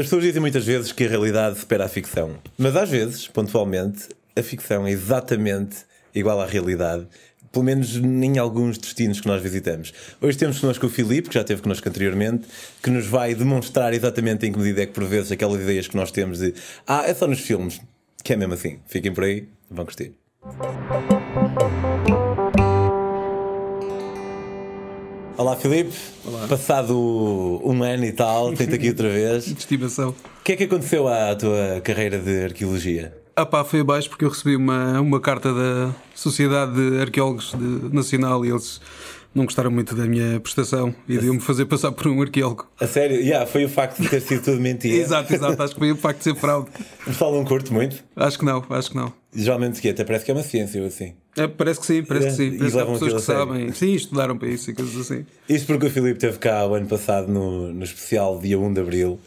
As 0.00 0.06
pessoas 0.06 0.22
dizem 0.22 0.40
muitas 0.40 0.64
vezes 0.64 0.92
que 0.92 1.04
a 1.04 1.08
realidade 1.10 1.58
supera 1.58 1.84
a 1.84 1.88
ficção, 1.88 2.38
mas 2.56 2.74
às 2.74 2.88
vezes, 2.88 3.28
pontualmente, 3.28 4.08
a 4.34 4.42
ficção 4.42 4.86
é 4.86 4.90
exatamente 4.90 5.76
igual 6.14 6.40
à 6.40 6.46
realidade, 6.46 7.06
pelo 7.52 7.66
menos 7.66 7.96
em 7.96 8.38
alguns 8.38 8.78
destinos 8.78 9.20
que 9.20 9.26
nós 9.26 9.42
visitamos. 9.42 9.92
Hoje 10.18 10.38
temos 10.38 10.58
connosco 10.58 10.86
o 10.86 10.88
Filipe, 10.88 11.28
que 11.28 11.34
já 11.34 11.42
esteve 11.42 11.60
connosco 11.60 11.86
anteriormente, 11.86 12.48
que 12.82 12.88
nos 12.88 13.04
vai 13.04 13.34
demonstrar 13.34 13.92
exatamente 13.92 14.46
em 14.46 14.52
que 14.52 14.58
medida 14.58 14.84
é 14.84 14.86
que, 14.86 14.94
por 14.94 15.04
vezes, 15.04 15.32
aquelas 15.32 15.60
ideias 15.60 15.86
que 15.86 15.96
nós 15.96 16.10
temos 16.10 16.38
de 16.38 16.54
ah, 16.86 17.04
é 17.06 17.12
só 17.12 17.26
nos 17.26 17.40
filmes, 17.40 17.78
que 18.24 18.32
é 18.32 18.36
mesmo 18.36 18.54
assim. 18.54 18.78
Fiquem 18.86 19.12
por 19.12 19.24
aí, 19.24 19.48
vão 19.70 19.84
curtir. 19.84 20.14
Olá 25.40 25.56
Filipe, 25.56 25.90
Olá. 26.22 26.46
passado 26.46 26.92
um 27.64 27.82
ano 27.82 28.04
e 28.04 28.12
tal, 28.12 28.52
tento 28.52 28.74
aqui 28.74 28.90
outra 28.90 29.08
vez. 29.08 29.46
de 29.48 29.58
estimação. 29.58 30.10
O 30.10 30.44
que 30.44 30.52
é 30.52 30.56
que 30.56 30.64
aconteceu 30.64 31.08
à 31.08 31.34
tua 31.34 31.80
carreira 31.82 32.18
de 32.18 32.44
arqueologia? 32.44 33.16
Ah 33.34 33.46
pá, 33.46 33.64
foi 33.64 33.80
abaixo 33.80 34.10
porque 34.10 34.26
eu 34.26 34.28
recebi 34.28 34.54
uma, 34.54 35.00
uma 35.00 35.18
carta 35.18 35.50
da 35.54 35.94
Sociedade 36.14 36.74
de 36.74 37.00
Arqueólogos 37.00 37.54
de- 37.58 37.88
Nacional 37.90 38.44
e 38.44 38.50
eles 38.50 38.82
não 39.34 39.44
gostaram 39.46 39.70
muito 39.70 39.94
da 39.94 40.04
minha 40.04 40.38
prestação 40.40 40.94
e 41.08 41.14
deviam-me 41.14 41.40
fazer 41.40 41.64
passar 41.64 41.90
por 41.92 42.06
um 42.08 42.20
arqueólogo. 42.20 42.66
A 42.78 42.86
sério? 42.86 43.16
Yeah, 43.18 43.46
foi 43.46 43.64
o 43.64 43.68
facto 43.70 44.02
de 44.02 44.10
ter 44.10 44.20
sido 44.20 44.42
tudo 44.44 44.60
mentira. 44.60 44.92
Exato, 45.02 45.32
exato, 45.32 45.62
acho 45.62 45.72
que 45.72 45.78
foi 45.78 45.90
o 45.90 45.96
facto 45.96 46.18
de 46.18 46.24
ser 46.24 46.34
fraude. 46.34 46.68
O 47.00 47.04
pessoal 47.06 47.32
não 47.32 47.46
curte 47.46 47.72
muito. 47.72 47.96
Acho 48.14 48.38
que 48.38 48.44
não, 48.44 48.62
acho 48.68 48.90
que 48.90 48.96
não. 48.98 49.10
Geralmente 49.34 49.80
que 49.80 49.88
até 49.88 50.04
parece 50.04 50.26
que 50.26 50.32
é 50.32 50.34
uma 50.34 50.42
ciência 50.42 50.82
ou 50.82 50.86
assim. 50.86 51.14
É, 51.36 51.46
parece 51.46 51.80
que 51.80 51.86
sim, 51.86 52.02
parece 52.02 52.26
que 52.26 52.32
É, 52.32 52.36
sim. 52.36 52.54
e 52.54 52.58
Parece 52.58 52.72
que 52.72 52.78
há 52.78 52.80
levam 52.80 52.98
pessoas 52.98 53.14
que 53.14 53.20
sabem. 53.20 53.72
Sim, 53.72 53.92
estudaram 53.94 54.36
para 54.36 54.48
isso 54.48 54.70
e 54.70 54.74
coisas 54.74 54.96
assim. 54.96 55.24
Isto 55.48 55.66
porque 55.66 55.86
o 55.86 55.90
Filipe 55.90 56.14
esteve 56.14 56.38
cá 56.38 56.66
o 56.66 56.74
ano 56.74 56.86
passado 56.86 57.30
no, 57.32 57.72
no 57.72 57.84
especial 57.84 58.38
dia 58.40 58.58
1 58.58 58.72
de 58.74 58.80
Abril, 58.80 59.18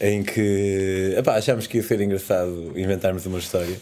em 0.00 0.22
que 0.22 1.14
epá, 1.16 1.36
achámos 1.36 1.66
que 1.66 1.76
ia 1.76 1.82
ser 1.82 2.00
engraçado 2.00 2.72
inventarmos 2.76 3.24
uma 3.26 3.38
história. 3.38 3.76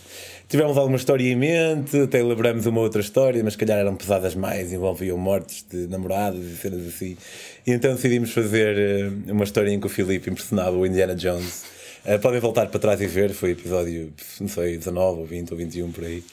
Tivemos 0.48 0.76
alguma 0.76 0.96
história 0.96 1.24
em 1.24 1.36
mente, 1.36 1.96
até 1.96 2.18
elaboramos 2.18 2.66
uma 2.66 2.80
outra 2.80 3.00
história, 3.00 3.42
mas 3.42 3.52
se 3.52 3.58
calhar 3.58 3.78
eram 3.78 3.94
pesadas 3.94 4.34
mais, 4.34 4.72
envolviam 4.72 5.16
mortes 5.16 5.64
de 5.70 5.86
namorados 5.86 6.44
e 6.44 6.56
cenas 6.56 6.86
assim. 6.86 7.16
E 7.64 7.70
então 7.70 7.94
decidimos 7.94 8.32
fazer 8.32 8.76
eh, 8.76 9.32
uma 9.32 9.44
história 9.44 9.70
em 9.70 9.78
que 9.78 9.86
o 9.86 9.88
Filipe 9.88 10.28
impressionava 10.28 10.76
o 10.76 10.84
Indiana 10.84 11.14
Jones. 11.14 11.62
Eh, 12.04 12.18
podem 12.18 12.40
voltar 12.40 12.66
para 12.68 12.80
trás 12.80 13.00
e 13.00 13.06
ver, 13.06 13.30
foi 13.30 13.50
episódio, 13.50 14.12
não 14.40 14.48
sei, 14.48 14.76
19 14.76 15.20
ou 15.20 15.26
20 15.26 15.50
ou 15.50 15.56
21 15.56 15.92
por 15.92 16.04
aí. 16.04 16.24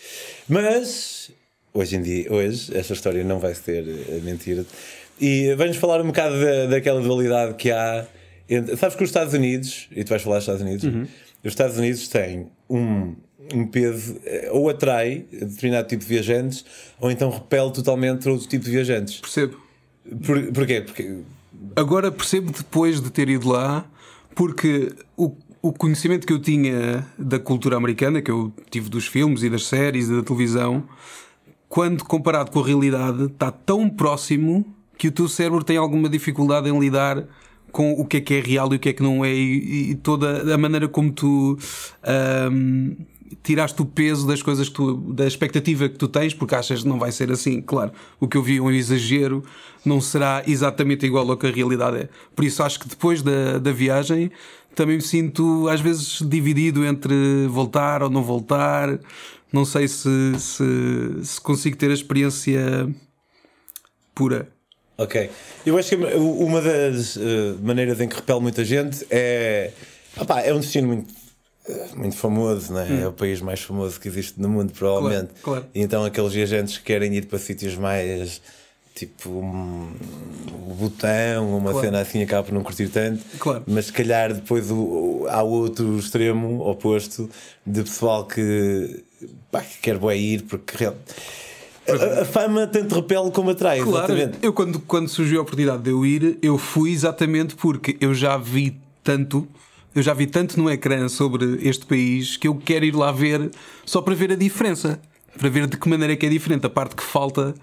Mas 0.47 1.31
hoje 1.73 1.95
em 1.95 2.01
dia, 2.01 2.33
hoje, 2.33 2.75
esta 2.75 2.93
história 2.93 3.23
não 3.23 3.39
vai 3.39 3.53
ser 3.53 3.87
eh, 3.87 4.19
mentira. 4.23 4.65
E 5.19 5.53
vamos 5.55 5.77
falar 5.77 6.01
um 6.01 6.07
bocado 6.07 6.39
da, 6.39 6.65
daquela 6.67 7.01
dualidade 7.01 7.55
que 7.55 7.71
há. 7.71 8.05
Entre, 8.49 8.77
sabes 8.77 8.95
que 8.95 9.03
os 9.03 9.09
Estados 9.09 9.33
Unidos, 9.33 9.87
e 9.91 10.03
tu 10.03 10.09
vais 10.09 10.21
falar 10.21 10.37
dos 10.37 10.43
Estados 10.43 10.61
Unidos, 10.61 10.85
os 11.43 11.51
Estados 11.51 11.77
Unidos 11.77 12.07
têm 12.07 12.47
um, 12.69 13.15
um 13.53 13.67
peso, 13.67 14.19
eh, 14.25 14.49
ou 14.51 14.69
atrai 14.69 15.25
determinado 15.31 15.87
tipo 15.87 16.03
de 16.03 16.09
viajantes, 16.09 16.65
ou 16.99 17.11
então 17.11 17.29
repele 17.29 17.71
totalmente 17.71 18.27
outro 18.29 18.47
tipo 18.47 18.63
de 18.65 18.71
viajantes. 18.71 19.19
Percebo. 19.19 19.59
Por, 20.25 20.51
porquê? 20.53 20.81
Porque. 20.81 21.17
Agora 21.75 22.11
percebo 22.11 22.51
depois 22.51 23.01
de 23.01 23.09
ter 23.09 23.29
ido 23.29 23.49
lá, 23.49 23.85
porque 24.35 24.93
o, 25.17 25.35
o 25.67 25.73
conhecimento 25.73 26.25
que 26.25 26.33
eu 26.33 26.39
tinha 26.39 27.05
da 27.17 27.39
cultura 27.39 27.75
americana, 27.77 28.21
que 28.21 28.31
eu 28.31 28.53
tive 28.69 28.89
dos 28.89 29.07
filmes 29.07 29.43
e 29.43 29.49
das 29.49 29.65
séries 29.65 30.07
e 30.09 30.15
da 30.15 30.23
televisão, 30.23 30.83
quando 31.67 32.03
comparado 32.05 32.51
com 32.51 32.59
a 32.59 32.65
realidade, 32.65 33.25
está 33.25 33.51
tão 33.51 33.89
próximo 33.89 34.65
que 34.97 35.09
o 35.09 35.11
teu 35.11 35.27
cérebro 35.27 35.63
tem 35.63 35.77
alguma 35.77 36.09
dificuldade 36.09 36.69
em 36.69 36.79
lidar 36.79 37.23
com 37.71 37.91
o 37.91 38.05
que 38.05 38.17
é 38.17 38.21
que 38.21 38.33
é 38.35 38.39
real 38.39 38.73
e 38.73 38.77
o 38.77 38.79
que 38.79 38.89
é 38.89 38.93
que 38.93 39.03
não 39.03 39.23
é, 39.23 39.33
e, 39.33 39.91
e 39.91 39.95
toda 39.95 40.53
a 40.53 40.57
maneira 40.57 40.87
como 40.87 41.11
tu. 41.11 41.57
ahm, 42.03 42.95
tiraste 43.43 43.81
o 43.81 43.85
peso 43.85 44.27
das 44.27 44.41
coisas 44.41 44.69
que 44.69 44.75
tu, 44.75 44.95
da 44.95 45.25
expectativa 45.25 45.87
que 45.89 45.97
tu 45.97 46.07
tens, 46.07 46.33
porque 46.33 46.55
achas 46.55 46.81
que 46.83 46.87
não 46.87 46.99
vai 46.99 47.11
ser 47.11 47.31
assim. 47.31 47.61
Claro, 47.61 47.91
o 48.19 48.27
que 48.27 48.37
eu 48.37 48.43
vi 48.43 48.57
é 48.57 48.61
um 48.61 48.71
exagero, 48.71 49.43
não 49.85 49.99
será 50.01 50.43
exatamente 50.47 51.05
igual 51.05 51.29
ao 51.29 51.37
que 51.37 51.47
a 51.47 51.51
realidade 51.51 51.97
é. 51.97 52.09
Por 52.35 52.45
isso 52.45 52.63
acho 52.63 52.79
que 52.79 52.87
depois 52.87 53.21
da, 53.21 53.57
da 53.57 53.71
viagem 53.71 54.31
também 54.75 54.97
me 54.97 55.01
sinto 55.01 55.67
às 55.69 55.81
vezes 55.81 56.21
dividido 56.21 56.85
entre 56.85 57.47
voltar 57.47 58.03
ou 58.03 58.09
não 58.09 58.23
voltar. 58.23 58.99
Não 59.51 59.65
sei 59.65 59.87
se, 59.87 60.09
se, 60.37 60.63
se 61.23 61.41
consigo 61.41 61.77
ter 61.77 61.89
a 61.89 61.93
experiência 61.93 62.87
pura. 64.13 64.49
Ok. 64.97 65.29
Eu 65.65 65.77
acho 65.77 65.89
que 65.89 65.95
uma 65.95 66.61
das 66.61 67.17
eh, 67.17 67.53
maneiras 67.61 68.01
em 68.01 68.07
que 68.07 68.15
repele 68.15 68.39
muita 68.39 68.65
gente 68.65 69.05
é. 69.11 69.71
opá, 70.19 70.41
é 70.41 70.51
um 70.53 70.59
destino 70.59 70.87
muito, 70.87 71.13
muito 71.95 72.15
famoso, 72.15 72.73
né? 72.73 73.01
é 73.03 73.07
o 73.07 73.11
país 73.11 73.41
mais 73.41 73.61
famoso 73.61 73.99
que 73.99 74.07
existe 74.07 74.39
no 74.39 74.47
mundo, 74.49 74.71
provavelmente. 74.73 75.31
Hum. 75.31 75.41
Claro, 75.43 75.61
claro. 75.61 75.65
E 75.75 75.81
então 75.81 76.03
aqueles 76.05 76.33
viajantes 76.33 76.77
que 76.77 76.83
querem 76.83 77.13
ir 77.15 77.25
para 77.25 77.39
sítios 77.39 77.75
mais. 77.75 78.41
Tipo, 78.95 79.29
um, 79.29 79.91
o 80.67 80.73
Botão, 80.73 81.55
uma 81.55 81.69
Claro. 81.71 81.85
cena 81.85 81.99
assim, 82.01 82.23
acaba 82.23 82.43
por 82.47 82.51
não 82.53 82.63
curtir 82.63 82.87
tanto. 82.89 83.23
Claro. 83.37 83.63
Mas 83.67 83.85
se 83.85 83.93
calhar 83.93 84.33
depois 84.33 84.71
o, 84.71 84.75
o- 84.75 85.27
há 85.29 85.43
outro 85.43 85.99
extremo 85.99 86.67
oposto 86.67 87.29
de 87.63 87.83
pessoal 87.83 88.25
que, 88.25 89.03
pá, 89.51 89.61
que 89.61 89.77
quer 89.83 89.99
bué 89.99 90.17
ir 90.17 90.41
porque 90.43 90.83
a, 90.85 90.93
a 92.21 92.25
fama 92.25 92.65
tanto 92.65 92.95
repele 92.95 93.29
como 93.29 93.51
atrai. 93.51 93.81
Claro, 93.83 94.13
exatamente. 94.13 94.39
eu 94.41 94.51
quando, 94.51 94.79
quando 94.79 95.07
surgiu 95.09 95.39
a 95.39 95.41
oportunidade 95.43 95.83
de 95.83 95.91
eu 95.91 96.03
ir, 96.03 96.39
eu 96.41 96.57
fui 96.57 96.91
exatamente 96.91 97.53
porque 97.55 97.97
eu 98.01 98.15
já 98.15 98.35
vi 98.35 98.75
tanto, 99.03 99.47
eu 99.97 100.03
já 100.03 100.13
vi 100.13 100.27
tanto 100.27 100.61
no 100.61 100.69
ecrã 100.69 101.09
sobre 101.09 101.67
este 101.67 101.83
país 101.83 102.37
que 102.37 102.47
eu 102.47 102.53
quero 102.53 102.85
ir 102.85 102.95
lá 102.95 103.11
ver 103.11 103.49
só 103.83 103.99
para 103.99 104.13
ver 104.13 104.31
a 104.31 104.35
diferença. 104.35 105.01
Para 105.35 105.49
ver 105.49 105.65
de 105.65 105.75
que 105.75 105.89
maneira 105.89 106.13
é 106.13 106.15
que 106.15 106.23
é 106.23 106.29
diferente. 106.29 106.67
A 106.67 106.69
parte 106.69 106.95
que 106.95 107.01
falta, 107.01 107.55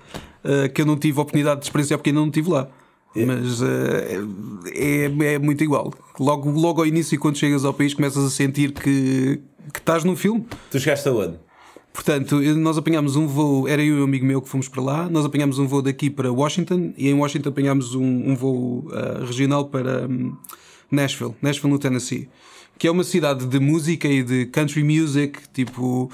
eh, 0.42 0.68
que 0.68 0.82
eu 0.82 0.86
não 0.86 0.96
tive 0.96 1.16
a 1.20 1.22
oportunidade 1.22 1.60
de 1.60 1.66
experienciar 1.66 1.96
porque 1.96 2.10
ainda 2.10 2.20
não 2.20 2.26
estive 2.26 2.50
lá. 2.50 2.66
Mas 3.14 3.62
eh, 3.62 4.18
é, 4.74 5.34
é 5.34 5.38
muito 5.38 5.62
igual. 5.62 5.94
Logo, 6.18 6.50
logo 6.50 6.80
ao 6.80 6.86
início, 6.88 7.16
quando 7.20 7.38
chegas 7.38 7.64
ao 7.64 7.72
país, 7.72 7.94
começas 7.94 8.24
a 8.24 8.30
sentir 8.30 8.72
que, 8.72 9.40
que 9.72 9.78
estás 9.78 10.02
num 10.02 10.16
filme. 10.16 10.44
Tu 10.72 10.80
chegaste 10.80 11.08
aonde? 11.08 11.38
Portanto, 11.92 12.40
nós 12.56 12.76
apanhámos 12.76 13.14
um 13.14 13.28
voo, 13.28 13.68
era 13.68 13.80
eu 13.80 13.98
e 13.98 14.00
um 14.00 14.04
amigo 14.04 14.26
meu 14.26 14.42
que 14.42 14.48
fomos 14.48 14.66
para 14.66 14.82
lá, 14.82 15.08
nós 15.08 15.24
apanhámos 15.24 15.60
um 15.60 15.68
voo 15.68 15.80
daqui 15.80 16.10
para 16.10 16.32
Washington 16.32 16.92
e 16.98 17.08
em 17.08 17.14
Washington 17.14 17.50
apanhámos 17.50 17.94
um, 17.94 18.30
um 18.30 18.34
voo 18.34 18.88
ah, 18.92 19.24
regional 19.24 19.66
para 19.66 20.08
hum, 20.08 20.36
Nashville, 20.90 21.34
Nashville 21.42 21.72
no 21.72 21.78
Tennessee, 21.78 22.28
que 22.78 22.86
é 22.86 22.90
uma 22.90 23.04
cidade 23.04 23.46
de 23.46 23.58
música 23.60 24.08
e 24.08 24.22
de 24.22 24.46
country 24.46 24.82
music, 24.82 25.38
tipo, 25.52 26.10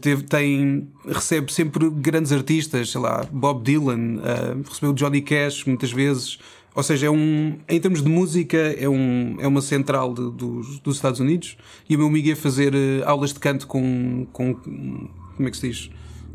teve- 0.00 0.24
tem, 0.24 0.88
recebe 1.06 1.52
sempre 1.52 1.88
grandes 1.90 2.32
artistas, 2.32 2.90
sei 2.90 3.00
lá, 3.00 3.26
Bob 3.30 3.62
Dylan, 3.62 4.20
ah, 4.22 4.56
recebeu 4.68 4.92
Johnny 4.92 5.22
Cash 5.22 5.64
muitas 5.64 5.92
vezes. 5.92 6.38
Ou 6.74 6.82
seja, 6.84 7.06
é 7.06 7.10
um, 7.10 7.58
em 7.68 7.80
termos 7.80 8.00
de 8.02 8.08
música, 8.08 8.56
é, 8.56 8.88
um, 8.88 9.36
é 9.40 9.46
uma 9.46 9.60
central 9.60 10.14
de- 10.14 10.30
dos, 10.30 10.78
dos 10.78 10.96
Estados 10.96 11.18
Unidos. 11.18 11.56
E 11.88 11.96
o 11.96 11.98
meu 11.98 12.06
amigo 12.08 12.28
ia 12.28 12.36
fazer 12.36 12.72
eh, 12.74 13.02
aulas 13.04 13.32
de 13.32 13.40
canto 13.40 13.66
com, 13.66 14.24
com. 14.32 14.54
Como 14.54 15.48
é 15.48 15.50
que 15.50 15.56
se 15.56 15.68
diz? 15.68 15.90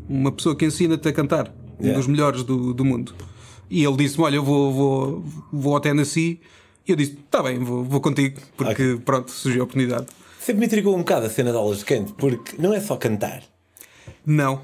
Uma 0.08 0.30
pessoa 0.30 0.54
que 0.54 0.66
ensina-te 0.66 1.08
a 1.08 1.12
cantar. 1.12 1.48
Um 1.78 1.84
Yeah. 1.84 1.98
dos 1.98 2.06
melhores 2.06 2.42
do, 2.42 2.72
do 2.74 2.84
mundo. 2.84 3.14
E 3.70 3.82
ele 3.84 3.96
disse-me: 3.96 4.24
Olha, 4.24 4.36
eu 4.36 4.44
vou, 4.44 4.72
vou, 4.72 5.24
vou 5.52 5.74
ao 5.74 5.80
Tennessee. 5.80 6.38
E 6.86 6.92
eu 6.92 6.96
disse: 6.96 7.12
Está 7.12 7.42
bem, 7.42 7.58
vou, 7.58 7.84
vou 7.84 8.00
contigo. 8.00 8.40
Porque, 8.56 8.98
pronto, 9.04 9.30
surgiu 9.30 9.62
a 9.62 9.64
oportunidade. 9.64 10.06
Sempre 10.40 10.60
me 10.60 10.66
intrigou 10.66 10.94
um 10.94 10.98
bocado 10.98 11.26
a 11.26 11.30
cena 11.30 11.50
de 11.50 11.56
aulas 11.56 11.78
de 11.78 11.84
canto, 11.84 12.14
porque 12.14 12.54
não 12.60 12.72
é 12.72 12.80
só 12.80 12.96
cantar. 12.96 13.42
Não. 14.24 14.60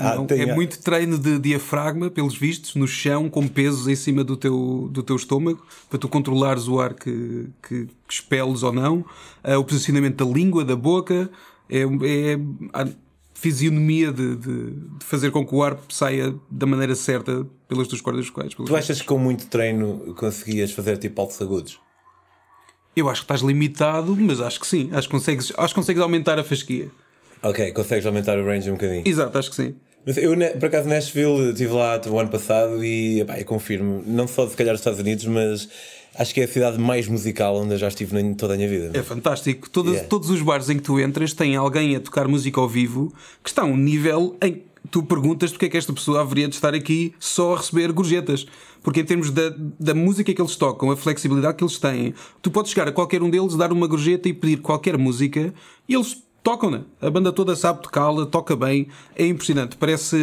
Ah, 0.00 0.16
Não, 0.16 0.26
é 0.30 0.52
muito 0.52 0.80
treino 0.80 1.16
de 1.16 1.38
diafragma, 1.38 2.10
pelos 2.10 2.36
vistos, 2.36 2.74
no 2.74 2.88
chão, 2.88 3.28
com 3.28 3.46
pesos 3.46 3.86
em 3.86 3.94
cima 3.94 4.24
do 4.24 4.36
teu, 4.36 4.88
do 4.90 5.00
teu 5.02 5.14
estômago, 5.14 5.64
para 5.88 5.98
tu 5.98 6.08
controlares 6.08 6.66
o 6.66 6.80
ar 6.80 6.94
que, 6.94 7.48
que, 7.62 7.86
que 7.86 8.12
expeles 8.12 8.64
ou 8.64 8.72
não, 8.72 9.04
Ah, 9.44 9.58
o 9.58 9.64
posicionamento 9.64 10.24
da 10.24 10.32
língua, 10.32 10.64
da 10.64 10.74
boca, 10.74 11.30
é, 11.70 11.82
é 11.82 12.38
a 12.72 12.88
fisionomia 13.38 14.10
de, 14.10 14.34
de, 14.36 14.70
de 14.70 15.04
fazer 15.04 15.30
com 15.30 15.46
que 15.46 15.54
o 15.54 15.62
ar 15.62 15.78
saia 15.90 16.34
da 16.50 16.64
maneira 16.64 16.94
certa 16.94 17.46
pelas 17.68 17.86
tuas 17.86 18.00
cordas 18.00 18.26
vocais. 18.26 18.54
Tu 18.54 18.74
achas 18.74 19.00
que 19.00 19.06
com 19.06 19.18
muito 19.18 19.46
treino 19.46 20.14
conseguias 20.16 20.72
fazer 20.72 20.96
tipo 20.96 21.20
altos 21.20 21.40
agudos? 21.42 21.78
Eu 22.96 23.10
acho 23.10 23.20
que 23.20 23.24
estás 23.24 23.42
limitado, 23.42 24.16
mas 24.16 24.40
acho 24.40 24.58
que 24.58 24.66
sim. 24.66 24.88
Acho 24.92 25.06
que 25.06 25.12
consegues, 25.12 25.52
acho 25.56 25.74
que 25.74 25.80
consegues 25.80 26.02
aumentar 26.02 26.38
a 26.38 26.44
fasquia. 26.44 26.88
Ok, 27.42 27.72
consegues 27.72 28.06
aumentar 28.06 28.38
o 28.38 28.44
range 28.44 28.70
um 28.70 28.74
bocadinho. 28.74 29.02
Exato, 29.06 29.36
acho 29.36 29.50
que 29.50 29.56
sim. 29.56 29.74
Mas 30.06 30.16
eu, 30.16 30.34
por 30.58 30.66
acaso, 30.66 30.88
Nashville, 30.88 31.50
estive 31.50 31.72
lá 31.72 32.00
o 32.06 32.18
ano 32.18 32.30
passado 32.30 32.82
e 32.82 33.20
epá, 33.20 33.38
eu 33.38 33.44
confirmo, 33.44 34.02
não 34.06 34.26
só 34.26 34.48
se 34.48 34.56
calhar 34.56 34.72
dos 34.72 34.80
Estados 34.80 35.00
Unidos, 35.00 35.26
mas 35.26 35.68
acho 36.18 36.34
que 36.34 36.40
é 36.40 36.44
a 36.44 36.48
cidade 36.48 36.78
mais 36.78 37.06
musical 37.08 37.56
onde 37.56 37.74
eu 37.74 37.78
já 37.78 37.88
estive 37.88 38.18
em 38.20 38.34
toda 38.34 38.54
a 38.54 38.56
minha 38.56 38.68
vida. 38.68 38.90
É 38.98 39.02
fantástico. 39.02 39.68
Todas- 39.70 39.92
Yeah. 39.92 40.08
Todos 40.08 40.30
os 40.30 40.40
bares 40.42 40.68
em 40.70 40.76
que 40.76 40.82
tu 40.82 40.98
entras 41.00 41.32
têm 41.32 41.56
alguém 41.56 41.96
a 41.96 42.00
tocar 42.00 42.26
música 42.28 42.60
ao 42.60 42.68
vivo 42.68 43.12
que 43.42 43.48
está 43.48 43.62
a 43.62 43.64
um 43.64 43.76
nível 43.76 44.36
em- 44.42 44.62
tu 44.90 45.02
perguntas 45.02 45.50
porque 45.50 45.66
é 45.66 45.68
que 45.68 45.76
esta 45.76 45.92
pessoa 45.92 46.20
haveria 46.20 46.46
de 46.48 46.54
estar 46.54 46.72
aqui 46.74 47.12
só 47.18 47.54
a 47.54 47.56
receber 47.58 47.90
gorjetas. 47.92 48.46
Porque 48.82 49.00
em 49.00 49.04
termos 49.04 49.32
da, 49.32 49.52
da 49.80 49.94
música 49.94 50.32
que 50.32 50.40
eles 50.40 50.54
tocam, 50.54 50.90
a 50.92 50.96
flexibilidade 50.96 51.56
que 51.56 51.64
eles 51.64 51.76
têm, 51.78 52.14
tu 52.40 52.52
podes 52.52 52.70
chegar 52.70 52.86
a 52.86 52.92
qualquer 52.92 53.20
um 53.20 53.28
deles, 53.28 53.56
dar 53.56 53.72
uma 53.72 53.86
gorjeta 53.88 54.28
e 54.28 54.32
pedir 54.32 54.58
qualquer 54.58 54.96
música 54.96 55.52
e 55.88 55.94
eles 55.94 56.22
tocam-na. 56.46 56.82
A 57.02 57.10
banda 57.10 57.32
toda 57.32 57.56
sabe 57.56 57.82
tocá-la, 57.82 58.24
toca 58.24 58.54
bem, 58.54 58.86
é 59.16 59.26
impressionante. 59.26 59.76
Parece, 59.76 60.16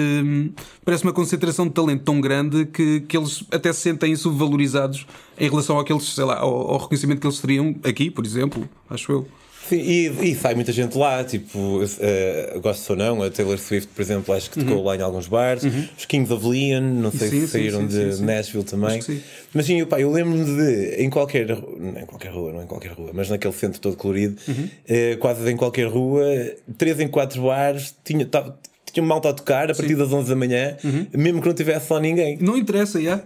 parece 0.86 1.04
uma 1.04 1.12
concentração 1.12 1.68
de 1.68 1.74
talento 1.74 2.04
tão 2.04 2.22
grande 2.22 2.66
que, 2.66 3.02
que 3.02 3.18
eles 3.18 3.44
até 3.52 3.74
se 3.74 3.82
sentem 3.82 4.16
subvalorizados 4.16 5.06
em 5.38 5.50
relação 5.50 5.78
àqueles, 5.78 6.04
sei 6.06 6.24
lá, 6.24 6.40
ao, 6.40 6.72
ao 6.72 6.78
reconhecimento 6.78 7.20
que 7.20 7.28
eles 7.28 7.40
teriam 7.40 7.76
aqui, 7.84 8.10
por 8.10 8.26
exemplo, 8.26 8.70
acho 8.90 9.12
eu. 9.12 9.28
Sim, 9.68 9.78
e, 9.78 10.08
e, 10.32 10.36
sai 10.36 10.56
muita 10.56 10.72
gente 10.72 10.98
lá, 10.98 11.24
tipo, 11.24 11.58
uh, 11.58 12.60
gosto 12.60 12.90
ou 12.90 12.96
não, 12.98 13.24
a 13.24 13.30
Taylor 13.30 13.58
Swift, 13.58 13.90
por 13.94 14.02
exemplo, 14.02 14.34
acho 14.34 14.52
que 14.52 14.60
tocou 14.60 14.78
uhum. 14.78 14.84
lá 14.84 14.96
em 14.98 15.02
alguns 15.02 15.28
bares, 15.28 15.64
uhum. 15.64 15.88
os 15.98 16.06
Kings 16.06 16.34
of 16.34 16.46
Leon, 16.46 16.82
não 16.82 17.12
sei 17.12 17.30
sim, 17.30 17.42
se 17.42 17.48
saíram 17.48 17.82
sim, 17.82 17.88
de 17.88 18.16
sim, 18.16 18.26
Nashville 18.26 18.64
também. 18.66 19.02
Mas 19.54 19.66
sim, 19.66 19.86
pá, 19.86 20.00
eu 20.02 20.12
lembro-me 20.12 20.44
de, 20.44 21.02
em 21.02 21.10
qualquer, 21.10 21.48
não 21.48 22.02
em 22.02 22.06
qualquer 22.06 22.32
rua, 22.32 22.52
não 22.52 22.64
em 22.64 22.68
qualquer 22.68 22.92
rua, 22.92 23.12
mas 23.14 23.30
naquele 23.30 23.54
centro 23.54 23.80
todo 23.80 23.96
colorido, 23.96 24.36
uhum. 24.48 24.64
uh, 24.64 25.18
quase 25.20 25.50
em 25.50 25.56
qualquer 25.56 25.88
rua, 25.88 26.26
três 26.78 27.00
em 27.00 27.08
quatro 27.08 27.44
bares, 27.44 27.96
tinha. 28.04 28.26
Tava, 28.26 28.58
tinha 28.92 29.04
malta 29.04 29.30
a 29.30 29.34
tocar 29.34 29.72
a 29.72 29.74
partir 29.74 29.96
das 29.96 30.14
11 30.14 30.30
da 30.30 30.36
manhã, 30.36 30.78
uhum. 30.84 31.08
mesmo 31.16 31.42
que 31.42 31.48
não 31.48 31.56
tivesse 31.56 31.92
lá 31.92 32.00
ninguém. 32.00 32.38
Não 32.40 32.56
interessa, 32.56 33.00
yeah. 33.00 33.24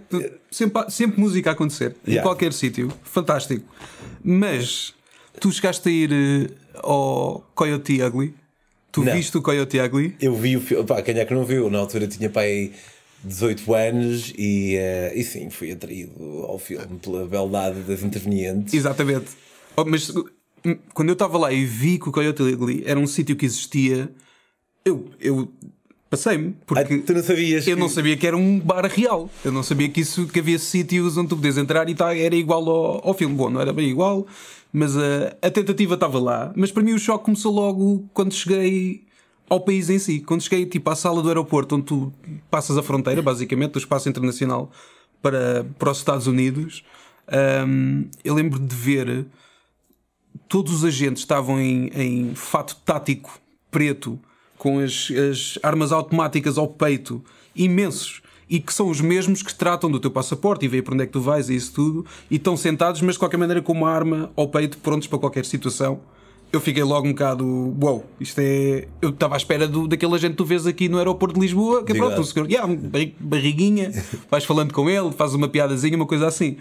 sempre, 0.49 0.89
sempre 0.89 1.19
música 1.19 1.49
a 1.49 1.53
acontecer, 1.53 1.93
yeah. 2.07 2.21
em 2.21 2.23
qualquer 2.23 2.53
sítio. 2.53 2.89
Fantástico. 3.03 3.65
Mas 4.23 4.93
Tu 5.39 5.51
chegaste 5.51 5.87
a 5.87 5.91
ir 5.91 6.11
uh, 6.11 6.79
ao 6.81 7.51
Coyote 7.53 8.01
Ugly? 8.01 8.33
Tu 8.91 9.03
não. 9.03 9.13
viste 9.13 9.37
o 9.37 9.41
Coyote 9.41 9.79
Ugly? 9.79 10.15
Eu 10.19 10.35
vi 10.35 10.57
o 10.57 10.61
filme. 10.61 10.85
Pá, 10.85 11.01
quem 11.01 11.17
é 11.19 11.25
que 11.25 11.33
não 11.33 11.45
viu? 11.45 11.69
Na 11.69 11.79
altura 11.79 12.07
tinha 12.07 12.29
pai 12.29 12.71
18 13.23 13.73
anos 13.73 14.33
e, 14.37 14.77
uh, 14.77 15.17
e 15.17 15.23
sim, 15.23 15.49
fui 15.49 15.71
atraído 15.71 16.13
ao 16.47 16.57
filme 16.57 16.97
pela 16.99 17.27
beldade 17.27 17.81
das 17.81 18.01
intervenientes. 18.01 18.73
Exatamente. 18.73 19.27
Oh, 19.75 19.85
mas 19.85 20.09
hum, 20.09 20.77
quando 20.93 21.09
eu 21.09 21.13
estava 21.13 21.37
lá 21.37 21.51
e 21.51 21.65
vi 21.65 21.99
que 21.99 22.09
o 22.09 22.11
Coyote 22.11 22.41
Ugly 22.41 22.83
era 22.85 22.99
um 22.99 23.05
sítio 23.05 23.35
que 23.35 23.45
existia, 23.45 24.09
eu, 24.83 25.05
eu 25.19 25.47
passei-me. 26.09 26.55
Porque 26.65 26.93
ah, 26.95 27.01
tu 27.05 27.13
não 27.13 27.21
sabias 27.21 27.67
eu 27.67 27.75
que... 27.75 27.79
não 27.79 27.89
sabia 27.89 28.17
que 28.17 28.25
era 28.25 28.35
um 28.35 28.59
bar 28.59 28.85
real. 28.87 29.29
Eu 29.45 29.51
não 29.51 29.61
sabia 29.61 29.87
que, 29.89 30.01
isso, 30.01 30.25
que 30.25 30.39
havia 30.39 30.57
sítios 30.57 31.15
onde 31.15 31.29
tu 31.29 31.35
podias 31.35 31.57
entrar 31.57 31.87
e 31.89 31.93
tá, 31.93 32.15
era 32.15 32.35
igual 32.35 32.67
ao, 32.67 33.09
ao 33.09 33.13
filme. 33.13 33.35
Bom, 33.35 33.51
não 33.51 33.61
era 33.61 33.71
bem 33.71 33.89
igual 33.89 34.25
mas 34.71 34.97
a, 34.97 35.35
a 35.41 35.49
tentativa 35.49 35.95
estava 35.95 36.19
lá. 36.19 36.51
Mas 36.55 36.71
para 36.71 36.83
mim 36.83 36.93
o 36.93 36.99
choque 36.99 37.25
começou 37.25 37.53
logo 37.53 38.07
quando 38.13 38.33
cheguei 38.33 39.05
ao 39.49 39.61
país 39.61 39.89
em 39.89 39.99
si. 39.99 40.19
Quando 40.19 40.41
cheguei 40.41 40.65
tipo, 40.65 40.89
à 40.89 40.95
sala 40.95 41.21
do 41.21 41.27
aeroporto, 41.27 41.75
onde 41.75 41.85
tu 41.85 42.13
passas 42.49 42.77
a 42.77 42.83
fronteira, 42.83 43.21
basicamente, 43.21 43.71
do 43.71 43.79
espaço 43.79 44.09
internacional 44.09 44.71
para, 45.21 45.65
para 45.77 45.91
os 45.91 45.97
Estados 45.97 46.27
Unidos, 46.27 46.83
um, 47.67 48.07
eu 48.23 48.33
lembro 48.33 48.59
de 48.59 48.75
ver 48.75 49.25
todos 50.47 50.71
os 50.71 50.85
agentes 50.85 51.23
estavam 51.23 51.59
em, 51.59 51.89
em 51.93 52.35
fato 52.35 52.75
tático 52.85 53.39
preto, 53.69 54.19
com 54.57 54.79
as, 54.79 55.11
as 55.11 55.59
armas 55.61 55.91
automáticas 55.91 56.57
ao 56.57 56.67
peito, 56.67 57.23
imensos 57.55 58.21
e 58.49 58.59
que 58.59 58.73
são 58.73 58.89
os 58.89 59.01
mesmos 59.01 59.41
que 59.41 59.53
tratam 59.53 59.89
do 59.91 59.99
teu 59.99 60.11
passaporte 60.11 60.65
e 60.65 60.67
veem 60.67 60.81
para 60.81 60.93
onde 60.93 61.03
é 61.03 61.05
que 61.05 61.11
tu 61.11 61.21
vais 61.21 61.49
e 61.49 61.55
isso 61.55 61.73
tudo, 61.73 62.05
e 62.29 62.35
estão 62.35 62.55
sentados, 62.55 63.01
mas 63.01 63.15
de 63.15 63.19
qualquer 63.19 63.37
maneira 63.37 63.61
com 63.61 63.73
uma 63.73 63.89
arma 63.89 64.31
ao 64.35 64.47
peito, 64.47 64.77
prontos 64.77 65.07
para 65.07 65.19
qualquer 65.19 65.45
situação. 65.45 65.99
Eu 66.51 66.61
fiquei 66.61 66.81
logo 66.81 67.05
um 67.05 67.11
bocado, 67.11 67.45
wow, 67.77 68.05
isto 68.21 68.39
é. 68.39 68.87
Eu 69.01 69.09
estava 69.09 69.35
à 69.35 69.37
espera 69.37 69.67
do, 69.67 69.85
daquele 69.85 70.15
agente 70.15 70.31
que 70.31 70.37
tu 70.37 70.45
vês 70.45 70.65
aqui 70.65 70.87
no 70.87 70.97
aeroporto 70.97 71.35
de 71.35 71.41
Lisboa, 71.41 71.83
que 71.83 71.91
é 71.91 71.95
pronto, 71.95 72.21
um 72.21 72.23
senhor, 72.23 72.49
yeah, 72.49 72.73
barriguinha, 73.19 73.91
vais 74.31 74.45
falando 74.45 74.73
com 74.73 74.89
ele, 74.89 75.11
faz 75.11 75.33
uma 75.33 75.49
piadazinha, 75.49 75.97
uma 75.97 76.05
coisa 76.05 76.25
assim. 76.25 76.55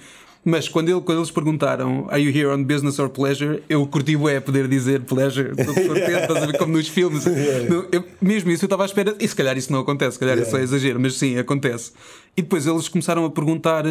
Mas 0.48 0.69
quando, 0.69 0.88
ele, 0.88 1.00
quando 1.00 1.19
eles 1.19 1.31
perguntaram 1.32 2.06
Are 2.08 2.22
you 2.22 2.31
here 2.31 2.46
on 2.46 2.62
business 2.62 3.00
or 3.00 3.08
pleasure? 3.08 3.64
Eu 3.69 3.84
curti 3.84 4.14
é 4.28 4.38
poder 4.38 4.69
dizer 4.69 5.00
pleasure, 5.00 5.48
contente, 5.56 6.12
estás 6.12 6.40
a 6.40 6.46
ver 6.46 6.56
como 6.56 6.75
nos 6.75 6.87
filmes. 6.87 7.25
eu, 7.90 8.04
mesmo 8.22 8.52
isso 8.52 8.64
eu 8.64 8.66
estava 8.66 8.84
à 8.84 8.87
espera, 8.87 9.16
e 9.19 9.26
se 9.26 9.34
calhar 9.34 9.58
isso 9.58 9.72
não 9.72 9.81
acontece, 9.81 10.12
se 10.12 10.20
calhar 10.20 10.37
yeah. 10.37 10.48
isso 10.48 10.56
é 10.56 10.62
exagero, 10.62 11.00
mas 11.00 11.14
sim, 11.14 11.37
acontece. 11.37 11.90
E 12.37 12.43
depois 12.43 12.64
eles 12.64 12.88
começaram 12.88 13.25
a 13.25 13.31
perguntar 13.31 13.82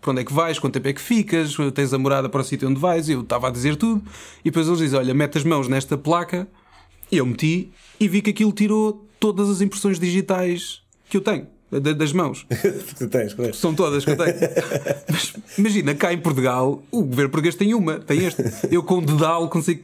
para 0.00 0.10
onde 0.10 0.22
é 0.22 0.24
que 0.24 0.32
vais, 0.32 0.58
quanto 0.58 0.74
tempo 0.74 0.88
é 0.88 0.92
que 0.92 1.00
ficas, 1.00 1.56
tens 1.72 1.94
a 1.94 1.98
morada 1.98 2.28
para 2.28 2.40
o 2.40 2.44
sítio 2.44 2.68
onde 2.68 2.80
vais, 2.80 3.08
e 3.08 3.12
eu 3.12 3.20
estava 3.20 3.46
a 3.46 3.50
dizer 3.52 3.76
tudo. 3.76 4.02
E 4.40 4.50
depois 4.50 4.66
eles 4.66 4.80
dizem: 4.80 4.98
Olha, 4.98 5.14
mete 5.14 5.38
as 5.38 5.44
mãos 5.44 5.68
nesta 5.68 5.96
placa, 5.96 6.48
e 7.12 7.18
eu 7.18 7.26
meti, 7.26 7.70
e 8.00 8.08
vi 8.08 8.20
que 8.20 8.30
aquilo 8.30 8.52
tirou 8.52 9.06
todas 9.20 9.48
as 9.48 9.60
impressões 9.60 10.00
digitais 10.00 10.82
que 11.08 11.16
eu 11.16 11.20
tenho 11.20 11.46
das 11.78 12.12
mãos. 12.12 12.44
que 12.98 13.06
tens, 13.06 13.34
claro. 13.34 13.54
São 13.54 13.74
todas 13.74 14.04
que 14.04 14.10
eu 14.10 14.16
tenho. 14.16 14.34
Mas 15.08 15.32
imagina, 15.56 15.94
cá 15.94 16.12
em 16.12 16.18
Portugal, 16.18 16.82
o 16.90 17.04
governo 17.04 17.30
português 17.30 17.54
tem 17.54 17.74
uma, 17.74 18.00
tem 18.00 18.26
este. 18.26 18.42
Eu 18.70 18.82
com 18.82 18.98
o 18.98 19.00
dedal 19.00 19.48
consigo 19.48 19.82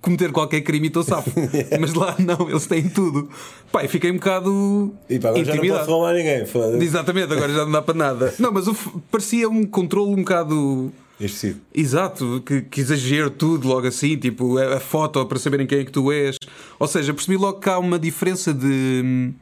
cometer 0.00 0.32
qualquer 0.32 0.62
crime 0.62 0.86
e 0.86 0.88
estou 0.88 1.02
safo. 1.02 1.30
Mas 1.78 1.92
lá 1.92 2.16
não, 2.18 2.48
eles 2.48 2.66
têm 2.66 2.88
tudo. 2.88 3.28
Pai, 3.70 3.86
fiquei 3.86 4.10
um 4.10 4.14
bocado. 4.14 4.94
E 5.10 5.18
pá, 5.18 5.28
agora 5.28 5.44
já 5.44 5.54
não 5.54 5.66
posso 5.66 6.12
ninguém, 6.12 6.46
foda 6.46 6.82
Exatamente, 6.82 7.32
agora 7.32 7.52
já 7.52 7.64
não 7.64 7.72
dá 7.72 7.82
para 7.82 7.94
nada. 7.94 8.34
Não, 8.38 8.50
mas 8.52 8.64
parecia 9.10 9.48
um 9.48 9.66
controle 9.66 10.12
um 10.12 10.16
bocado. 10.16 10.92
Excessivo. 11.18 11.60
Exato, 11.74 12.42
que, 12.44 12.62
que 12.62 12.80
exagero 12.80 13.30
tudo 13.30 13.66
logo 13.66 13.86
assim, 13.86 14.16
tipo 14.18 14.58
a, 14.58 14.76
a 14.76 14.80
foto 14.80 15.24
para 15.24 15.38
saberem 15.38 15.66
quem 15.66 15.80
é 15.80 15.84
que 15.84 15.90
tu 15.92 16.12
és. 16.12 16.36
Ou 16.78 16.86
seja, 16.86 17.12
percebi 17.12 17.36
logo 17.36 17.58
que 17.58 17.68
há 17.68 17.78
uma 17.78 17.98
diferença 17.98 18.52
de 18.52 19.32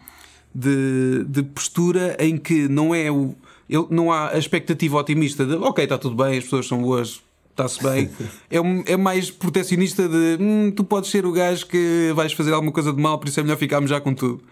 de, 0.55 1.25
de 1.25 1.43
postura 1.43 2.17
em 2.21 2.37
que 2.39 2.69
não 2.69 2.95
é 2.95 3.11
o. 3.11 3.35
Eu, 3.69 3.89
não 3.91 4.12
há 4.12 4.31
a 4.31 4.39
expectativa 4.39 4.97
otimista 4.99 5.45
de 5.45 5.55
ok, 5.55 5.85
está 5.85 5.99
tudo 5.99 6.15
bem, 6.15 6.39
as 6.39 6.45
pessoas 6.45 6.67
são 6.69 6.83
boas, 6.83 7.23
está-se 7.51 7.83
bem. 7.83 8.11
É, 8.51 8.93
é 8.93 8.97
mais 8.97 9.31
protecionista 9.31 10.09
de 10.09 10.37
hum, 10.41 10.71
tu 10.71 10.85
podes 10.85 11.11
ser 11.11 11.27
o 11.27 11.33
gajo 11.33 11.67
que 11.67 12.12
vais 12.15 12.33
fazer 12.33 12.53
alguma 12.53 12.73
coisa 12.73 12.93
de 12.93 13.03
mal, 13.03 13.19
por 13.19 13.29
isso 13.29 13.41
é 13.41 13.43
melhor 13.43 13.56
ficarmos 13.56 13.91
já 13.91 14.01
com 14.01 14.15
tudo. 14.15 14.43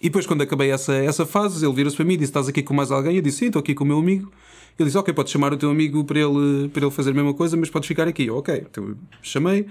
E 0.00 0.08
depois, 0.08 0.26
quando 0.26 0.42
acabei 0.42 0.70
essa, 0.70 0.94
essa 0.94 1.24
fase, 1.24 1.64
ele 1.64 1.74
vira-se 1.74 1.96
para 1.96 2.04
mim 2.04 2.14
e 2.14 2.16
disse: 2.18 2.30
Estás 2.30 2.48
aqui 2.48 2.62
com 2.62 2.74
mais 2.74 2.90
alguém? 2.90 3.16
Eu 3.16 3.22
disse: 3.22 3.38
Sim, 3.38 3.46
estou 3.46 3.60
aqui 3.60 3.74
com 3.74 3.84
o 3.84 3.86
meu 3.86 3.98
amigo. 3.98 4.30
Ele 4.78 4.86
disse: 4.86 4.98
Ok, 4.98 5.12
podes 5.14 5.32
chamar 5.32 5.54
o 5.54 5.56
teu 5.56 5.70
amigo 5.70 6.04
para 6.04 6.20
ele, 6.20 6.68
para 6.68 6.82
ele 6.82 6.90
fazer 6.90 7.10
a 7.10 7.14
mesma 7.14 7.32
coisa, 7.32 7.56
mas 7.56 7.70
podes 7.70 7.88
ficar 7.88 8.06
aqui. 8.06 8.26
Eu, 8.26 8.36
ok, 8.36 8.66
então 8.70 8.94
chamei. 9.22 9.66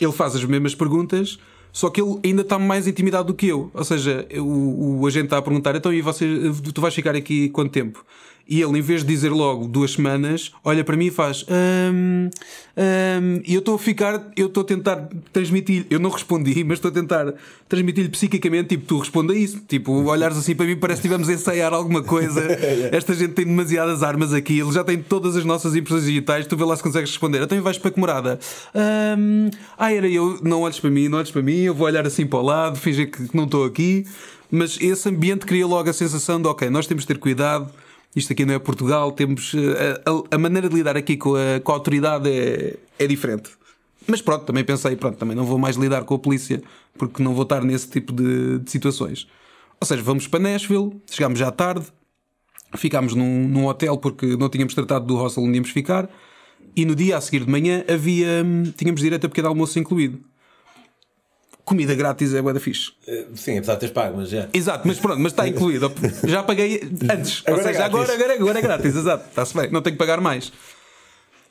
Ele 0.00 0.12
faz 0.12 0.34
as 0.34 0.44
mesmas 0.44 0.74
perguntas 0.74 1.38
só 1.76 1.90
que 1.90 2.00
ele 2.00 2.18
ainda 2.24 2.40
está 2.40 2.58
mais 2.58 2.86
intimidado 2.86 3.26
do 3.26 3.34
que 3.34 3.48
eu. 3.48 3.70
Ou 3.74 3.84
seja, 3.84 4.26
o, 4.38 5.00
o 5.02 5.06
agente 5.06 5.26
está 5.26 5.36
a 5.36 5.42
perguntar: 5.42 5.76
então 5.76 5.92
e 5.92 6.00
você, 6.00 6.26
tu 6.72 6.80
vais 6.80 6.94
ficar 6.94 7.14
aqui 7.14 7.50
quanto 7.50 7.70
tempo? 7.70 8.02
E 8.48 8.62
ele, 8.62 8.78
em 8.78 8.82
vez 8.82 9.02
de 9.02 9.08
dizer 9.08 9.30
logo 9.30 9.66
duas 9.66 9.92
semanas, 9.92 10.52
olha 10.62 10.84
para 10.84 10.96
mim 10.96 11.06
e 11.06 11.10
faz. 11.10 11.44
Um, 11.48 12.30
um, 12.76 13.42
e 13.44 13.54
eu 13.54 13.58
estou 13.58 13.74
a 13.74 13.78
ficar, 13.78 14.30
eu 14.36 14.46
estou 14.46 14.60
a 14.60 14.64
tentar 14.64 15.08
transmitir. 15.32 15.84
Eu 15.90 15.98
não 15.98 16.10
respondi, 16.10 16.62
mas 16.64 16.78
estou 16.78 16.90
a 16.90 16.94
tentar 16.94 17.34
transmitir-lhe 17.68 18.08
psiquicamente. 18.08 18.68
Tipo, 18.68 18.86
tu 18.86 18.98
responda 19.00 19.34
isso. 19.34 19.60
Tipo, 19.66 19.92
olhares 20.04 20.36
assim 20.38 20.54
para 20.54 20.64
mim, 20.64 20.76
parece 20.76 21.00
que 21.00 21.08
estivemos 21.08 21.28
a 21.28 21.32
ensaiar 21.32 21.74
alguma 21.74 22.04
coisa. 22.04 22.40
Esta 22.92 23.14
gente 23.14 23.32
tem 23.32 23.44
demasiadas 23.44 24.04
armas 24.04 24.32
aqui. 24.32 24.60
Ele 24.60 24.70
já 24.70 24.84
tem 24.84 25.02
todas 25.02 25.34
as 25.36 25.44
nossas 25.44 25.74
impressões 25.74 26.04
digitais. 26.04 26.46
Tu 26.46 26.56
vê 26.56 26.64
lá 26.64 26.76
se 26.76 26.84
consegues 26.84 27.10
responder. 27.10 27.42
Então 27.42 27.60
vais 27.60 27.78
para 27.78 27.90
que 27.90 27.98
morada? 27.98 28.38
Um, 29.18 29.50
ah, 29.76 29.92
era 29.92 30.08
eu. 30.08 30.38
Não 30.40 30.60
olhes 30.60 30.78
para 30.78 30.90
mim, 30.90 31.08
não 31.08 31.18
olhes 31.18 31.32
para 31.32 31.42
mim. 31.42 31.62
Eu 31.62 31.74
vou 31.74 31.86
olhar 31.86 32.06
assim 32.06 32.24
para 32.24 32.38
o 32.38 32.42
lado, 32.42 32.78
fingir 32.78 33.10
que 33.10 33.28
não 33.34 33.44
estou 33.44 33.64
aqui. 33.64 34.06
Mas 34.48 34.78
esse 34.80 35.08
ambiente 35.08 35.44
cria 35.44 35.66
logo 35.66 35.90
a 35.90 35.92
sensação 35.92 36.40
de, 36.40 36.46
ok, 36.46 36.70
nós 36.70 36.86
temos 36.86 37.02
de 37.02 37.08
ter 37.08 37.18
cuidado 37.18 37.68
isto 38.16 38.32
aqui 38.32 38.46
não 38.46 38.54
é 38.54 38.58
Portugal, 38.58 39.12
temos 39.12 39.52
eh, 39.54 40.02
a, 40.06 40.34
a, 40.34 40.38
maneira 40.38 40.70
de 40.70 40.74
lidar 40.74 40.96
aqui 40.96 41.18
com 41.18 41.34
a, 41.36 41.60
com 41.60 41.70
a 41.70 41.74
autoridade 41.74 42.30
é, 42.30 42.76
é 42.98 43.06
diferente. 43.06 43.50
Mas 44.06 44.22
pronto, 44.22 44.46
também 44.46 44.64
pensei, 44.64 44.96
pronto, 44.96 45.18
também 45.18 45.36
não 45.36 45.44
vou 45.44 45.58
mais 45.58 45.76
lidar 45.76 46.02
com 46.04 46.14
a 46.14 46.18
polícia 46.18 46.62
porque 46.96 47.22
não 47.22 47.34
vou 47.34 47.42
estar 47.42 47.62
nesse 47.62 47.88
tipo 47.88 48.14
de, 48.14 48.60
de 48.60 48.70
situações. 48.70 49.28
Ou 49.78 49.86
seja, 49.86 50.02
vamos 50.02 50.26
para 50.26 50.40
Nashville, 50.40 50.98
chegámos 51.10 51.38
já 51.38 51.50
tarde, 51.50 51.86
ficámos 52.74 53.14
num, 53.14 53.46
num 53.46 53.66
hotel 53.66 53.98
porque 53.98 54.34
não 54.36 54.48
tínhamos 54.48 54.74
tratado 54.74 55.04
do 55.04 55.16
hostel 55.16 55.44
onde 55.44 55.56
íamos 55.56 55.70
ficar, 55.70 56.08
e 56.74 56.86
no 56.86 56.94
dia 56.94 57.18
a 57.18 57.20
seguir 57.20 57.44
de 57.44 57.50
manhã 57.50 57.84
havia, 57.86 58.42
hum, 58.42 58.72
tínhamos 58.74 59.02
direito 59.02 59.26
a 59.26 59.28
pequeno 59.28 59.48
almoço 59.48 59.78
incluído 59.78 60.20
comida 61.66 61.96
grátis 61.96 62.32
é 62.32 62.40
bué 62.40 62.52
da 62.52 62.60
fixe. 62.60 62.92
Eh, 63.08 63.26
sim, 63.34 63.58
apesar 63.58 63.74
de 63.74 63.80
teres 63.80 63.92
pago, 63.92 64.16
mas 64.16 64.30
já. 64.30 64.48
Exato, 64.54 64.86
mas 64.86 65.00
pronto, 65.00 65.20
mas 65.20 65.32
está 65.32 65.46
incluído. 65.48 65.92
Já 66.24 66.44
paguei 66.44 66.80
antes. 67.10 67.42
Agora 67.44 67.62
Ou 67.62 67.68
seja, 67.68 67.80
é 67.80 67.84
agora, 67.84 68.14
agora, 68.14 68.34
agora 68.34 68.58
é 68.58 68.62
grátis, 68.62 68.94
exato. 68.96 69.28
Está-se 69.28 69.54
bem, 69.54 69.68
não 69.70 69.82
tenho 69.82 69.94
que 69.94 69.98
pagar 69.98 70.20
mais. 70.20 70.52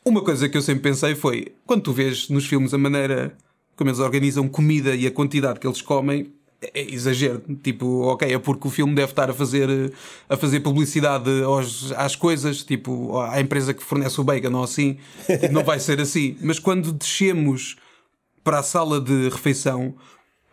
Uma 0.06 0.24
coisa 0.24 0.48
que 0.48 0.58
eu 0.58 0.62
sempre 0.62 0.84
pensei 0.84 1.16
foi, 1.16 1.54
quando 1.66 1.82
tu 1.82 1.92
vês 1.92 2.30
nos 2.30 2.48
filmes 2.48 2.74
a 2.74 2.78
maneira 2.78 3.36
como 3.76 3.90
eles 3.90 4.00
organizam 4.00 4.48
comida 4.48 4.96
e 4.96 5.06
a 5.06 5.12
quantidade 5.12 5.60
que 5.60 5.68
eles 5.68 5.82
comem, 5.82 6.32
é 6.62 6.94
exagero. 6.94 7.42
Tipo, 7.62 8.04
ok, 8.04 8.34
é 8.34 8.40
porque 8.40 8.70
o 8.70 8.72
filme 8.72 8.96
deve 8.96 9.12
estar 9.12 9.30
a 9.30 9.34
fazer, 9.34 9.92
a 10.30 10.38
fazer 10.38 10.62
publicidade 10.62 11.44
aos, 11.44 11.92
às 11.92 12.16
coisas, 12.16 12.64
tipo, 12.64 13.20
à 13.20 13.42
empresa 13.42 13.74
que 13.74 13.84
fornece 13.84 14.22
o 14.22 14.24
bacon 14.24 14.54
ou 14.54 14.64
assim, 14.64 14.98
não 15.52 15.62
vai 15.62 15.78
ser 15.78 16.00
assim. 16.00 16.38
Mas 16.40 16.58
quando 16.58 16.94
descemos 16.94 17.76
para 18.46 18.60
a 18.60 18.64
sala 18.64 19.02
de 19.02 19.28
refeição, 19.28 19.96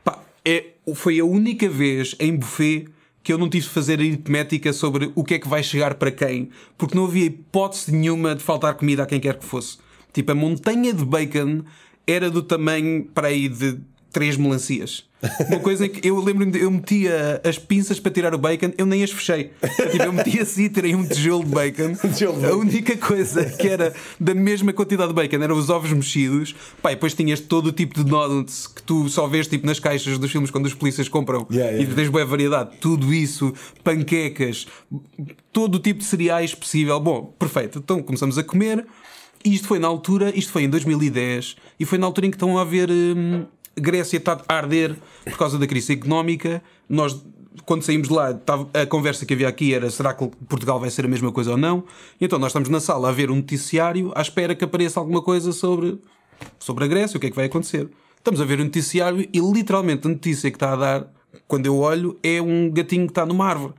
pá, 0.02 0.18
é, 0.42 0.70
foi 0.94 1.20
a 1.20 1.24
única 1.26 1.68
vez 1.68 2.16
em 2.18 2.34
buffet 2.34 2.86
que 3.22 3.30
eu 3.30 3.36
não 3.36 3.50
tive 3.50 3.66
de 3.66 3.70
fazer 3.70 4.00
aritmética 4.00 4.72
sobre 4.72 5.12
o 5.14 5.22
que 5.22 5.34
é 5.34 5.38
que 5.38 5.46
vai 5.46 5.62
chegar 5.62 5.94
para 5.94 6.10
quem, 6.10 6.48
porque 6.78 6.96
não 6.96 7.04
havia 7.04 7.26
hipótese 7.26 7.92
nenhuma 7.92 8.34
de 8.34 8.42
faltar 8.42 8.74
comida 8.74 9.02
a 9.02 9.06
quem 9.06 9.20
quer 9.20 9.38
que 9.38 9.44
fosse. 9.44 9.76
Tipo, 10.10 10.32
a 10.32 10.34
montanha 10.34 10.92
de 10.92 11.04
bacon 11.04 11.64
era 12.06 12.30
do 12.30 12.42
tamanho 12.42 13.04
para 13.14 13.28
aí 13.28 13.46
de 13.46 13.78
três 14.10 14.38
melancias. 14.38 15.06
Uma 15.48 15.60
coisa 15.60 15.88
que 15.88 16.06
eu 16.06 16.18
lembro-me, 16.18 16.58
eu 16.58 16.70
metia 16.70 17.40
as 17.44 17.58
pinças 17.58 18.00
para 18.00 18.10
tirar 18.10 18.34
o 18.34 18.38
bacon, 18.38 18.72
eu 18.76 18.84
nem 18.84 19.04
as 19.04 19.10
fechei. 19.10 19.52
Tipo, 19.90 20.02
eu 20.02 20.12
metia 20.12 20.42
assim, 20.42 20.68
tirei 20.68 20.94
um 20.94 21.06
tijolo 21.06 21.44
de 21.44 21.50
bacon. 21.50 21.92
A 22.50 22.54
única 22.56 22.96
coisa 22.96 23.44
que 23.44 23.68
era 23.68 23.94
da 24.18 24.34
mesma 24.34 24.72
quantidade 24.72 25.10
de 25.10 25.14
bacon 25.14 25.42
eram 25.42 25.56
os 25.56 25.70
ovos 25.70 25.92
mexidos. 25.92 26.54
Pá, 26.82 26.90
e 26.90 26.94
depois 26.96 27.14
tinhas 27.14 27.40
todo 27.40 27.66
o 27.66 27.72
tipo 27.72 27.94
de 27.94 28.04
donuts 28.04 28.66
que 28.66 28.82
tu 28.82 29.08
só 29.08 29.26
vês 29.28 29.46
tipo 29.46 29.66
nas 29.66 29.78
caixas 29.78 30.18
dos 30.18 30.30
filmes 30.30 30.50
quando 30.50 30.66
os 30.66 30.74
polícias 30.74 31.08
compram. 31.08 31.46
Yeah, 31.50 31.70
yeah. 31.70 31.92
E 31.92 31.94
tens 31.94 32.08
boa 32.08 32.24
variedade. 32.24 32.76
Tudo 32.80 33.14
isso, 33.14 33.52
panquecas, 33.84 34.66
todo 35.52 35.76
o 35.76 35.78
tipo 35.78 36.00
de 36.00 36.04
cereais 36.04 36.54
possível. 36.54 36.98
Bom, 36.98 37.32
perfeito. 37.38 37.78
Então 37.78 38.02
começamos 38.02 38.38
a 38.38 38.42
comer. 38.42 38.84
E 39.44 39.54
isto 39.54 39.66
foi 39.66 39.78
na 39.78 39.88
altura, 39.88 40.32
isto 40.36 40.52
foi 40.52 40.62
em 40.62 40.70
2010, 40.70 41.56
e 41.78 41.84
foi 41.84 41.98
na 41.98 42.06
altura 42.06 42.28
em 42.28 42.30
que 42.30 42.36
estão 42.36 42.58
a 42.58 42.62
haver. 42.62 42.88
Hum, 42.90 43.44
Grécia 43.76 44.18
está 44.18 44.40
a 44.48 44.54
arder 44.54 44.96
por 45.24 45.36
causa 45.36 45.58
da 45.58 45.66
crise 45.66 45.92
económica. 45.92 46.62
Nós, 46.88 47.24
quando 47.64 47.82
saímos 47.82 48.08
de 48.08 48.14
lá, 48.14 48.38
a 48.74 48.86
conversa 48.86 49.24
que 49.24 49.34
havia 49.34 49.48
aqui 49.48 49.74
era: 49.74 49.90
será 49.90 50.14
que 50.14 50.26
Portugal 50.48 50.78
vai 50.78 50.90
ser 50.90 51.04
a 51.04 51.08
mesma 51.08 51.32
coisa 51.32 51.52
ou 51.52 51.56
não? 51.56 51.84
E 52.20 52.24
então 52.24 52.38
nós 52.38 52.50
estamos 52.50 52.68
na 52.68 52.80
sala 52.80 53.08
a 53.08 53.12
ver 53.12 53.30
um 53.30 53.36
noticiário 53.36 54.12
à 54.14 54.22
espera 54.22 54.54
que 54.54 54.64
apareça 54.64 55.00
alguma 55.00 55.22
coisa 55.22 55.52
sobre, 55.52 55.98
sobre 56.58 56.84
a 56.84 56.86
Grécia, 56.86 57.16
o 57.16 57.20
que 57.20 57.26
é 57.26 57.30
que 57.30 57.36
vai 57.36 57.46
acontecer. 57.46 57.88
Estamos 58.16 58.40
a 58.40 58.44
ver 58.44 58.60
um 58.60 58.64
noticiário 58.64 59.28
e 59.32 59.40
literalmente 59.40 60.06
a 60.06 60.10
notícia 60.10 60.50
que 60.50 60.56
está 60.56 60.74
a 60.74 60.76
dar, 60.76 61.12
quando 61.48 61.66
eu 61.66 61.76
olho, 61.78 62.18
é 62.22 62.40
um 62.40 62.70
gatinho 62.70 63.06
que 63.06 63.10
está 63.10 63.26
numa 63.26 63.46
árvore. 63.46 63.74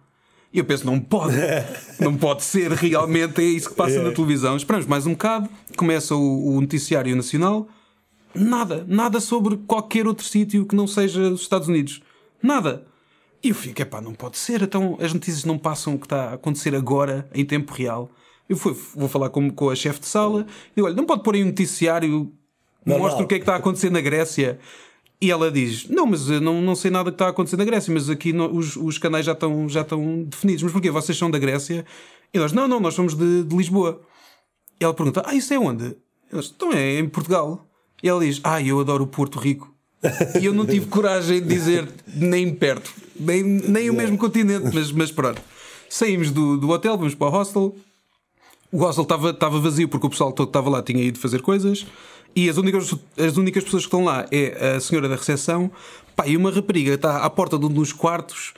E 0.51 0.59
eu 0.59 0.65
penso, 0.65 0.85
não 0.85 0.99
pode, 0.99 1.35
não 1.99 2.15
pode 2.15 2.43
ser 2.43 2.71
realmente, 2.71 3.41
é 3.41 3.45
isso 3.45 3.69
que 3.69 3.75
passa 3.75 4.03
na 4.03 4.11
televisão. 4.11 4.55
Esperamos 4.55 4.85
mais 4.85 5.07
um 5.07 5.11
bocado, 5.11 5.49
começa 5.75 6.15
o, 6.15 6.55
o 6.57 6.61
noticiário 6.61 7.15
nacional, 7.15 7.67
nada, 8.35 8.85
nada 8.87 9.19
sobre 9.19 9.57
qualquer 9.57 10.07
outro 10.07 10.25
sítio 10.25 10.65
que 10.65 10.75
não 10.75 10.87
seja 10.87 11.21
os 11.31 11.41
Estados 11.41 11.67
Unidos. 11.67 12.01
Nada. 12.41 12.85
E 13.43 13.49
eu 13.49 13.55
fico, 13.55 13.81
epá, 13.81 13.99
não 14.01 14.13
pode 14.13 14.37
ser, 14.37 14.61
então 14.61 14.97
as 15.01 15.13
notícias 15.13 15.43
não 15.43 15.57
passam 15.57 15.95
o 15.95 15.99
que 15.99 16.05
está 16.05 16.29
a 16.29 16.33
acontecer 16.35 16.73
agora, 16.75 17.29
em 17.33 17.43
tempo 17.45 17.73
real. 17.73 18.09
Eu 18.47 18.55
fui, 18.55 18.75
vou 18.95 19.09
falar 19.09 19.29
com, 19.29 19.49
com 19.49 19.69
a 19.69 19.75
chefe 19.75 19.99
de 20.01 20.05
sala 20.07 20.45
e 20.71 20.75
digo, 20.75 20.87
olha, 20.87 20.95
não 20.95 21.05
pode 21.05 21.23
pôr 21.23 21.35
aí 21.35 21.43
um 21.43 21.47
noticiário, 21.47 22.31
Normal. 22.85 23.07
mostra 23.07 23.23
o 23.23 23.27
que 23.27 23.35
é 23.35 23.37
que 23.37 23.43
está 23.43 23.53
a 23.53 23.57
acontecer 23.57 23.89
na 23.89 24.01
Grécia. 24.01 24.59
E 25.21 25.31
ela 25.31 25.49
diz: 25.49 25.87
Não, 25.87 26.05
mas 26.05 26.29
eu 26.29 26.41
não, 26.41 26.61
não 26.61 26.75
sei 26.75 26.91
nada 26.91 27.09
que 27.09 27.15
está 27.15 27.27
a 27.27 27.29
acontecer 27.29 27.55
na 27.55 27.63
Grécia, 27.63 27.93
mas 27.93 28.09
aqui 28.09 28.33
no- 28.33 28.53
os, 28.53 28.75
os 28.75 28.97
canais 28.97 29.25
já 29.25 29.31
estão, 29.31 29.69
já 29.69 29.79
estão 29.79 30.23
definidos. 30.23 30.63
Mas 30.63 30.73
porquê? 30.73 30.91
Vocês 30.91 31.17
são 31.17 31.31
da 31.31 31.39
Grécia? 31.39 31.85
E 32.33 32.37
nós: 32.39 32.51
Não, 32.51 32.67
não, 32.67 32.77
nós 32.81 32.93
somos 32.93 33.15
de, 33.15 33.43
de 33.45 33.55
Lisboa. 33.55 34.01
E 34.81 34.83
ela 34.83 34.93
pergunta: 34.93 35.23
Ah, 35.25 35.33
isso 35.33 35.53
é 35.53 35.57
onde? 35.59 35.95
E 36.29 36.35
nós: 36.35 36.51
Então 36.53 36.73
é 36.73 36.99
em 36.99 37.07
Portugal. 37.07 37.65
E 38.03 38.09
ela 38.09 38.19
diz: 38.19 38.41
Ah, 38.43 38.61
eu 38.61 38.79
adoro 38.79 39.05
o 39.05 39.07
Porto 39.07 39.39
Rico. 39.39 39.73
E 40.39 40.45
eu 40.45 40.53
não 40.53 40.65
tive 40.65 40.87
coragem 40.87 41.41
de 41.41 41.47
dizer 41.47 41.87
nem 42.13 42.53
perto, 42.53 42.93
nem, 43.17 43.41
nem 43.41 43.89
o 43.89 43.93
mesmo 43.93 44.17
continente, 44.17 44.69
mas, 44.73 44.91
mas 44.91 45.09
pronto. 45.09 45.41
Saímos 45.89 46.29
do, 46.29 46.57
do 46.57 46.69
hotel, 46.69 46.97
vamos 46.97 47.15
para 47.15 47.27
o 47.27 47.29
hostel. 47.29 47.75
O 48.69 48.77
hostel 48.79 49.03
estava 49.03 49.29
estava 49.29 49.59
vazio 49.61 49.87
porque 49.87 50.05
o 50.05 50.09
pessoal 50.09 50.33
todo 50.33 50.47
que 50.47 50.49
estava 50.49 50.69
lá 50.69 50.83
tinha 50.83 51.01
ido 51.01 51.17
fazer 51.19 51.41
coisas. 51.41 51.85
E 52.35 52.49
as 52.49 52.57
únicas, 52.57 52.93
as 53.17 53.37
únicas 53.37 53.63
pessoas 53.63 53.83
que 53.83 53.87
estão 53.87 54.03
lá 54.03 54.25
é 54.29 54.75
a 54.75 54.79
senhora 54.79 55.07
da 55.07 55.15
recepção 55.15 55.71
pá, 56.15 56.27
e 56.27 56.35
uma 56.35 56.51
rapariga 56.51 56.95
está 56.95 57.23
à 57.23 57.29
porta 57.29 57.57
de 57.57 57.65
um 57.65 57.69
dos 57.69 57.93
quartos, 57.93 58.53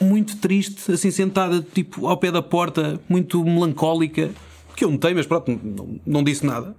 muito 0.00 0.38
triste, 0.38 0.90
assim 0.90 1.10
sentada 1.10 1.60
tipo 1.60 2.06
ao 2.08 2.16
pé 2.16 2.32
da 2.32 2.42
porta, 2.42 3.00
muito 3.08 3.44
melancólica. 3.44 4.30
Que 4.74 4.84
eu 4.84 4.90
notei, 4.90 5.12
mas 5.12 5.26
pronto, 5.26 5.50
não, 5.62 6.00
não 6.06 6.24
disse 6.24 6.44
nada. 6.46 6.74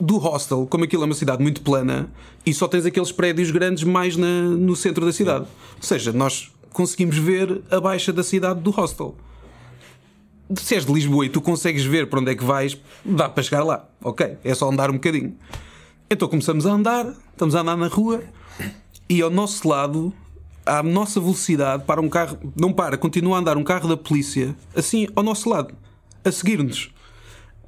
Do 0.00 0.16
hostel, 0.18 0.66
como 0.68 0.84
aquilo 0.84 1.02
é 1.02 1.06
uma 1.06 1.14
cidade 1.14 1.42
muito 1.42 1.62
plana 1.62 2.10
e 2.44 2.52
só 2.52 2.66
tens 2.66 2.84
aqueles 2.84 3.12
prédios 3.12 3.50
grandes 3.50 3.84
mais 3.84 4.16
na- 4.16 4.42
no 4.42 4.74
centro 4.74 5.04
da 5.06 5.12
cidade. 5.12 5.46
Ou 5.76 5.82
seja, 5.82 6.12
nós 6.12 6.50
conseguimos 6.72 7.16
ver 7.16 7.62
a 7.70 7.80
baixa 7.80 8.12
da 8.12 8.22
cidade 8.24 8.60
do 8.60 8.70
hostel 8.70 9.14
se 10.58 10.74
és 10.74 10.84
de 10.84 10.92
Lisboa 10.92 11.24
e 11.24 11.28
tu 11.28 11.40
consegues 11.40 11.84
ver 11.84 12.08
para 12.08 12.20
onde 12.20 12.30
é 12.30 12.34
que 12.34 12.44
vais, 12.44 12.76
dá 13.04 13.28
para 13.28 13.42
chegar 13.42 13.64
lá. 13.64 13.88
Ok, 14.02 14.36
é 14.44 14.54
só 14.54 14.70
andar 14.70 14.90
um 14.90 14.94
bocadinho. 14.94 15.34
Então 16.10 16.28
começamos 16.28 16.66
a 16.66 16.72
andar, 16.72 17.06
estamos 17.32 17.54
a 17.54 17.60
andar 17.60 17.76
na 17.76 17.86
rua 17.88 18.22
e 19.08 19.22
ao 19.22 19.30
nosso 19.30 19.66
lado, 19.66 20.12
à 20.66 20.82
nossa 20.82 21.18
velocidade, 21.20 21.84
para 21.84 22.00
um 22.00 22.08
carro, 22.08 22.38
não 22.60 22.72
para, 22.72 22.96
continua 22.98 23.36
a 23.36 23.40
andar 23.40 23.56
um 23.56 23.64
carro 23.64 23.88
da 23.88 23.96
polícia, 23.96 24.54
assim 24.76 25.08
ao 25.16 25.22
nosso 25.22 25.48
lado, 25.48 25.74
a 26.24 26.30
seguir-nos. 26.30 26.90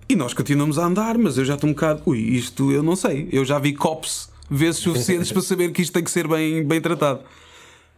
E 0.08 0.14
nós 0.14 0.32
continuamos 0.32 0.78
a 0.78 0.86
andar, 0.86 1.18
mas 1.18 1.36
eu 1.36 1.44
já 1.44 1.54
estou 1.54 1.68
um 1.68 1.72
bocado. 1.72 2.02
Ui, 2.06 2.18
isto 2.18 2.70
eu 2.70 2.82
não 2.82 2.94
sei. 2.94 3.28
Eu 3.32 3.44
já 3.44 3.58
vi 3.58 3.72
cops 3.72 4.28
vezes 4.48 4.80
suficientes 4.80 5.32
para 5.32 5.42
saber 5.42 5.72
que 5.72 5.82
isto 5.82 5.92
tem 5.92 6.04
que 6.04 6.10
ser 6.10 6.28
bem, 6.28 6.64
bem 6.64 6.80
tratado. 6.80 7.20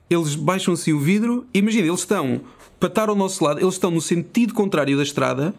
Eles 0.09 0.35
baixam 0.35 0.73
assim 0.73 0.95
o 0.95 0.99
vidro, 0.99 1.47
imagina, 1.53 1.87
eles 1.87 2.01
estão 2.01 2.41
para 2.81 2.89
estar 2.89 3.09
ao 3.11 3.15
nosso 3.15 3.45
lado, 3.45 3.61
eles 3.61 3.75
estão 3.75 3.91
no 3.91 4.01
sentido 4.01 4.55
contrário 4.55 4.97
da 4.97 5.03
estrada 5.03 5.55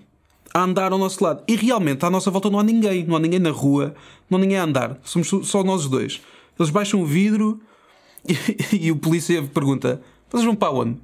a 0.51 0.63
andar 0.63 0.91
ao 0.91 0.98
nosso 0.98 1.24
lado. 1.24 1.44
E 1.48 1.56
realmente 1.56 2.03
à 2.03 2.10
nossa 2.10 2.32
volta 2.32 2.50
não 2.50 2.58
há 2.58 2.63
ninguém, 2.63 3.06
não 3.06 3.15
há 3.15 3.20
ninguém 3.20 3.39
na 3.39 3.51
rua, 3.51 3.94
não 4.27 4.39
há 4.39 4.41
ninguém 4.41 4.58
a 4.58 4.63
andar, 4.63 4.98
somos 5.03 5.29
só 5.48 5.63
nós 5.63 5.86
dois. 5.88 6.20
Eles 6.58 6.72
baixam 6.72 7.01
o 7.01 7.06
vidro 7.06 7.62
e, 8.27 8.88
e 8.88 8.91
o 8.91 8.96
polícia 8.96 9.44
pergunta: 9.44 10.01
vocês 10.32 10.46
vão 10.46 10.56
para 10.56 10.72
onde? 10.72 10.98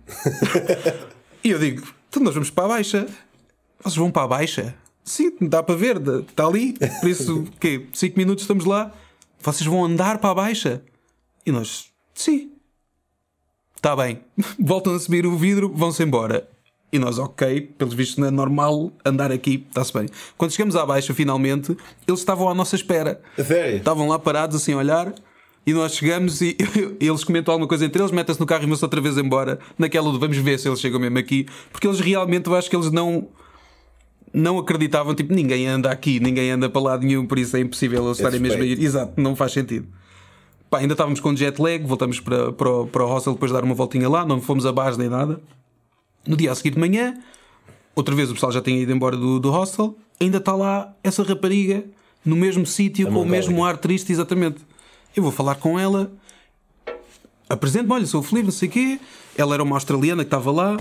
e 1.43 1.51
eu 1.51 1.59
digo: 1.59 1.83
então 2.09 2.23
nós 2.23 2.33
vamos 2.33 2.49
para 2.49 2.65
a 2.65 2.69
baixa. 2.69 3.07
Vocês 3.79 3.97
vão 3.97 4.09
para 4.09 4.23
a 4.23 4.27
baixa? 4.27 4.75
Sim, 5.05 5.31
dá 5.39 5.62
para 5.62 5.75
ver, 5.75 6.01
está 6.27 6.47
ali. 6.47 6.74
Por 7.00 7.09
isso, 7.09 7.45
quê? 7.62 7.85
5 7.93 8.17
minutos 8.17 8.43
estamos 8.43 8.65
lá. 8.65 8.91
Vocês 9.39 9.67
vão 9.67 9.85
andar 9.85 10.17
para 10.17 10.31
a 10.31 10.35
baixa? 10.35 10.81
E 11.45 11.51
nós, 11.51 11.91
sim. 12.13 12.51
Está 13.75 13.95
bem. 13.95 14.21
Voltam 14.59 14.95
a 14.95 15.00
subir 15.00 15.27
o 15.27 15.38
vidro, 15.38 15.71
vão-se 15.74 16.01
embora. 16.01 16.50
E 16.91 16.97
nós, 16.97 17.19
ok, 17.19 17.62
pelos 17.77 17.93
vistos 17.93 18.17
não 18.17 18.27
é 18.27 18.31
normal 18.31 18.91
andar 19.03 19.31
aqui, 19.31 19.65
está-se 19.67 19.93
bem. 19.93 20.07
Quando 20.38 20.51
chegamos 20.51 20.75
à 20.75 20.85
baixa, 20.85 21.13
finalmente, 21.13 21.77
eles 22.07 22.19
estavam 22.19 22.50
à 22.50 22.55
nossa 22.55 22.75
espera. 22.75 23.21
Sério? 23.38 23.77
Estavam 23.77 24.07
lá 24.07 24.17
parados 24.17 24.55
assim 24.55 24.74
a 24.74 24.77
olhar 24.77 25.13
e 25.65 25.74
nós 25.74 25.93
chegamos 25.93 26.41
e 26.41 26.55
eles 27.01 27.24
comentam 27.24 27.51
alguma 27.51 27.67
coisa 27.67 27.85
entre 27.85 28.01
eles, 28.01 28.12
metem-se 28.12 28.39
no 28.39 28.45
carro 28.45 28.63
e 28.63 28.67
vão-se 28.67 28.83
outra 28.83 29.01
vez 29.01 29.17
embora. 29.17 29.59
Naquela 29.77 30.12
de 30.12 30.17
vamos 30.17 30.38
ver 30.38 30.57
se 30.57 30.67
eles 30.67 30.79
chegam 30.79 31.00
mesmo 31.00 31.17
aqui. 31.17 31.47
Porque 31.71 31.88
eles 31.88 32.00
realmente, 32.00 32.47
eu 32.47 32.55
acho 32.55 32.69
que 32.69 32.75
eles 32.75 32.91
não. 32.91 33.27
Não 34.37 34.57
acreditavam, 34.59 35.15
tipo, 35.15 35.33
ninguém 35.33 35.65
anda 35.67 35.89
aqui, 35.89 36.19
ninguém 36.19 36.51
anda 36.51 36.69
para 36.69 36.81
lado 36.81 37.05
nenhum, 37.05 37.25
por 37.25 37.39
isso 37.39 37.55
é 37.55 37.61
impossível 37.61 38.03
eles 38.05 38.17
estarem 38.17 38.39
mesmo 38.39 38.61
a 38.61 38.65
ir. 38.65 38.81
Exato, 38.83 39.13
não 39.19 39.35
faz 39.35 39.53
sentido. 39.53 39.87
Pá, 40.69 40.79
ainda 40.79 40.93
estávamos 40.93 41.19
com 41.21 41.33
jet 41.35 41.61
lag, 41.61 41.83
voltamos 41.85 42.19
para, 42.19 42.51
para, 42.51 42.69
o- 42.69 42.85
para 42.87 43.03
o 43.05 43.07
hostel 43.07 43.33
depois 43.33 43.51
de 43.51 43.57
dar 43.57 43.63
uma 43.63 43.73
voltinha 43.75 44.09
lá, 44.09 44.25
não 44.25 44.41
fomos 44.41 44.65
abaixo 44.65 44.97
nem 44.99 45.07
nada. 45.07 45.39
No 46.27 46.35
dia 46.35 46.51
a 46.51 46.55
seguir 46.55 46.71
de 46.71 46.79
manhã, 46.79 47.17
outra 47.95 48.13
vez 48.15 48.29
o 48.29 48.33
pessoal 48.33 48.51
já 48.51 48.61
tinha 48.61 48.77
ido 48.81 48.91
embora 48.91 49.15
do, 49.15 49.39
do 49.39 49.51
hostel, 49.51 49.95
ainda 50.19 50.37
está 50.39 50.53
lá 50.53 50.93
essa 51.03 51.23
rapariga 51.23 51.85
no 52.25 52.35
mesmo 52.35 52.65
sítio, 52.65 53.05
com 53.07 53.13
o 53.21 53.25
mesmo 53.31 53.63
ar 53.63 53.77
triste, 53.77 54.11
exatamente. 54.11 54.57
Eu 55.15 55.23
vou 55.23 55.31
falar 55.31 55.55
com 55.55 55.79
ela, 55.79 56.11
apresento-me, 57.47 57.93
olha, 57.93 58.05
sou 58.05 58.19
o 58.19 58.23
Felipe, 58.23 58.45
não 58.47 58.51
sei 58.51 58.67
o 58.67 58.71
quê. 58.71 58.99
Ela 59.37 59.53
era 59.53 59.63
uma 59.63 59.75
australiana 59.75 60.23
que 60.23 60.27
estava 60.27 60.51
lá. 60.51 60.77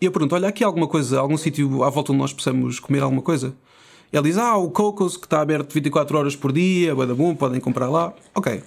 E 0.00 0.04
eu 0.04 0.12
pergunto, 0.12 0.34
olha, 0.34 0.48
aqui 0.48 0.62
alguma 0.62 0.86
coisa, 0.86 1.18
algum 1.18 1.36
sítio 1.36 1.82
à 1.82 1.90
volta 1.90 2.12
onde 2.12 2.20
nós 2.20 2.32
possamos 2.32 2.78
comer 2.78 3.02
alguma 3.02 3.22
coisa? 3.22 3.54
Ela 4.12 4.22
diz, 4.22 4.38
ah, 4.38 4.56
o 4.56 4.70
Cocos, 4.70 5.16
que 5.16 5.26
está 5.26 5.40
aberto 5.40 5.72
24 5.72 6.16
horas 6.16 6.36
por 6.36 6.52
dia, 6.52 6.94
da 6.94 7.14
bom, 7.14 7.34
podem 7.34 7.60
comprar 7.60 7.88
lá. 7.88 8.12
Ok. 8.34 8.62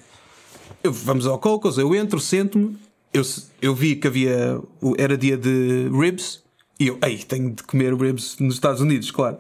Eu- 0.84 0.92
vamos 0.92 1.26
ao 1.26 1.40
Cocos, 1.40 1.78
eu 1.78 1.96
entro, 1.96 2.20
sento-me. 2.20 2.78
Eu, 3.14 3.24
eu 3.62 3.74
vi 3.74 3.96
que 3.96 4.08
havia, 4.08 4.60
era 4.98 5.18
dia 5.18 5.38
de 5.38 5.90
ribs. 5.92 6.44
E 6.80 6.88
eu, 6.88 6.98
ei, 7.04 7.18
tenho 7.18 7.52
de 7.52 7.64
comer 7.64 7.94
ribs 7.96 8.38
nos 8.40 8.56
Estados 8.56 8.82
Unidos, 8.82 9.10
claro. 9.12 9.38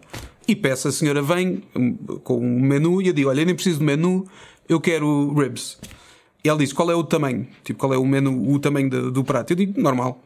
E 0.48 0.56
peço, 0.56 0.88
a 0.88 0.92
senhora 0.92 1.22
vem 1.22 1.64
hum, 1.76 1.96
com 2.24 2.38
um 2.40 2.60
menu 2.60 3.02
e 3.02 3.08
eu 3.08 3.14
digo, 3.14 3.30
olha, 3.30 3.42
eu 3.42 3.46
nem 3.46 3.56
preciso 3.56 3.80
de 3.80 3.86
menu, 3.86 4.26
eu 4.68 4.80
quero 4.80 5.34
ribs. 5.34 5.78
E 6.44 6.50
ela 6.50 6.58
diz, 6.58 6.74
qual 6.74 6.90
é 6.90 6.96
o 6.96 7.04
tamanho? 7.04 7.48
Tipo, 7.64 7.80
qual 7.80 7.94
é 7.94 7.98
o 7.98 8.06
menu, 8.06 8.52
o 8.52 8.60
tamanho 8.60 8.90
do, 8.90 9.12
do 9.12 9.24
prato? 9.24 9.52
Eu 9.52 9.56
digo, 9.58 9.80
normal. 9.80 10.22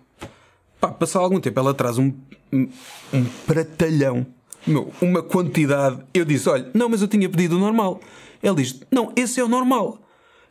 Pá, 0.80 0.96
algum 1.16 1.40
tempo, 1.40 1.60
ela 1.60 1.74
traz 1.74 1.98
um, 1.98 2.14
um, 2.52 2.68
um 3.14 3.26
pratalhão. 3.46 4.26
Meu, 4.68 4.92
uma 5.02 5.22
quantidade. 5.22 6.00
Eu 6.14 6.26
disse, 6.26 6.50
olha, 6.50 6.70
não, 6.74 6.90
mas 6.90 7.02
eu 7.02 7.08
tinha 7.08 7.30
pedido 7.30 7.56
o 7.56 7.60
normal. 7.60 8.00
Ela 8.42 8.56
diz, 8.56 8.82
não, 8.92 9.12
esse 9.16 9.40
é 9.40 9.44
o 9.44 9.48
normal. 9.48 10.00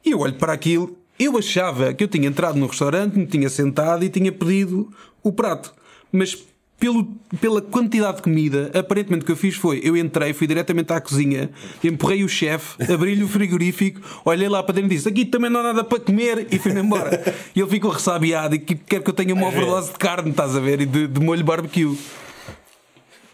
E 0.04 0.11
eu 0.12 0.21
olho 0.21 0.35
para 0.35 0.52
aquilo, 0.52 0.97
eu 1.19 1.37
achava 1.37 1.93
que 1.95 2.04
eu 2.04 2.09
tinha 2.09 2.28
entrado 2.28 2.59
no 2.59 2.66
restaurante, 2.66 3.19
me 3.19 3.26
tinha 3.26 3.49
sentado 3.49 4.04
e 4.04 4.09
tinha 4.09 4.31
pedido 4.31 4.93
o 5.23 5.33
prato. 5.33 5.75
Mas 6.12 6.45
pelo, 6.85 7.05
pela 7.41 7.62
quantidade 7.62 8.19
de 8.19 8.23
comida, 8.23 8.71
aparentemente 8.79 9.23
o 9.23 9.26
que 9.26 9.33
eu 9.33 9.37
fiz 9.37 9.57
foi: 9.57 9.81
eu 9.83 9.97
entrei, 9.97 10.35
fui 10.35 10.47
diretamente 10.47 10.93
à 10.93 11.00
cozinha, 11.00 11.49
empurrei 11.83 12.23
o 12.23 12.29
chefe, 12.29 12.93
abri-lhe 12.93 13.25
o 13.25 13.29
frigorífico, 13.29 14.03
olhei 14.23 14.50
lá 14.50 14.62
para 14.62 14.75
dentro 14.75 14.93
e 14.93 14.97
disse: 14.97 15.09
Aqui 15.09 15.25
também 15.25 15.49
não 15.49 15.61
há 15.61 15.62
nada 15.62 15.83
para 15.83 15.99
comer, 15.99 16.47
e 16.50 16.59
fui-me 16.59 16.81
embora. 16.81 17.23
E 17.57 17.61
ele 17.61 17.71
ficou 17.71 17.91
ressabiado 17.91 18.55
e 18.55 18.59
quer 18.59 19.03
que 19.03 19.09
eu 19.09 19.14
tenha 19.14 19.33
uma 19.33 19.47
overdose 19.47 19.93
de 19.93 19.99
carne, 19.99 20.29
estás 20.31 20.55
a 20.55 20.61
ver? 20.61 20.83
E 20.83 20.87
de, 20.87 21.07
de 21.07 21.21
molho 21.21 21.43
barbecue. 21.43 21.97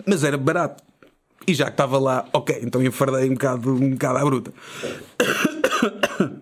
Mas 0.06 0.22
era 0.22 0.38
barato. 0.38 0.84
E 1.44 1.52
já 1.52 1.64
que 1.64 1.72
estava 1.72 1.98
lá, 1.98 2.28
ok, 2.32 2.60
então 2.62 2.80
enfardei 2.80 3.28
um 3.28 3.32
bocado, 3.32 3.74
um 3.74 3.90
bocado 3.90 4.18
à 4.18 4.24
bruta. 4.24 4.52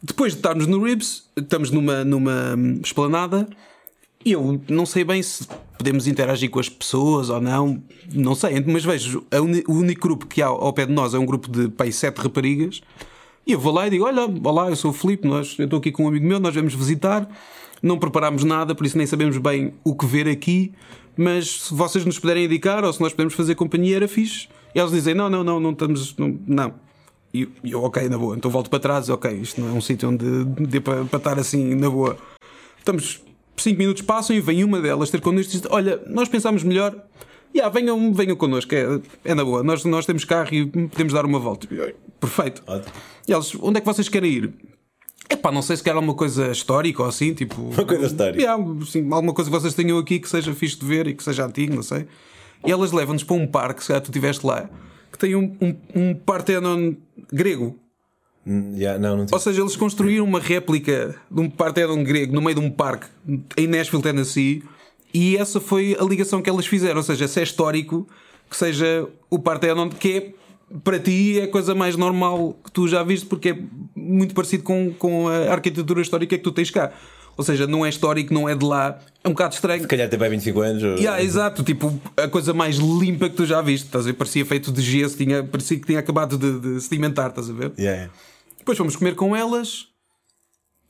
Depois 0.00 0.32
de 0.32 0.38
estarmos 0.38 0.68
no 0.68 0.84
Ribs, 0.84 1.24
estamos 1.36 1.72
numa, 1.72 2.04
numa 2.04 2.54
esplanada 2.84 3.48
e 3.48 3.71
eu 4.30 4.60
não 4.68 4.86
sei 4.86 5.02
bem 5.02 5.22
se 5.22 5.46
podemos 5.76 6.06
interagir 6.06 6.48
com 6.48 6.60
as 6.60 6.68
pessoas 6.68 7.28
ou 7.28 7.40
não, 7.40 7.82
não 8.12 8.34
sei, 8.34 8.62
mas 8.66 8.84
vejo 8.84 9.24
o 9.66 9.72
único 9.72 10.02
grupo 10.02 10.26
que 10.26 10.40
há 10.40 10.46
ao 10.46 10.72
pé 10.72 10.86
de 10.86 10.92
nós 10.92 11.12
é 11.12 11.18
um 11.18 11.26
grupo 11.26 11.50
de 11.50 11.68
pai, 11.68 11.90
sete 11.90 12.18
raparigas. 12.18 12.80
E 13.46 13.52
eu 13.52 13.58
vou 13.58 13.72
lá 13.72 13.86
e 13.86 13.90
digo: 13.90 14.04
Olha, 14.04 14.22
olá, 14.44 14.68
eu 14.68 14.76
sou 14.76 14.92
o 14.92 14.94
Filipe, 14.94 15.26
nós, 15.26 15.56
eu 15.58 15.64
estou 15.64 15.78
aqui 15.78 15.90
com 15.90 16.04
um 16.04 16.08
amigo 16.08 16.24
meu, 16.24 16.38
nós 16.38 16.54
vamos 16.54 16.74
visitar. 16.74 17.28
Não 17.82 17.98
preparámos 17.98 18.44
nada, 18.44 18.74
por 18.74 18.86
isso 18.86 18.96
nem 18.96 19.06
sabemos 19.06 19.36
bem 19.38 19.74
o 19.82 19.96
que 19.96 20.06
ver 20.06 20.28
aqui. 20.28 20.72
Mas 21.16 21.62
se 21.62 21.74
vocês 21.74 22.04
nos 22.04 22.18
puderem 22.18 22.44
indicar 22.44 22.84
ou 22.84 22.92
se 22.92 23.00
nós 23.00 23.12
podemos 23.12 23.34
fazer 23.34 23.56
companhia, 23.56 23.96
era 23.96 24.08
fixe. 24.08 24.48
E 24.74 24.78
eles 24.78 24.92
dizem: 24.92 25.14
Não, 25.14 25.28
não, 25.28 25.42
não, 25.42 25.58
não 25.58 25.72
estamos. 25.72 26.16
Não. 26.16 26.38
não. 26.46 26.74
E 27.34 27.48
eu, 27.64 27.82
ok, 27.82 28.08
na 28.08 28.18
boa. 28.18 28.36
Então 28.36 28.50
volto 28.50 28.68
para 28.68 28.78
trás, 28.78 29.08
ok, 29.08 29.32
isto 29.32 29.60
não 29.60 29.70
é 29.70 29.72
um 29.72 29.80
sítio 29.80 30.10
onde 30.10 30.44
dê 30.66 30.80
para, 30.80 31.04
para 31.06 31.16
estar 31.16 31.38
assim 31.38 31.74
na 31.74 31.88
boa. 31.88 32.16
Estamos 32.78 33.22
5 33.56 33.78
minutos 33.78 34.02
passam 34.02 34.34
e 34.34 34.40
vem 34.40 34.64
uma 34.64 34.80
delas 34.80 35.10
ter 35.10 35.20
connosco 35.20 35.52
e 35.52 35.60
diz: 35.60 35.70
Olha, 35.70 36.00
nós 36.06 36.28
pensámos 36.28 36.62
melhor. 36.62 36.94
Yeah, 37.54 37.72
venham, 37.72 38.14
venham 38.14 38.34
connosco, 38.34 38.74
é, 38.74 38.98
é 39.24 39.34
na 39.34 39.44
boa. 39.44 39.62
Nós, 39.62 39.84
nós 39.84 40.06
temos 40.06 40.24
carro 40.24 40.54
e 40.54 40.66
podemos 40.66 41.12
dar 41.12 41.26
uma 41.26 41.38
volta. 41.38 41.68
Perfeito. 42.18 42.62
Ótimo. 42.66 42.94
E 43.28 43.32
eles, 43.32 43.54
onde 43.60 43.76
é 43.76 43.80
que 43.80 43.86
vocês 43.86 44.08
querem 44.08 44.32
ir? 44.32 44.54
É 45.28 45.36
pá, 45.36 45.52
não 45.52 45.60
sei 45.60 45.76
se 45.76 45.82
quer 45.82 45.94
alguma 45.94 46.14
coisa 46.14 46.50
histórica 46.50 47.02
ou 47.02 47.08
assim, 47.08 47.34
tipo. 47.34 47.60
Uma 47.60 47.84
coisa 47.84 48.06
histórica. 48.06 48.40
Yeah, 48.40 48.64
assim, 48.82 49.00
alguma 49.12 49.34
coisa 49.34 49.50
que 49.50 49.56
vocês 49.56 49.74
tenham 49.74 49.98
aqui 49.98 50.18
que 50.18 50.28
seja 50.28 50.54
fixe 50.54 50.78
de 50.78 50.86
ver 50.86 51.06
e 51.06 51.14
que 51.14 51.22
seja 51.22 51.44
antigo, 51.44 51.74
não 51.74 51.82
sei. 51.82 52.06
E 52.66 52.70
elas 52.70 52.92
levam-nos 52.92 53.24
para 53.24 53.36
um 53.36 53.46
parque, 53.46 53.82
se 53.82 53.88
calhar 53.88 54.00
tu 54.00 54.10
estiveste 54.10 54.46
lá, 54.46 54.70
que 55.10 55.18
tem 55.18 55.34
um, 55.34 55.56
um, 55.60 55.76
um 55.94 56.14
Partenon 56.14 56.94
grego. 57.32 57.78
Yeah, 58.46 58.98
não, 58.98 59.16
não 59.16 59.26
Ou 59.30 59.38
seja, 59.38 59.60
eles 59.60 59.76
construíram 59.76 60.24
uma 60.24 60.40
réplica 60.40 61.14
de 61.30 61.40
um 61.40 61.48
Parthenon 61.48 62.02
grego 62.02 62.34
no 62.34 62.42
meio 62.42 62.56
de 62.56 62.60
um 62.60 62.70
parque 62.70 63.06
em 63.56 63.66
Nashville, 63.68 64.02
Tennessee, 64.02 64.64
e 65.14 65.36
essa 65.36 65.60
foi 65.60 65.96
a 65.98 66.04
ligação 66.04 66.42
que 66.42 66.50
elas 66.50 66.66
fizeram. 66.66 66.96
Ou 66.96 67.02
seja, 67.02 67.28
se 67.28 67.38
é 67.38 67.42
histórico, 67.42 68.08
que 68.50 68.56
seja 68.56 69.06
o 69.30 69.38
Parthenon, 69.38 69.88
que 69.88 70.12
é 70.12 70.32
para 70.82 70.98
ti 70.98 71.38
é 71.38 71.44
a 71.44 71.48
coisa 71.48 71.74
mais 71.74 71.96
normal 71.96 72.56
que 72.64 72.72
tu 72.72 72.88
já 72.88 73.02
viste, 73.02 73.26
porque 73.26 73.50
é 73.50 73.58
muito 73.94 74.34
parecido 74.34 74.62
com, 74.62 74.92
com 74.94 75.28
a 75.28 75.52
arquitetura 75.52 76.00
histórica 76.00 76.36
que 76.36 76.42
tu 76.42 76.50
tens 76.50 76.70
cá. 76.70 76.92
Ou 77.36 77.44
seja, 77.44 77.66
não 77.66 77.84
é 77.84 77.88
histórico, 77.88 78.32
não 78.32 78.48
é 78.48 78.54
de 78.54 78.64
lá. 78.64 78.98
É 79.24 79.28
um 79.28 79.32
bocado 79.32 79.54
estranho. 79.54 79.80
Se 79.82 79.88
calhar 79.88 80.08
tem 80.08 80.18
bem 80.18 80.30
25 80.30 80.60
anos. 80.60 80.82
Ou... 80.82 80.96
Yeah, 80.96 81.22
exato, 81.22 81.62
tipo, 81.62 81.98
a 82.16 82.28
coisa 82.28 82.52
mais 82.52 82.76
limpa 82.76 83.28
que 83.28 83.36
tu 83.36 83.46
já 83.46 83.62
viste. 83.62 83.86
Estás 83.86 84.04
a 84.04 84.08
ver? 84.08 84.14
Parecia 84.14 84.44
feito 84.44 84.70
de 84.70 84.82
gesso, 84.82 85.16
tinha, 85.16 85.42
parecia 85.42 85.78
que 85.78 85.86
tinha 85.86 85.98
acabado 85.98 86.36
de, 86.36 86.60
de 86.60 86.80
sedimentar, 86.80 87.30
estás 87.30 87.48
a 87.48 87.52
ver? 87.52 87.72
Yeah. 87.78 88.10
Depois 88.62 88.78
fomos 88.78 88.94
comer 88.94 89.16
com 89.16 89.34
elas. 89.34 89.88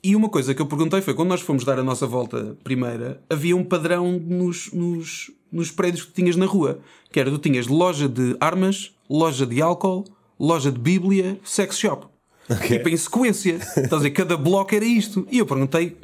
E 0.05 0.15
uma 0.15 0.29
coisa 0.29 0.55
que 0.55 0.61
eu 0.61 0.67
perguntei 0.67 1.01
foi: 1.01 1.15
quando 1.15 1.31
nós 1.31 1.41
fomos 1.41 1.65
dar 1.65 1.79
a 1.79 1.83
nossa 1.83 2.07
volta 2.07 2.55
primeira, 2.63 3.23
havia 3.31 3.57
um 3.57 3.65
padrão 3.65 4.19
nos, 4.19 4.71
nos, 4.73 5.31
nos 5.51 5.71
prédios 5.71 6.05
que 6.05 6.13
tinhas 6.13 6.37
na 6.37 6.45
rua. 6.45 6.81
Que 7.11 7.19
era: 7.19 7.31
tu 7.31 7.39
tinhas 7.39 7.67
loja 7.67 8.07
de 8.11 8.37
armas, 8.39 8.93
loja 9.09 9.47
de 9.47 9.63
álcool, 9.63 10.05
loja 10.39 10.71
de 10.71 10.79
Bíblia, 10.79 11.41
sex 11.43 11.79
shop. 11.79 12.07
Okay. 12.51 12.77
Tipo 12.77 12.91
em 12.91 12.97
sequência. 12.97 13.55
Estás 13.55 13.93
a 13.95 13.97
dizer, 13.97 14.11
cada 14.11 14.37
bloco 14.37 14.75
era 14.75 14.85
isto. 14.85 15.27
E 15.31 15.39
eu 15.39 15.47
perguntei: 15.47 15.97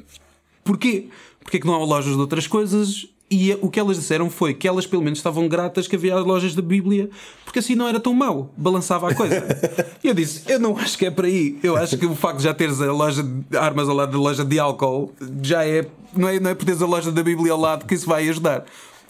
porquê? 0.65 1.09
Porquê 1.41 1.61
que 1.61 1.67
não 1.67 1.75
há 1.75 1.85
lojas 1.85 2.15
de 2.15 2.21
outras 2.21 2.47
coisas? 2.47 3.09
E 3.31 3.53
o 3.61 3.69
que 3.69 3.79
elas 3.79 3.99
disseram 3.99 4.31
foi 4.31 4.55
que 4.55 4.67
elas 4.67 4.87
pelo 4.87 5.03
menos 5.03 5.19
estavam 5.19 5.47
gratas 5.49 5.87
que 5.87 5.95
havia 5.95 6.17
lojas 6.17 6.55
da 6.55 6.63
Bíblia, 6.63 7.11
porque 7.45 7.59
assim 7.59 7.75
não 7.75 7.87
era 7.87 8.01
tão 8.01 8.15
mau, 8.15 8.51
balançava 8.57 9.11
a 9.11 9.15
coisa. 9.15 9.45
e 10.03 10.09
eu 10.09 10.15
disse: 10.15 10.51
Eu 10.51 10.59
não 10.59 10.77
acho 10.79 10.97
que 10.97 11.05
é 11.05 11.11
por 11.11 11.27
aí. 11.27 11.59
Eu 11.63 11.77
acho 11.77 11.99
que 11.99 12.07
o 12.07 12.15
facto 12.15 12.39
de 12.39 12.45
já 12.45 12.55
teres 12.55 12.81
a 12.81 12.91
loja 12.91 13.23
de 13.23 13.57
armas 13.57 13.87
ao 13.87 13.95
lado 13.95 14.13
da 14.13 14.19
loja 14.19 14.45
de 14.45 14.59
álcool 14.59 15.13
já 15.43 15.67
é. 15.67 15.87
Não 16.17 16.27
é, 16.27 16.41
não 16.41 16.51
é 16.51 16.55
por 16.55 16.65
teres 16.65 16.81
a 16.81 16.87
loja 16.87 17.13
da 17.13 17.23
Bíblia 17.23 17.53
ao 17.53 17.61
lado 17.61 17.85
que 17.85 17.95
isso 17.95 18.07
vai 18.07 18.27
ajudar. 18.31 18.65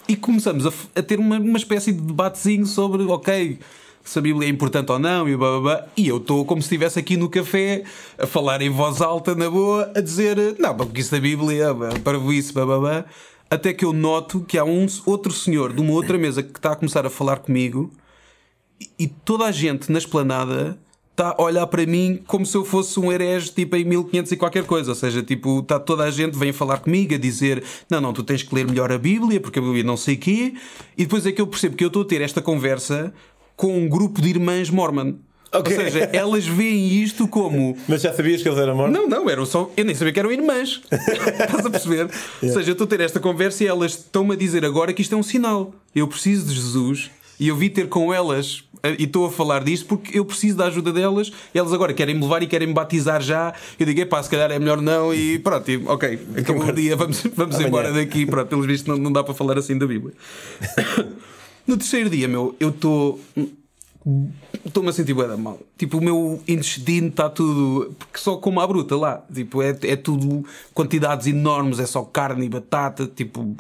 E 0.09 0.17
começamos 0.17 0.67
a, 0.67 0.73
a 0.97 1.03
ter 1.03 1.21
uma, 1.21 1.39
uma 1.39 1.59
espécie 1.59 1.93
de 1.93 2.01
debatezinho 2.01 2.67
sobre, 2.67 3.05
ok, 3.05 3.59
se 4.03 4.19
a 4.19 4.23
Bíblia 4.23 4.49
é 4.49 4.51
importante 4.51 4.91
ou 4.91 4.99
não, 4.99 5.29
e 5.29 5.37
blá, 5.37 5.51
blá, 5.51 5.61
blá. 5.61 5.87
E 5.97 6.09
eu 6.09 6.17
estou 6.17 6.45
como 6.45 6.61
se 6.61 6.67
estivesse 6.67 6.99
aqui 6.99 7.17
no 7.17 7.29
café 7.29 7.85
a 8.19 8.27
falar 8.27 8.63
em 8.63 8.71
voz 8.71 9.01
alta, 9.01 9.35
na 9.37 9.49
boa, 9.49 9.93
a 9.95 10.01
dizer: 10.01 10.57
Não, 10.59 10.75
porque 10.75 11.03
isso 11.03 11.13
da 11.13 11.21
Bíblia, 11.21 11.69
para 12.03 12.19
isso, 12.33 12.53
blá, 12.53 12.67
blá, 12.67 12.79
blá 12.81 13.05
até 13.51 13.73
que 13.73 13.85
eu 13.85 13.93
noto 13.93 14.41
que 14.41 14.59
há 14.59 14.65
um 14.65 14.87
outro 15.07 15.33
senhor 15.33 15.73
de 15.73 15.81
uma 15.81 15.93
outra 15.93 16.19
mesa 16.19 16.43
que 16.43 16.59
está 16.59 16.73
a 16.73 16.77
começar 16.77 17.07
a 17.07 17.11
falar 17.11 17.39
comigo 17.39 17.91
e 18.99 19.07
toda 19.07 19.45
a 19.45 19.53
gente 19.53 19.91
na 19.91 19.99
esplanada 19.99 20.79
está 21.11 21.35
a 21.37 21.43
olhar 21.43 21.67
para 21.67 21.85
mim 21.85 22.23
como 22.27 22.47
se 22.47 22.57
eu 22.57 22.65
fosse 22.65 22.99
um 23.01 23.11
herege 23.11 23.51
tipo 23.51 23.75
em 23.75 23.85
1500 23.85 24.33
e 24.33 24.37
qualquer 24.37 24.65
coisa. 24.65 24.91
Ou 24.91 24.95
seja, 24.95 25.23
tipo, 25.23 25.61
está 25.61 25.79
toda 25.81 26.05
a 26.05 26.11
gente 26.11 26.39
vem 26.39 26.53
falar 26.53 26.79
comigo 26.79 27.15
a 27.15 27.19
dizer: 27.19 27.63
Não, 27.91 28.01
não, 28.01 28.13
tu 28.13 28.23
tens 28.23 28.43
que 28.43 28.55
ler 28.55 28.67
melhor 28.67 28.93
a 28.93 28.99
Bíblia 28.99 29.41
porque 29.41 29.59
a 29.59 29.63
Bíblia 29.63 29.83
não 29.83 29.97
sei 29.97 30.15
o 30.15 30.19
quê. 30.19 30.55
E 30.97 31.05
depois 31.05 31.27
é 31.27 31.33
que 31.33 31.41
eu 31.41 31.47
percebo 31.47 31.77
que 31.77 31.85
eu 31.85 31.89
estou 31.89 32.03
a 32.03 32.07
ter 32.07 32.21
esta 32.21 32.41
conversa 32.41 33.13
com 33.57 33.77
um 33.77 33.89
grupo 33.89 34.21
de 34.21 34.29
irmãs 34.29 34.71
Mormon. 34.71 35.15
Okay. 35.51 35.77
Ou 35.77 35.85
seja, 35.85 36.11
elas 36.13 36.47
veem 36.47 37.03
isto 37.03 37.27
como. 37.27 37.77
Mas 37.89 38.03
já 38.03 38.13
sabias 38.13 38.43
que 38.43 38.49
eles 38.49 38.59
eram 38.59 38.77
mortos? 38.77 38.95
Não, 38.95 39.09
não, 39.09 39.31
eram 39.31 39.47
só. 39.47 39.71
Eu 39.77 39.85
nem 39.85 39.95
sabia 39.95 40.13
que 40.13 40.21
eram 40.21 40.31
irmãs. 40.31 40.83
Estás 40.93 41.67
a 41.67 41.71
perceber? 41.71 42.09
Yeah. 42.41 42.43
Ou 42.43 42.53
seja, 42.53 42.71
eu 42.71 42.73
estou 42.73 42.85
a 42.85 42.89
ter 42.89 43.01
esta 43.01 43.19
conversa 43.19 43.65
e 43.65 43.67
elas 43.67 43.93
estão-me 43.93 44.35
a 44.35 44.37
dizer 44.37 44.65
agora 44.65 44.93
que 44.93 45.03
isto 45.03 45.15
é 45.15 45.19
um 45.19 45.23
sinal. 45.23 45.75
Eu 45.95 46.07
preciso 46.07 46.47
de 46.47 46.55
Jesus 46.55 47.11
e 47.41 47.49
eu 47.49 47.57
vi 47.57 47.69
ter 47.69 47.89
com 47.89 48.13
elas 48.13 48.65
eh, 48.83 48.97
e 48.99 49.05
estou 49.05 49.27
a 49.27 49.31
falar 49.31 49.65
disto 49.65 49.87
porque 49.87 50.19
eu 50.19 50.25
preciso 50.25 50.57
da 50.57 50.67
ajuda 50.67 50.93
delas. 50.93 51.33
E 51.55 51.59
elas 51.59 51.73
agora 51.73 51.93
querem 51.93 52.15
me 52.15 52.21
levar 52.21 52.43
e 52.43 52.47
querem 52.47 52.69
me 52.69 52.75
batizar 52.75 53.21
já. 53.21 53.53
Eu 53.79 53.87
digo, 53.87 54.05
pá, 54.07 54.23
se 54.23 54.31
calhar 54.31 54.51
é 54.51 54.59
melhor 54.59 54.81
não. 54.81 55.13
E 55.13 55.39
pronto, 55.39 55.69
e, 55.71 55.77
ok, 55.87 56.19
acabou 56.37 56.69
o 56.69 56.73
dia, 56.73 56.97
vamos, 56.97 57.23
vamos 57.35 57.59
embora 57.61 57.93
daqui. 57.93 58.27
Pronto, 58.27 58.49
pelos 58.49 58.67
vistos, 58.67 58.87
não, 58.87 58.97
não 58.97 59.13
dá 59.13 59.25
para 59.25 59.35
falar 59.35 59.59
assim 59.59 59.77
da 59.77 59.87
Bíblia. 59.87 60.15
no 61.67 61.77
terceiro 61.77 62.11
dia, 62.11 62.29
meu, 62.29 62.55
eu 62.61 62.69
estou 62.69 63.21
estou-me 64.65 64.89
a 64.89 64.93
sentir 64.93 65.15
bué 65.15 65.27
mal. 65.37 65.59
Tipo, 65.77 65.99
o 65.99 66.01
meu 66.01 66.43
intestino 66.47 67.09
está 67.09 67.29
tudo. 67.29 67.95
Porque 67.99 68.19
só 68.19 68.37
como 68.37 68.61
a 68.61 68.67
bruta 68.67 68.97
lá. 68.97 69.25
Tipo, 69.33 69.63
é, 69.63 69.77
é 69.83 69.97
tudo 69.97 70.45
quantidades 70.75 71.27
enormes, 71.27 71.79
é 71.79 71.87
só 71.87 72.03
carne 72.03 72.47
e 72.47 72.49
batata. 72.49 73.07
Tipo, 73.07 73.57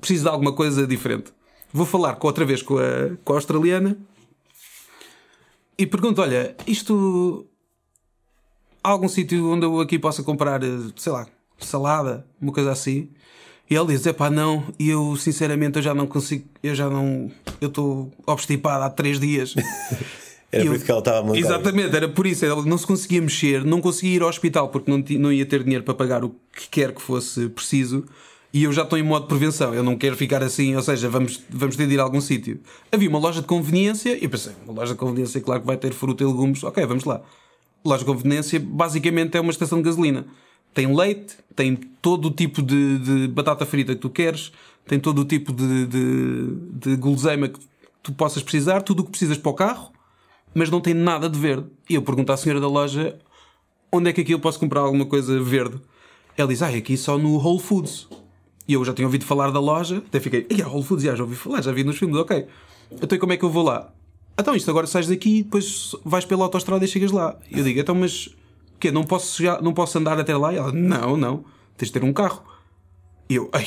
preciso 0.00 0.24
de 0.24 0.28
alguma 0.30 0.52
coisa 0.52 0.86
diferente. 0.86 1.32
Vou 1.72 1.86
falar 1.86 2.18
outra 2.20 2.44
vez 2.44 2.62
com 2.62 2.78
a, 2.78 3.16
com 3.24 3.32
a 3.32 3.36
australiana 3.36 3.98
e 5.78 5.86
pergunto: 5.86 6.20
olha, 6.22 6.56
isto. 6.66 7.46
Há 8.82 8.90
algum 8.90 9.08
sítio 9.08 9.50
onde 9.50 9.66
eu 9.66 9.80
aqui 9.80 9.98
possa 9.98 10.22
comprar, 10.22 10.60
sei 10.96 11.12
lá, 11.12 11.26
salada, 11.58 12.24
uma 12.40 12.52
coisa 12.52 12.70
assim? 12.70 13.10
E 13.68 13.74
ele 13.74 13.86
diz: 13.86 14.06
Epá, 14.06 14.30
não, 14.30 14.64
e 14.78 14.88
eu 14.88 15.16
sinceramente 15.16 15.76
eu 15.76 15.82
já 15.82 15.94
não 15.94 16.06
consigo, 16.06 16.44
eu 16.62 16.74
já 16.74 16.88
não, 16.88 17.30
eu 17.60 17.68
estou 17.68 18.12
obstipado 18.26 18.84
há 18.84 18.90
três 18.90 19.18
dias. 19.18 19.54
era 20.52 20.64
por 20.64 20.76
isso 20.76 20.84
que 20.84 20.90
ela 20.90 21.00
estava 21.00 21.22
montada. 21.22 21.38
Exatamente, 21.38 21.96
era 21.96 22.08
por 22.08 22.26
isso. 22.26 22.44
Ela 22.44 22.64
não 22.64 22.78
se 22.78 22.86
conseguia 22.86 23.20
mexer, 23.20 23.64
não 23.64 23.80
conseguia 23.80 24.16
ir 24.16 24.22
ao 24.22 24.28
hospital 24.28 24.68
porque 24.68 24.90
não, 24.90 25.02
não 25.20 25.32
ia 25.32 25.44
ter 25.44 25.64
dinheiro 25.64 25.84
para 25.84 25.94
pagar 25.94 26.24
o 26.24 26.30
que 26.54 26.68
quer 26.70 26.92
que 26.92 27.02
fosse 27.02 27.48
preciso. 27.48 28.04
E 28.52 28.62
eu 28.62 28.72
já 28.72 28.82
estou 28.82 28.98
em 28.98 29.02
modo 29.02 29.22
de 29.22 29.28
prevenção, 29.28 29.74
eu 29.74 29.82
não 29.82 29.98
quero 29.98 30.16
ficar 30.16 30.42
assim, 30.42 30.74
ou 30.74 30.80
seja, 30.80 31.10
vamos, 31.10 31.42
vamos 31.50 31.76
ter 31.76 31.86
de 31.86 31.92
ir 31.92 32.00
a 32.00 32.04
algum 32.04 32.22
sítio. 32.22 32.58
Havia 32.90 33.08
uma 33.08 33.18
loja 33.18 33.42
de 33.42 33.46
conveniência, 33.46 34.16
e 34.16 34.24
eu 34.24 34.30
pensei, 34.30 34.52
uma 34.64 34.72
loja 34.72 34.94
de 34.94 34.98
conveniência, 34.98 35.40
claro 35.42 35.60
que 35.60 35.66
vai 35.66 35.76
ter 35.76 35.92
fruta 35.92 36.22
e 36.22 36.26
legumes, 36.26 36.64
ok, 36.64 36.86
vamos 36.86 37.04
lá. 37.04 37.20
Loja 37.84 37.98
de 37.98 38.06
conveniência 38.06 38.58
basicamente 38.58 39.36
é 39.36 39.40
uma 39.40 39.50
estação 39.50 39.78
de 39.78 39.84
gasolina 39.84 40.24
tem 40.76 40.94
leite, 40.94 41.38
tem 41.56 41.74
todo 41.74 42.26
o 42.26 42.30
tipo 42.30 42.60
de, 42.60 42.98
de, 42.98 43.28
batata 43.28 43.64
frita 43.64 43.94
que 43.94 44.00
tu 44.02 44.10
queres, 44.10 44.52
tem 44.86 45.00
todo 45.00 45.22
o 45.22 45.24
tipo 45.24 45.50
de, 45.50 45.86
de, 45.86 46.54
de 46.70 46.96
guloseima 46.96 47.48
que 47.48 47.58
tu 48.02 48.12
possas 48.12 48.42
precisar, 48.42 48.82
tudo 48.82 49.00
o 49.00 49.04
que 49.04 49.10
precisas 49.10 49.38
para 49.38 49.50
o 49.50 49.54
carro, 49.54 49.90
mas 50.54 50.68
não 50.68 50.78
tem 50.78 50.92
nada 50.92 51.30
de 51.30 51.38
verde. 51.38 51.66
E 51.88 51.94
eu 51.94 52.02
pergunto 52.02 52.30
à 52.30 52.36
senhora 52.36 52.60
da 52.60 52.68
loja 52.68 53.18
onde 53.90 54.10
é 54.10 54.12
que 54.12 54.20
aqui 54.20 54.32
eu 54.32 54.38
posso 54.38 54.60
comprar 54.60 54.82
alguma 54.82 55.06
coisa 55.06 55.42
verde. 55.42 55.80
Ela 56.36 56.48
diz, 56.48 56.60
ah, 56.60 56.70
é 56.70 56.76
aqui 56.76 56.94
só 56.94 57.16
no 57.16 57.38
Whole 57.38 57.58
Foods. 57.58 58.06
E 58.68 58.74
eu 58.74 58.84
já 58.84 58.92
tinha 58.92 59.08
ouvido 59.08 59.24
falar 59.24 59.50
da 59.50 59.60
loja, 59.60 60.02
até 60.06 60.20
fiquei, 60.20 60.46
ah, 60.62 60.68
Whole 60.68 60.84
Foods, 60.84 61.06
já, 61.06 61.14
já 61.14 61.22
ouvi 61.22 61.36
falar, 61.36 61.62
já 61.62 61.72
vi 61.72 61.84
nos 61.84 61.96
filmes, 61.96 62.18
ok. 62.18 62.46
Então 63.00 63.18
como 63.18 63.32
é 63.32 63.38
que 63.38 63.44
eu 63.46 63.50
vou 63.50 63.64
lá? 63.64 63.90
Então 64.38 64.54
isto 64.54 64.70
agora 64.70 64.86
sais 64.86 65.06
daqui 65.06 65.38
e 65.38 65.42
depois 65.42 65.96
vais 66.04 66.26
pela 66.26 66.44
autostrada 66.44 66.84
e 66.84 66.88
chegas 66.88 67.12
lá. 67.12 67.34
Eu 67.50 67.64
digo, 67.64 67.80
então 67.80 67.94
mas 67.94 68.28
que 68.78 68.90
não 68.90 69.04
posso, 69.04 69.42
já, 69.42 69.60
não 69.60 69.72
posso 69.72 69.98
andar 69.98 70.18
até 70.18 70.36
lá? 70.36 70.52
E 70.52 70.56
ela, 70.56 70.72
não, 70.72 71.16
não, 71.16 71.44
tens 71.76 71.88
de 71.88 71.92
ter 71.92 72.04
um 72.04 72.12
carro. 72.12 72.42
E 73.28 73.36
eu, 73.36 73.48
ai, 73.52 73.66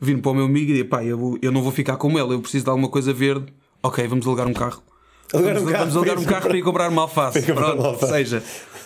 viro 0.00 0.20
para 0.20 0.32
o 0.32 0.34
meu 0.34 0.44
amigo 0.46 0.70
e 0.70 0.74
digo, 0.74 0.88
pá, 0.88 1.04
eu, 1.04 1.38
eu 1.40 1.52
não 1.52 1.62
vou 1.62 1.72
ficar 1.72 1.96
como 1.96 2.18
ele, 2.18 2.34
eu 2.34 2.40
preciso 2.40 2.64
de 2.64 2.70
alguma 2.70 2.88
coisa 2.88 3.12
verde. 3.12 3.52
Ok, 3.82 4.06
vamos 4.06 4.26
alugar 4.26 4.46
um 4.46 4.52
carro. 4.52 4.82
Alugar 5.32 5.52
um 5.52 5.60
vamos, 5.60 5.72
carro 5.72 5.84
vamos 5.84 5.96
alugar 5.96 6.18
um 6.18 6.24
carro 6.24 6.48
para 6.48 6.58
ir 6.58 6.62
comprar 6.62 6.90
uma 6.90 7.02
alface. 7.02 7.42
Comprar 7.46 7.74
uma 7.74 7.86
alface. 7.88 8.04
Ou 8.04 8.18
seja, 8.18 8.42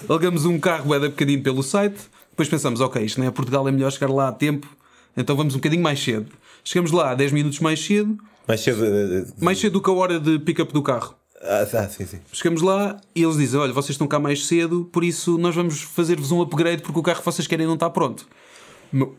alugamos 0.08 0.44
um 0.44 0.58
carro 0.58 0.94
é 0.94 1.00
bocadinho 1.00 1.42
pelo 1.42 1.62
site, 1.62 1.98
depois 2.30 2.48
pensamos, 2.48 2.80
ok, 2.80 3.02
isto 3.02 3.18
não 3.18 3.26
é 3.26 3.30
Portugal, 3.30 3.66
é 3.66 3.72
melhor 3.72 3.90
chegar 3.90 4.10
lá 4.12 4.28
a 4.28 4.32
tempo, 4.32 4.68
então 5.16 5.34
vamos 5.34 5.54
um 5.54 5.58
bocadinho 5.58 5.82
mais 5.82 6.02
cedo. 6.02 6.30
Chegamos 6.62 6.92
lá 6.92 7.14
10 7.14 7.32
minutos 7.32 7.60
mais 7.60 7.84
cedo, 7.84 8.16
Mais 8.46 8.60
cedo. 8.60 8.84
eh, 8.84 8.88
eh, 8.88 9.26
mais 9.40 9.58
cedo 9.58 9.74
do 9.74 9.80
que 9.82 9.88
a 9.90 9.92
hora 9.92 10.20
de 10.20 10.38
pick-up 10.38 10.72
do 10.72 10.82
carro. 10.82 11.14
Ah, 11.42 11.62
ah, 11.62 11.88
sim, 11.88 12.06
sim. 12.06 12.18
Chegamos 12.32 12.62
lá 12.62 12.98
e 13.14 13.22
eles 13.22 13.36
dizem: 13.36 13.60
Olha, 13.60 13.72
vocês 13.72 13.90
estão 13.90 14.06
cá 14.06 14.18
mais 14.18 14.46
cedo, 14.46 14.88
por 14.90 15.04
isso 15.04 15.36
nós 15.38 15.54
vamos 15.54 15.82
fazer-vos 15.82 16.32
um 16.32 16.40
upgrade 16.40 16.82
porque 16.82 16.98
o 16.98 17.02
carro 17.02 17.18
que 17.18 17.24
vocês 17.24 17.46
querem 17.46 17.66
não 17.66 17.74
está 17.74 17.90
pronto. 17.90 18.26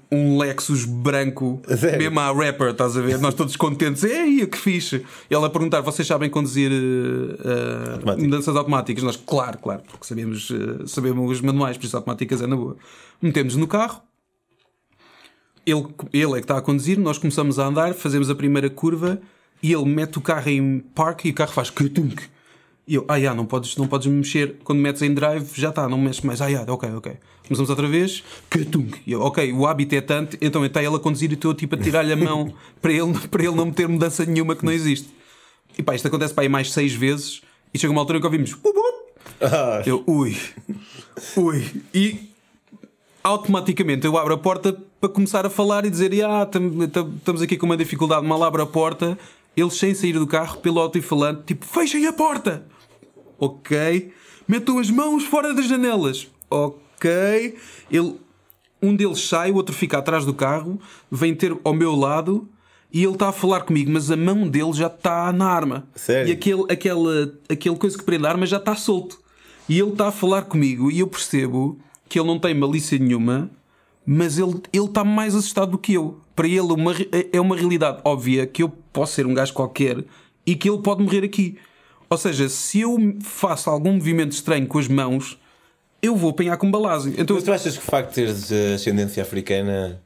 Um 0.10 0.38
Lexus 0.38 0.86
branco, 0.86 1.62
Sério? 1.68 2.00
mesmo 2.00 2.20
a 2.20 2.32
rapper, 2.32 2.70
estás 2.70 2.96
a 2.98 3.02
ver? 3.02 3.20
Nós 3.20 3.34
todos 3.34 3.56
contentes, 3.58 4.04
ei, 4.04 4.48
que 4.48 4.58
fixe. 4.58 5.06
E 5.30 5.36
ela 5.36 5.48
a 5.48 5.50
perguntar: 5.50 5.82
Vocês 5.82 6.08
sabem 6.08 6.30
conduzir 6.30 6.72
uh, 6.72 7.92
Automático. 7.94 8.24
mudanças 8.24 8.56
automáticas? 8.56 9.04
Nós, 9.04 9.18
claro, 9.18 9.58
claro, 9.60 9.84
porque 9.88 10.06
sabemos, 10.08 10.50
uh, 10.50 10.88
sabemos 10.88 11.30
os 11.30 11.42
manuais, 11.42 11.78
por 11.78 11.86
isso 11.86 11.98
automáticas 11.98 12.42
é 12.42 12.48
na 12.48 12.56
boa. 12.56 12.78
Metemos 13.22 13.56
no 13.58 13.68
carro, 13.68 14.02
ele, 15.66 15.86
ele 16.14 16.32
é 16.32 16.36
que 16.36 16.40
está 16.40 16.58
a 16.58 16.62
conduzir, 16.62 16.98
nós 16.98 17.18
começamos 17.18 17.60
a 17.60 17.68
andar, 17.68 17.94
fazemos 17.94 18.30
a 18.30 18.36
primeira 18.36 18.70
curva 18.70 19.20
e 19.62 19.72
ele 19.74 19.86
mete 19.86 20.18
o 20.18 20.22
carro 20.22 20.50
em 20.50 20.80
park 20.94 21.26
e 21.26 21.30
o 21.30 21.34
carro 21.34 21.52
faz 21.52 21.70
kutunk. 21.70 22.24
E 22.88 22.96
eu, 22.96 23.04
ah, 23.08 23.20
já, 23.20 23.34
não 23.34 23.46
podes, 23.46 23.76
não 23.76 23.86
podes 23.88 24.08
mexer. 24.08 24.56
Quando 24.64 24.80
metes 24.80 25.02
em 25.02 25.14
drive, 25.14 25.50
já 25.56 25.70
está, 25.70 25.90
não 25.90 25.98
mexes 25.98 26.22
mais. 26.22 26.42
Ah, 26.42 26.50
já, 26.50 26.64
ok, 26.68 26.90
ok. 26.96 27.14
Começamos 27.46 27.70
outra 27.70 27.88
vez, 27.88 28.24
kutunk. 28.50 29.00
E 29.06 29.12
eu, 29.12 29.22
ok, 29.22 29.52
o 29.54 29.66
hábito 29.68 29.94
é 29.96 30.02
tanto, 30.02 30.38
então 30.40 30.66
está 30.66 30.82
ele 30.84 30.96
a 30.96 31.00
conduzir 31.00 31.30
e 31.32 31.34
estou 31.34 31.54
tipo 31.54 31.76
a 31.76 31.78
tirar-lhe 31.78 32.14
a 32.14 32.16
mão 32.16 32.54
para 32.82 32.92
ele, 32.94 33.14
para 33.30 33.44
ele 33.44 33.56
não 33.56 33.66
meter 33.66 33.88
mudança 33.90 34.26
nenhuma 34.26 34.56
que 34.56 34.64
não 34.66 34.72
existe. 34.72 35.10
E 35.78 35.84
pá, 35.84 35.96
isto 35.96 36.08
acontece 36.08 36.34
para 36.34 36.44
aí 36.44 36.50
mais 36.50 36.72
seis 36.72 36.94
vezes 36.94 37.42
e 37.74 37.78
chega 37.80 37.92
uma 37.92 38.02
altura 38.02 38.18
em 38.20 38.22
que 38.22 38.28
ouvimos. 38.28 38.54
"Bup, 38.54 38.74
bup". 38.74 39.42
Ah, 39.42 39.82
Eu, 39.86 40.04
ui, 40.08 40.36
ui. 41.36 41.64
E 41.94 42.30
automaticamente 43.24 44.06
eu 44.06 44.18
abro 44.18 44.34
a 44.34 44.38
porta 44.38 44.76
para 45.00 45.10
começar 45.10 45.46
a 45.46 45.50
falar 45.50 45.86
e 45.86 45.90
dizer: 45.90 46.24
ah, 46.26 46.46
tam- 46.46 46.88
tam- 46.88 47.14
estamos 47.18 47.42
aqui 47.42 47.58
com 47.58 47.66
uma 47.66 47.78
dificuldade. 47.78 48.26
Mal 48.26 48.42
abro 48.44 48.62
a 48.62 48.66
porta, 48.66 49.18
eles 49.58 49.74
sem 49.74 49.96
sair 49.96 50.14
do 50.14 50.28
carro, 50.28 50.60
pelo 50.60 50.80
alto-falante, 50.80 51.42
tipo, 51.48 51.66
fechem 51.66 52.06
a 52.06 52.14
porta. 52.14 52.68
Ok. 53.40 54.14
Metam 54.48 54.78
as 54.78 54.92
mãos 54.92 55.24
fora 55.24 55.52
das 55.52 55.68
janelas. 55.68 56.28
Ok. 56.48 57.10
Ele, 57.92 58.16
um 58.82 58.96
deles 58.96 59.28
sai, 59.28 59.52
o 59.52 59.56
outro 59.56 59.76
fica 59.76 59.98
atrás 59.98 60.24
do 60.24 60.34
carro, 60.34 60.80
vem 61.12 61.34
ter 61.34 61.58
ao 61.64 61.74
meu 61.74 61.96
lado. 61.96 62.48
E 62.94 63.04
ele 63.04 63.14
está 63.14 63.30
a 63.30 63.34
falar 63.34 63.62
comigo, 63.62 63.92
mas 63.92 64.10
a 64.10 64.16
mão 64.16 64.48
dele 64.48 64.72
já 64.74 64.88
está 64.88 65.34
na 65.34 65.50
arma. 65.50 65.88
Sério? 65.94 66.30
E 66.30 66.32
aquele, 66.32 66.64
aquele, 66.70 67.34
aquele 67.50 67.76
coisa 67.76 67.98
que 67.98 68.04
prende 68.04 68.26
a 68.26 68.30
arma 68.30 68.46
já 68.46 68.58
está 68.58 68.76
solto. 68.76 69.20
E 69.68 69.78
ele 69.78 69.92
está 69.92 70.08
a 70.08 70.12
falar 70.12 70.44
comigo 70.44 70.90
e 70.90 71.00
eu 71.00 71.08
percebo 71.08 71.80
que 72.08 72.18
ele 72.18 72.28
não 72.28 72.40
tem 72.40 72.54
malícia 72.54 72.98
nenhuma, 72.98 73.52
mas 74.10 74.40
ele 74.40 74.62
ele 74.72 74.86
está 74.86 75.04
mais 75.04 75.36
assustado 75.36 75.72
do 75.72 75.78
que 75.78 75.94
eu. 75.96 76.18
Para 76.34 76.48
ele 76.48 76.62
uma 76.62 76.94
re- 76.94 77.10
é 77.34 77.42
uma 77.42 77.56
realidade 77.58 78.00
óbvia 78.06 78.48
que 78.48 78.64
eu 78.64 78.70
posso 78.70 79.14
ser 79.14 79.26
um 79.28 79.34
gajo 79.34 79.52
qualquer 79.54 80.02
e 80.46 80.56
que 80.56 80.70
ele 80.70 80.78
pode 80.82 81.04
morrer 81.04 81.26
aqui. 81.26 81.58
Ou 82.10 82.18
seja, 82.18 82.48
se 82.48 82.80
eu 82.80 82.98
faço 83.22 83.70
algum 83.70 83.92
movimento 83.94 84.32
estranho 84.32 84.66
com 84.66 84.80
as 84.80 84.88
mãos, 84.88 85.38
eu 86.02 86.16
vou 86.16 86.30
apanhar 86.30 86.56
com 86.56 86.72
balásio. 86.72 87.14
Então, 87.18 87.36
Mas 87.36 87.44
tu 87.44 87.52
achas 87.52 87.78
que 87.78 87.84
o 87.84 87.86
facto 87.86 88.10
de 88.10 88.16
teres 88.16 88.50
ascendência 88.76 89.22
africana 89.22 90.02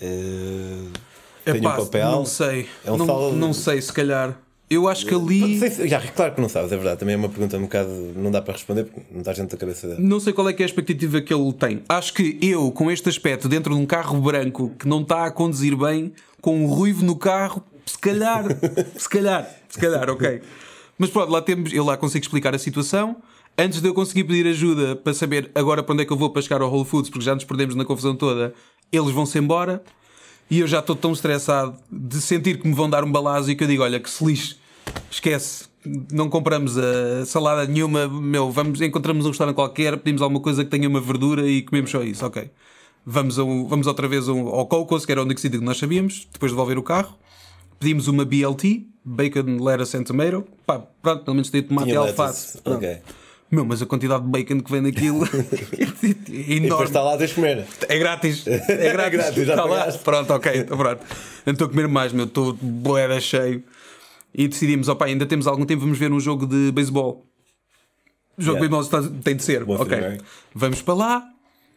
eh, 0.00 0.84
tem 1.44 1.56
um 1.60 1.62
papel? 1.62 2.10
Não 2.12 2.24
sei. 2.24 2.68
É 2.84 2.92
um 2.92 2.96
não, 2.96 3.32
não 3.32 3.52
sei, 3.52 3.82
se 3.82 3.92
calhar. 3.92 4.38
Eu 4.70 4.88
acho 4.88 5.04
que 5.04 5.14
ali. 5.14 5.58
sei 5.70 5.86
já, 5.86 6.00
claro 6.00 6.34
que 6.34 6.40
não 6.40 6.48
sabes, 6.48 6.72
é 6.72 6.76
verdade. 6.76 6.98
Também 6.98 7.14
é 7.14 7.18
uma 7.18 7.28
pergunta 7.28 7.56
um 7.58 7.62
bocado. 7.62 7.90
Não 8.16 8.30
dá 8.30 8.40
para 8.40 8.54
responder 8.54 8.84
porque 8.84 9.02
não 9.10 9.20
está 9.20 9.32
gente 9.32 9.50
da 9.50 9.56
cabeça 9.56 9.86
dele. 9.86 10.02
Não 10.02 10.18
sei 10.18 10.32
qual 10.32 10.48
é 10.48 10.52
que 10.52 10.62
é 10.62 10.64
a 10.64 10.66
expectativa 10.66 11.20
que 11.20 11.32
ele 11.32 11.52
tem. 11.52 11.82
Acho 11.88 12.14
que 12.14 12.38
eu, 12.40 12.70
com 12.72 12.90
este 12.90 13.08
aspecto, 13.08 13.48
dentro 13.48 13.74
de 13.74 13.80
um 13.80 13.84
carro 13.84 14.18
branco 14.20 14.72
que 14.78 14.88
não 14.88 15.02
está 15.02 15.26
a 15.26 15.30
conduzir 15.30 15.76
bem, 15.76 16.12
com 16.40 16.64
um 16.64 16.66
ruivo 16.66 17.04
no 17.04 17.16
carro, 17.16 17.62
se 17.84 17.98
calhar, 17.98 18.44
se 18.96 19.08
calhar, 19.08 19.48
se 19.68 19.78
calhar, 19.78 20.08
ok. 20.08 20.40
Mas 20.98 21.10
pronto, 21.10 21.30
lá 21.30 21.42
temos, 21.42 21.72
eu 21.72 21.84
lá 21.84 21.96
consigo 21.96 22.24
explicar 22.24 22.54
a 22.54 22.58
situação. 22.58 23.16
Antes 23.58 23.82
de 23.82 23.88
eu 23.88 23.92
conseguir 23.92 24.24
pedir 24.24 24.46
ajuda 24.46 24.96
para 24.96 25.12
saber 25.12 25.50
agora 25.54 25.82
para 25.82 25.92
onde 25.92 26.02
é 26.04 26.06
que 26.06 26.12
eu 26.12 26.16
vou 26.16 26.30
para 26.30 26.40
chegar 26.40 26.62
ao 26.62 26.72
Whole 26.72 26.86
Foods, 26.86 27.10
porque 27.10 27.24
já 27.24 27.34
nos 27.34 27.44
perdemos 27.44 27.74
na 27.74 27.84
confusão 27.84 28.16
toda, 28.16 28.54
eles 28.90 29.10
vão-se 29.10 29.38
embora 29.38 29.82
e 30.50 30.60
eu 30.60 30.66
já 30.66 30.80
estou 30.80 30.94
tão 30.96 31.12
estressado 31.12 31.76
de 31.90 32.20
sentir 32.20 32.60
que 32.60 32.66
me 32.68 32.74
vão 32.74 32.88
dar 32.88 33.04
um 33.04 33.10
balazo 33.12 33.50
e 33.50 33.56
que 33.56 33.64
eu 33.64 33.68
digo: 33.68 33.82
olha, 33.82 33.98
que 34.00 34.10
se 34.10 34.24
lixe, 34.24 34.56
esquece, 35.10 35.64
não 36.12 36.28
compramos 36.28 36.76
a 36.78 37.24
salada 37.26 37.66
nenhuma, 37.66 38.06
meu, 38.08 38.50
vamos, 38.50 38.80
encontramos 38.80 39.24
um 39.26 39.28
restaurante 39.28 39.54
qualquer, 39.56 39.96
pedimos 39.98 40.22
alguma 40.22 40.40
coisa 40.40 40.64
que 40.64 40.70
tenha 40.70 40.88
uma 40.88 41.00
verdura 41.00 41.48
e 41.48 41.62
comemos 41.62 41.90
só 41.90 42.02
isso, 42.02 42.24
ok. 42.26 42.50
Vamos, 43.04 43.36
um- 43.38 43.66
vamos 43.66 43.86
outra 43.88 44.06
vez 44.06 44.28
ao 44.28 44.48
ao 44.54 44.66
Cocos, 44.66 45.04
que 45.04 45.10
era 45.12 45.20
o 45.20 45.24
único 45.24 45.40
sítio 45.40 45.58
que 45.58 45.64
nós 45.64 45.76
sabíamos, 45.78 46.28
depois 46.32 46.52
de 46.52 46.54
devolver 46.56 46.78
o 46.78 46.82
carro. 46.82 47.16
Pedimos 47.80 48.06
uma 48.06 48.24
BLT, 48.24 48.86
Bacon, 49.04 49.56
Lettuce 49.60 49.96
and 49.96 50.04
Tomato. 50.04 50.44
Pá, 50.64 50.78
pronto, 51.02 51.24
pelo 51.24 51.34
menos 51.34 51.50
tem 51.50 51.62
tomate 51.64 51.88
e 51.88 51.96
alface. 51.96 52.58
Pronto. 52.62 52.76
Ok. 52.78 52.98
Meu, 53.52 53.66
mas 53.66 53.82
a 53.82 53.86
quantidade 53.86 54.24
de 54.24 54.30
bacon 54.30 54.60
que 54.60 54.72
vem 54.72 54.80
naquilo 54.80 55.24
é 55.28 56.06
E 56.08 56.08
depois 56.14 56.62
enorme. 56.64 56.84
está 56.86 57.02
lá, 57.02 57.18
tens 57.18 57.32
comer. 57.34 57.66
É 57.86 57.98
grátis. 57.98 58.46
É 58.46 58.92
grátis. 58.92 59.12
grátis, 59.20 59.46
já 59.46 59.52
Está 59.52 59.64
lá. 59.64 59.92
Pronto, 59.92 60.32
ok. 60.32 60.52
Então, 60.56 60.76
pronto. 60.78 61.04
Não 61.44 61.52
estou 61.52 61.66
a 61.66 61.70
comer 61.70 61.86
mais, 61.86 62.12
meu. 62.14 62.24
Estou 62.24 62.54
boeda 62.54 63.20
cheio. 63.20 63.62
E 64.34 64.48
decidimos, 64.48 64.88
opa, 64.88 65.04
ainda 65.04 65.26
temos 65.26 65.46
algum 65.46 65.66
tempo, 65.66 65.82
vamos 65.82 65.98
ver 65.98 66.10
um 66.10 66.18
jogo 66.18 66.46
de 66.46 66.72
beisebol. 66.72 67.26
Jogo 68.38 68.56
Yeah. 68.58 68.78
de 68.78 68.90
beisebol 68.90 69.20
tem 69.22 69.36
de 69.36 69.42
ser. 69.42 69.64
Bom 69.64 69.74
ok. 69.74 70.18
Vamos 70.54 70.80
para 70.80 70.94
lá. 70.94 71.28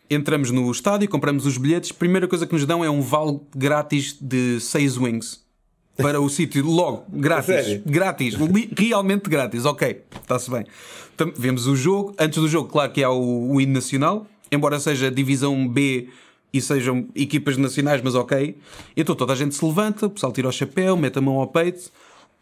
Entramos 0.10 0.52
no 0.52 0.72
estádio, 0.72 1.10
compramos 1.10 1.46
os 1.46 1.58
bilhetes. 1.58 1.92
Primeira 1.92 2.26
coisa 2.28 2.48
que 2.48 2.54
nos 2.54 2.66
dão 2.66 2.86
é 2.86 2.90
um 2.90 3.02
vale 3.02 3.42
grátis 3.54 4.16
de 4.22 4.62
6 4.62 4.98
wings. 4.98 5.45
Para 5.98 6.20
o 6.20 6.30
sítio, 6.30 6.66
logo, 6.66 7.06
grátis. 7.10 7.48
Grátis, 7.86 8.36
realmente 8.78 9.30
grátis, 9.30 9.64
ok, 9.66 10.02
está-se 10.22 10.52
bem. 10.52 10.66
Tam- 11.16 11.32
Vemos 11.38 11.68
o 11.68 11.76
jogo, 11.76 12.14
antes 12.20 12.40
do 12.40 12.48
jogo, 12.50 12.68
claro 12.70 12.92
que 12.92 13.02
há 13.04 13.10
o, 13.10 13.54
o 13.54 13.62
hino 13.62 13.74
nacional, 13.74 14.28
embora 14.52 14.78
seja 14.80 15.10
divisão 15.10 15.66
B 15.68 16.10
e 16.54 16.60
sejam 16.62 17.08
equipas 17.16 17.56
nacionais, 17.58 18.02
mas 18.04 18.14
ok. 18.16 18.58
Então 18.96 19.16
toda 19.16 19.32
a 19.34 19.36
gente 19.36 19.56
se 19.56 19.64
levanta, 19.66 20.08
o 20.08 20.10
pessoal 20.10 20.34
tira 20.34 20.50
o 20.50 20.52
chapéu, 20.52 20.98
mete 20.98 21.18
a 21.18 21.22
mão 21.22 21.36
ao 21.40 21.48
peito, 21.48 21.90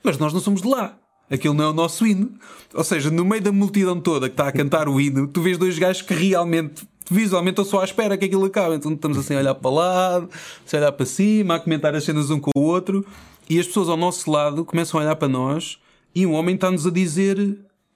mas 0.03 0.17
nós 0.17 0.33
não 0.33 0.39
somos 0.39 0.61
de 0.61 0.67
lá. 0.67 0.97
Aquilo 1.29 1.53
não 1.53 1.63
é 1.65 1.69
o 1.69 1.73
nosso 1.73 2.05
hino. 2.05 2.31
Ou 2.73 2.83
seja, 2.83 3.09
no 3.09 3.23
meio 3.23 3.41
da 3.41 3.51
multidão 3.51 3.99
toda 3.99 4.27
que 4.29 4.33
está 4.33 4.47
a 4.47 4.51
cantar 4.51 4.87
o 4.89 4.99
hino, 4.99 5.27
tu 5.27 5.41
vês 5.41 5.57
dois 5.57 5.79
gajos 5.79 6.01
que 6.01 6.13
realmente, 6.13 6.83
visualmente, 7.09 7.61
estão 7.61 7.65
só 7.65 7.81
à 7.81 7.85
espera 7.85 8.17
que 8.17 8.25
aquilo 8.25 8.45
acabe. 8.45 8.75
Então 8.75 8.91
estamos 8.93 9.17
assim 9.17 9.33
a 9.35 9.39
olhar 9.39 9.55
para 9.55 9.71
lado, 9.71 10.29
a 10.71 10.77
olhar 10.77 10.91
para 10.91 11.05
cima, 11.05 11.55
a 11.55 11.59
comentar 11.59 11.95
as 11.95 12.03
cenas 12.03 12.29
um 12.29 12.39
com 12.39 12.51
o 12.55 12.61
outro, 12.61 13.03
e 13.49 13.59
as 13.59 13.67
pessoas 13.67 13.89
ao 13.89 13.97
nosso 13.97 14.29
lado 14.31 14.63
começam 14.65 14.99
a 14.99 15.03
olhar 15.03 15.15
para 15.15 15.27
nós 15.27 15.79
e 16.15 16.25
um 16.25 16.33
homem 16.33 16.55
está-nos 16.55 16.85
a 16.87 16.91
dizer, 16.91 17.37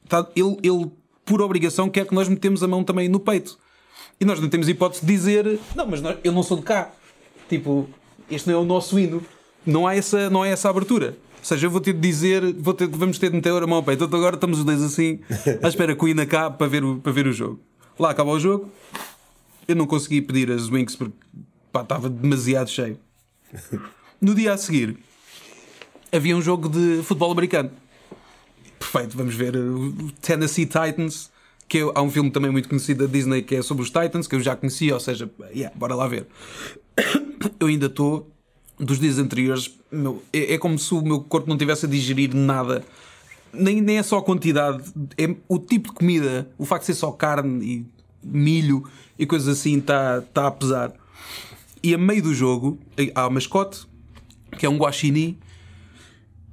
está- 0.03 0.27
ele, 0.35 0.57
ele, 0.63 0.91
por 1.25 1.41
obrigação, 1.41 1.89
quer 1.89 2.05
que 2.05 2.13
nós 2.15 2.27
metemos 2.27 2.63
a 2.63 2.67
mão 2.67 2.83
também 2.83 3.07
no 3.09 3.19
peito. 3.19 3.57
E 4.19 4.25
nós 4.25 4.39
não 4.39 4.49
temos 4.49 4.67
hipótese 4.67 5.05
de 5.05 5.11
dizer, 5.13 5.59
não, 5.75 5.87
mas 5.87 6.01
nós- 6.01 6.17
eu 6.23 6.31
não 6.31 6.41
sou 6.43 6.57
de 6.57 6.63
cá. 6.63 6.91
Tipo, 7.49 7.87
este 8.29 8.47
não 8.49 8.55
é 8.55 8.61
o 8.61 8.65
nosso 8.65 8.97
hino. 8.99 9.23
Não 9.65 9.85
há 9.87 9.95
essa, 9.95 10.29
não 10.29 10.43
há 10.43 10.47
essa 10.47 10.69
abertura. 10.69 11.17
Ou 11.39 11.45
seja, 11.45 11.67
eu 11.67 11.71
vou 11.71 11.79
ter 11.79 11.93
de 11.93 11.99
dizer, 11.99 12.53
vou 12.55 12.73
ter, 12.73 12.87
vamos 12.87 13.19
ter 13.19 13.29
de 13.29 13.35
meter 13.35 13.51
a 13.51 13.67
mão 13.67 13.77
ao 13.77 13.83
peito. 13.83 14.03
Então 14.03 14.17
agora 14.19 14.35
estamos 14.35 14.59
os 14.59 14.65
dois 14.65 14.81
assim, 14.81 15.19
à 15.63 15.67
espera 15.67 15.95
que 15.95 16.03
o 16.03 16.07
hino 16.07 16.21
acabe 16.21 16.57
para 16.57 16.67
ver 16.67 16.83
o, 16.83 16.97
para 16.99 17.11
ver 17.11 17.27
o 17.27 17.31
jogo. 17.31 17.59
Lá 17.99 18.09
acaba 18.11 18.31
o 18.31 18.39
jogo. 18.39 18.69
Eu 19.67 19.75
não 19.75 19.85
consegui 19.85 20.21
pedir 20.21 20.51
as 20.51 20.69
wings 20.69 20.95
porque 20.95 21.15
pá, 21.71 21.81
estava 21.81 22.09
demasiado 22.09 22.69
cheio. 22.69 22.97
No 24.19 24.33
dia 24.33 24.51
a 24.53 24.57
seguir, 24.57 24.97
havia 26.17 26.35
um 26.35 26.41
jogo 26.41 26.67
de 26.67 27.01
futebol 27.03 27.31
americano. 27.31 27.71
Perfeito, 28.79 29.17
vamos 29.17 29.35
ver 29.35 29.55
o 29.55 30.11
Tennessee 30.21 30.65
Titans, 30.65 31.31
que 31.67 31.79
é- 31.79 31.91
há 31.93 32.01
um 32.01 32.09
filme 32.09 32.31
também 32.31 32.51
muito 32.51 32.67
conhecido 32.67 33.05
da 33.05 33.11
Disney 33.11 33.41
que 33.41 33.55
é 33.55 33.61
sobre 33.61 33.83
os 33.83 33.89
Titans, 33.89 34.27
que 34.27 34.35
eu 34.35 34.39
já 34.39 34.55
conhecia, 34.55 34.93
ou 34.93 34.99
seja, 34.99 35.29
yeah, 35.53 35.75
bora 35.77 35.95
lá 35.95 36.07
ver. 36.07 36.27
Eu 37.59 37.67
ainda 37.67 37.85
estou 37.85 38.29
dos 38.79 38.99
dias 38.99 39.17
anteriores, 39.17 39.71
meu, 39.91 40.21
é, 40.33 40.53
é 40.53 40.57
como 40.57 40.77
se 40.77 40.93
o 40.93 41.01
meu 41.01 41.21
corpo 41.21 41.49
não 41.49 41.57
tivesse 41.57 41.85
a 41.85 41.89
digerir 41.89 42.35
nada. 42.35 42.83
Nem, 43.53 43.81
nem 43.81 43.97
é 43.97 44.03
só 44.03 44.17
a 44.17 44.23
quantidade, 44.23 44.83
é 45.17 45.35
o 45.47 45.57
tipo 45.57 45.89
de 45.89 45.95
comida, 45.95 46.49
o 46.57 46.65
facto 46.65 46.81
de 46.81 46.87
ser 46.87 46.93
só 46.95 47.11
carne 47.11 47.65
e 47.65 47.85
milho 48.23 48.83
e 49.17 49.25
coisas 49.25 49.47
assim 49.47 49.77
está 49.77 50.21
tá 50.21 50.47
a 50.47 50.51
pesar. 50.51 50.93
E 51.81 51.93
a 51.93 51.97
meio 51.97 52.21
do 52.21 52.33
jogo 52.33 52.79
há 53.15 53.27
o 53.27 53.31
mascote, 53.31 53.87
que 54.57 54.65
é 54.65 54.69
um 54.69 54.77
guaxinim, 54.77 55.37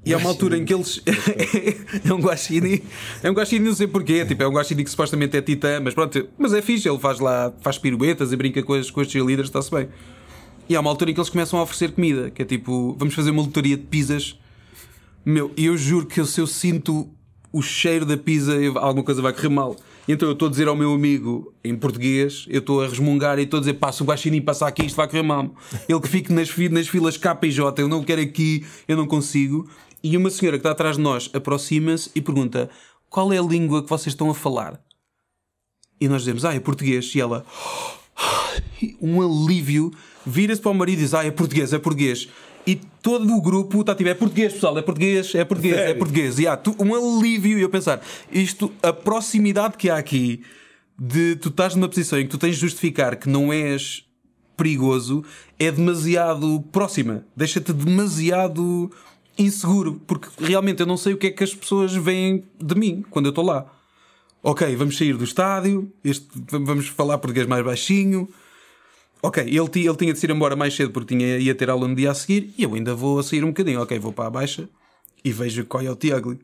e 0.05 0.13
há 0.13 0.19
uma 0.19 0.29
altura 0.29 0.59
em 0.59 0.65
que 0.65 0.75
eles. 0.75 1.01
é 2.05 2.13
um 2.13 2.21
guaxinim. 2.21 2.81
É 3.23 3.31
um 3.31 3.35
guaxinim, 3.35 3.65
não 3.65 3.75
sei 3.75 3.87
porquê. 3.87 4.25
Tipo, 4.25 4.43
é 4.43 4.49
um 4.49 4.53
guaxinim 4.53 4.85
que 4.85 4.91
supostamente 4.91 5.37
é 5.37 5.43
titã, 5.43 5.81
mas 5.81 5.95
pronto. 5.95 6.29
Mas 6.37 6.53
é 6.53 6.61
fixe, 6.61 6.89
ele 6.89 6.99
faz 6.99 7.19
lá, 7.21 7.53
faz 7.61 7.79
piruetas 7.79 8.33
e 8.33 8.37
brinca 8.37 8.63
com 8.63 8.75
as, 8.75 8.91
com 8.91 9.01
as 9.01 9.09
cheerleaders, 9.09 9.49
está-se 9.49 9.71
bem. 9.71 9.89
E 10.69 10.77
há 10.77 10.81
uma 10.81 10.91
altura 10.91 11.11
em 11.11 11.15
que 11.15 11.21
eles 11.21 11.31
começam 11.31 11.59
a 11.59 11.63
oferecer 11.63 11.93
comida, 11.93 12.31
que 12.31 12.43
é 12.43 12.45
tipo, 12.45 12.95
vamos 12.99 13.15
fazer 13.15 13.31
uma 13.31 13.43
lotaria 13.43 13.77
de 13.77 13.83
pizzas. 13.85 14.39
Meu, 15.25 15.51
e 15.57 15.67
eu 15.67 15.77
juro 15.77 16.07
que 16.07 16.23
se 16.25 16.41
eu 16.41 16.47
sinto 16.47 17.09
o 17.51 17.63
cheiro 17.63 18.05
da 18.05 18.17
pizza, 18.17 18.53
alguma 18.77 19.05
coisa 19.05 19.23
vai 19.23 19.33
correr 19.33 19.49
mal. 19.49 19.77
Então 20.07 20.29
eu 20.29 20.33
estou 20.33 20.49
a 20.49 20.51
dizer 20.51 20.69
ao 20.69 20.77
meu 20.77 20.93
amigo 20.93 21.55
em 21.65 21.75
português, 21.75 22.45
eu 22.51 22.59
estou 22.59 22.83
a 22.83 22.89
resmungar 22.89 23.39
e 23.39 23.43
estou 23.43 23.57
a 23.59 23.61
dizer: 23.61 23.75
passa 23.75 24.03
o 24.03 24.07
guaxinim, 24.07 24.43
passa 24.43 24.67
aqui, 24.67 24.85
isto 24.85 24.97
vai 24.97 25.09
correr 25.09 25.23
mal. 25.23 25.55
Ele 25.89 26.01
que 26.01 26.09
fique 26.09 26.33
nas, 26.33 26.55
nas 26.71 26.89
filas 26.89 27.19
e 27.43 27.51
J, 27.51 27.83
eu 27.83 27.89
não 27.89 28.03
quero 28.03 28.21
aqui, 28.21 28.67
eu 28.87 28.97
não 28.97 29.07
consigo. 29.07 29.69
E 30.05 30.19
uma 30.19 30.29
senhora 30.29 30.59
que 30.59 30.61
está 30.61 30.73
atrás 30.73 30.99
de 30.99 31.03
nós 31.03 31.31
aproxima-se 31.33 32.11
e 32.15 32.21
pergunta: 32.21 32.69
qual 33.09 33.33
é 33.33 33.39
a 33.39 33.43
língua 33.43 33.83
que 33.83 33.89
vocês 33.89 34.13
estão 34.13 34.29
a 34.29 34.35
falar? 34.35 34.79
E 35.99 36.07
nós 36.07 36.21
dizemos: 36.21 36.45
ah, 36.45 36.55
é 36.55 36.61
português. 36.61 37.15
E 37.15 37.23
ela, 37.23 37.47
um 39.01 39.23
alívio, 39.23 39.91
vira-se 40.27 40.61
para 40.61 40.73
o 40.73 40.75
marido 40.75 40.99
e 40.99 41.03
diz: 41.05 41.15
Ah, 41.15 41.25
é 41.25 41.31
português, 41.31 41.73
é 41.73 41.79
português. 41.79 42.29
E 42.67 42.77
todo 43.01 43.35
o 43.35 43.41
grupo 43.41 43.81
está 43.81 43.95
tipo: 43.95 44.11
É 44.11 44.15
português, 44.15 44.53
pessoal, 44.53 44.77
é 44.77 44.83
português, 44.83 45.35
é 45.35 45.43
português, 45.43 45.75
é 45.75 45.95
português. 45.95 46.39
E 46.39 46.47
há 46.47 46.61
um 46.79 46.95
alívio. 46.95 47.59
E 47.59 47.63
eu 47.63 47.71
pensar: 47.71 48.03
Isto, 48.31 48.71
a 48.83 48.93
proximidade 48.93 49.79
que 49.79 49.89
há 49.89 49.97
aqui 49.97 50.43
de 50.99 51.35
tu 51.37 51.49
estás 51.49 51.75
numa 51.75 51.89
posição 51.89 52.21
em 52.21 52.25
que 52.25 52.31
tu 52.31 52.39
tens 52.39 52.57
de 52.57 52.61
justificar 52.61 53.17
que 53.17 53.29
não 53.29 53.51
és 53.51 54.05
perigoso 54.55 55.25
é 55.59 55.71
demasiado 55.71 56.63
próxima. 56.71 57.25
Deixa-te 57.35 57.73
demasiado 57.73 58.93
inseguro. 59.39 60.01
Porque 60.07 60.29
realmente 60.39 60.81
eu 60.81 60.87
não 60.87 60.97
sei 60.97 61.15
o 61.15 61.17
que 61.19 61.29
é 61.29 61.31
que 61.31 61.45
as 61.45 61.55
pessoas 61.55 61.95
veem 61.95 62.45
de 62.63 62.75
mim 62.75 63.05
quando 63.11 63.27
eu 63.27 63.31
estou 63.31 63.45
lá. 63.45 63.67
Ok, 64.43 64.75
vamos 64.77 64.97
sair 64.99 65.17
do 65.17 65.25
estádio, 65.25 65.91
este- 66.05 66.29
vamos 66.51 66.87
falar 66.89 67.17
português 67.19 67.47
mais 67.47 67.65
baixinho. 67.65 68.29
Ok, 69.23 69.43
ele, 69.43 69.59
ele 69.59 69.97
tinha 69.97 70.13
de 70.13 70.19
se 70.19 70.27
ir 70.27 70.31
embora 70.31 70.55
mais 70.55 70.75
cedo 70.75 70.91
porque 70.91 71.17
tinha, 71.17 71.39
ia 71.39 71.55
ter 71.55 71.71
aula 71.71 71.89
no 71.89 71.95
dia 71.95 72.11
a 72.11 72.15
seguir 72.15 72.53
e 72.59 72.63
eu 72.63 72.75
ainda 72.75 72.95
vou 72.95 73.19
a 73.19 73.23
sair 73.23 73.43
um 73.43 73.49
bocadinho. 73.49 73.81
Ok, 73.81 73.99
vou 73.99 74.13
para 74.13 74.27
a 74.27 74.31
baixa 74.31 74.69
e 75.25 75.33
vejo 75.33 75.65
Coyote 75.65 76.13
Ugly. 76.13 76.39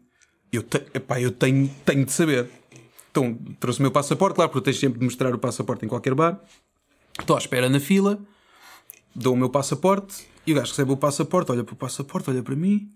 Eu, 0.50 0.62
te, 0.62 0.78
epá, 0.94 1.20
eu 1.20 1.30
tenho, 1.30 1.70
tenho 1.84 2.04
de 2.06 2.12
saber. 2.12 2.48
Então 3.10 3.36
trouxe 3.60 3.80
o 3.80 3.82
meu 3.82 3.90
passaporte, 3.90 4.34
claro, 4.36 4.50
porque 4.50 4.64
tens 4.64 4.80
sempre 4.80 4.98
de 4.98 5.04
mostrar 5.04 5.34
o 5.34 5.38
passaporte 5.38 5.84
em 5.84 5.88
qualquer 5.88 6.14
bar. 6.14 6.40
Estou 7.18 7.36
à 7.36 7.38
espera 7.38 7.68
na 7.68 7.80
fila, 7.80 8.18
dou 9.14 9.34
o 9.34 9.36
meu 9.36 9.50
passaporte 9.50 10.26
e 10.46 10.52
o 10.52 10.56
gajo 10.56 10.70
recebe 10.70 10.92
o 10.92 10.96
passaporte, 10.96 11.50
olha 11.52 11.64
para 11.64 11.74
o 11.74 11.76
passaporte, 11.76 12.30
olha 12.30 12.42
para 12.42 12.56
mim, 12.56 12.90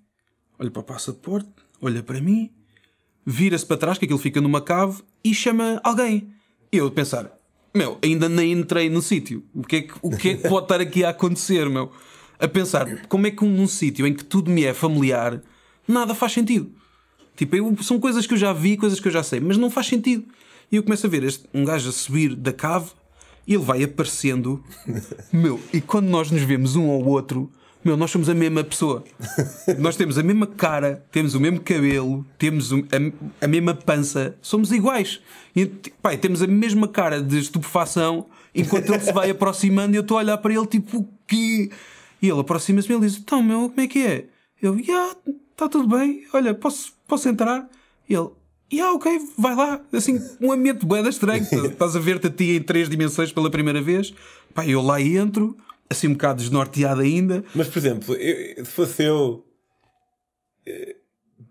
olha 0.59 0.71
para 0.71 0.81
o 0.81 0.85
passaporte, 0.85 1.49
olha 1.81 2.03
para 2.03 2.21
mim, 2.21 2.51
vira-se 3.27 3.65
para 3.67 3.77
trás, 3.77 3.99
que 3.99 4.05
aquilo 4.05 4.19
fica 4.19 4.41
numa 4.41 4.61
cave, 4.61 5.03
e 5.23 5.35
chama 5.35 5.81
alguém. 5.85 6.33
E 6.73 6.77
eu 6.77 6.91
pensar, 6.91 7.31
meu, 7.75 7.99
ainda 8.03 8.29
nem 8.29 8.53
entrei 8.53 8.89
no 8.89 9.01
sítio. 9.03 9.45
O 9.55 9.63
que, 9.63 9.77
é 9.77 9.81
que, 9.83 9.95
o 10.03 10.11
que 10.17 10.29
é 10.31 10.35
que 10.37 10.49
pode 10.49 10.65
estar 10.67 10.81
aqui 10.81 11.05
a 11.05 11.11
acontecer, 11.11 11.69
meu? 11.69 11.91
A 12.39 12.49
pensar, 12.49 13.07
como 13.07 13.27
é 13.27 13.31
que 13.31 13.45
um, 13.45 13.49
num 13.49 13.67
sítio 13.67 14.07
em 14.07 14.13
que 14.15 14.25
tudo 14.25 14.51
me 14.51 14.65
é 14.65 14.75
familiar, 14.75 15.41
nada 15.87 16.15
faz 16.15 16.33
sentido. 16.33 16.73
Tipo, 17.37 17.57
eu- 17.57 17.77
são 17.83 17.99
coisas 17.99 18.27
que 18.27 18.35
eu 18.35 18.39
já 18.39 18.53
vi, 18.53 18.77
coisas 18.77 19.01
que 19.01 19.09
eu 19.09 19.13
já 19.13 19.23
sei, 19.23 19.41
mas 19.41 19.57
não 19.57 19.71
faz 19.71 19.87
sentido. 19.87 20.25
E 20.71 20.77
eu 20.77 20.83
começo 20.83 21.07
a 21.07 21.11
ver 21.11 21.23
este, 21.25 21.49
um 21.55 21.65
gajo 21.65 21.89
a 21.89 21.93
subir 21.93 22.35
da 22.35 22.53
cave 22.53 22.91
ele 23.47 23.63
vai 23.63 23.83
aparecendo. 23.83 24.63
Meu, 25.33 25.61
e 25.73 25.81
quando 25.81 26.07
nós 26.07 26.31
nos 26.31 26.43
vemos 26.43 26.77
um 26.77 26.91
ao 26.91 27.05
outro, 27.05 27.51
meu, 27.85 27.99
nós 27.99 28.11
somos 28.11 28.31
a 28.31 28.35
mesma 28.35 28.65
pessoa. 28.65 29.05
Nós 29.79 29.95
temos 29.95 30.17
a 30.17 30.23
mesma 30.23 30.47
cara, 30.47 31.05
temos 31.13 31.35
o 31.35 31.41
mesmo 31.41 31.61
cabelo, 31.61 32.25
temos 32.39 32.73
a, 32.73 33.45
a 33.45 33.47
mesma 33.47 33.75
pança, 33.75 34.37
somos 34.41 34.73
iguais. 34.73 35.21
E, 35.55 35.67
pai, 36.01 36.17
temos 36.17 36.43
a 36.43 36.47
mesma 36.47 36.89
cara 36.89 37.21
de 37.21 37.39
estupefação 37.39 38.27
enquanto 38.55 38.91
ele 38.91 39.01
se 39.01 39.13
vai 39.13 39.29
aproximando 39.31 39.95
e 39.95 39.99
eu 39.99 40.03
estou 40.03 40.17
a 40.17 40.21
olhar 40.21 40.39
para 40.39 40.55
ele 40.55 40.67
tipo, 40.67 40.99
o 40.99 41.09
quê? 41.27 41.71
E 42.23 42.29
ele 42.31 42.41
aproxima-se 42.41 42.91
e 42.91 42.95
ele 42.95 43.07
diz: 43.07 43.19
Então, 43.19 43.43
meu, 43.43 43.69
como 43.69 43.81
é 43.81 43.87
que 43.87 43.99
é? 43.99 44.25
Eu, 44.63 44.83
já, 44.83 45.15
está 45.51 45.69
tudo 45.69 45.87
bem, 45.87 46.27
olha, 46.33 46.55
posso, 46.55 46.95
posso 47.07 47.29
entrar? 47.29 47.69
E 48.09 48.15
ele, 48.15 48.31
já, 48.77 48.93
ok, 48.93 49.19
vai 49.39 49.55
lá. 49.55 49.81
Assim, 49.93 50.21
um 50.41 50.53
ambiente 50.53 50.85
boeda 50.87 51.09
estranho. 51.09 51.43
Estás 51.67 51.97
a 51.97 52.01
ver-te 52.01 52.27
a 52.27 52.31
ti 52.31 52.57
em 52.57 52.63
três 52.63 52.89
dimensões 52.89 53.33
pela 53.33 53.51
primeira 53.51 53.81
vez. 53.83 54.15
Pá, 54.55 54.67
eu 54.67 54.81
lá 54.83 55.01
entro, 55.01 55.57
assim 55.91 56.09
um 56.09 56.13
bocado 56.13 56.41
desnorteado 56.41 57.01
ainda. 57.01 57.45
Mas, 57.55 57.69
por 57.69 57.79
exemplo, 57.79 58.15
eu- 58.15 58.65
se 58.65 58.71
fosse 58.71 59.03
eu. 59.05 59.45
eh, 60.67 60.97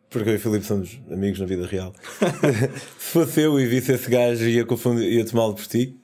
Porque 0.09 0.29
eu 0.29 0.33
e 0.33 0.37
o 0.37 0.39
Filipe 0.39 0.65
somos 0.65 0.99
amigos 1.11 1.39
na 1.39 1.45
vida 1.45 1.65
real. 1.65 1.93
se 2.99 3.11
fosse 3.11 3.41
eu 3.41 3.59
e 3.59 3.65
visse 3.65 3.91
esse 3.93 4.09
gajo 4.09 4.43
ia, 4.47 4.63
confundir, 4.65 5.11
ia 5.11 5.25
tomá-lo 5.25 5.55
por 5.55 5.65
ti. 5.65 5.97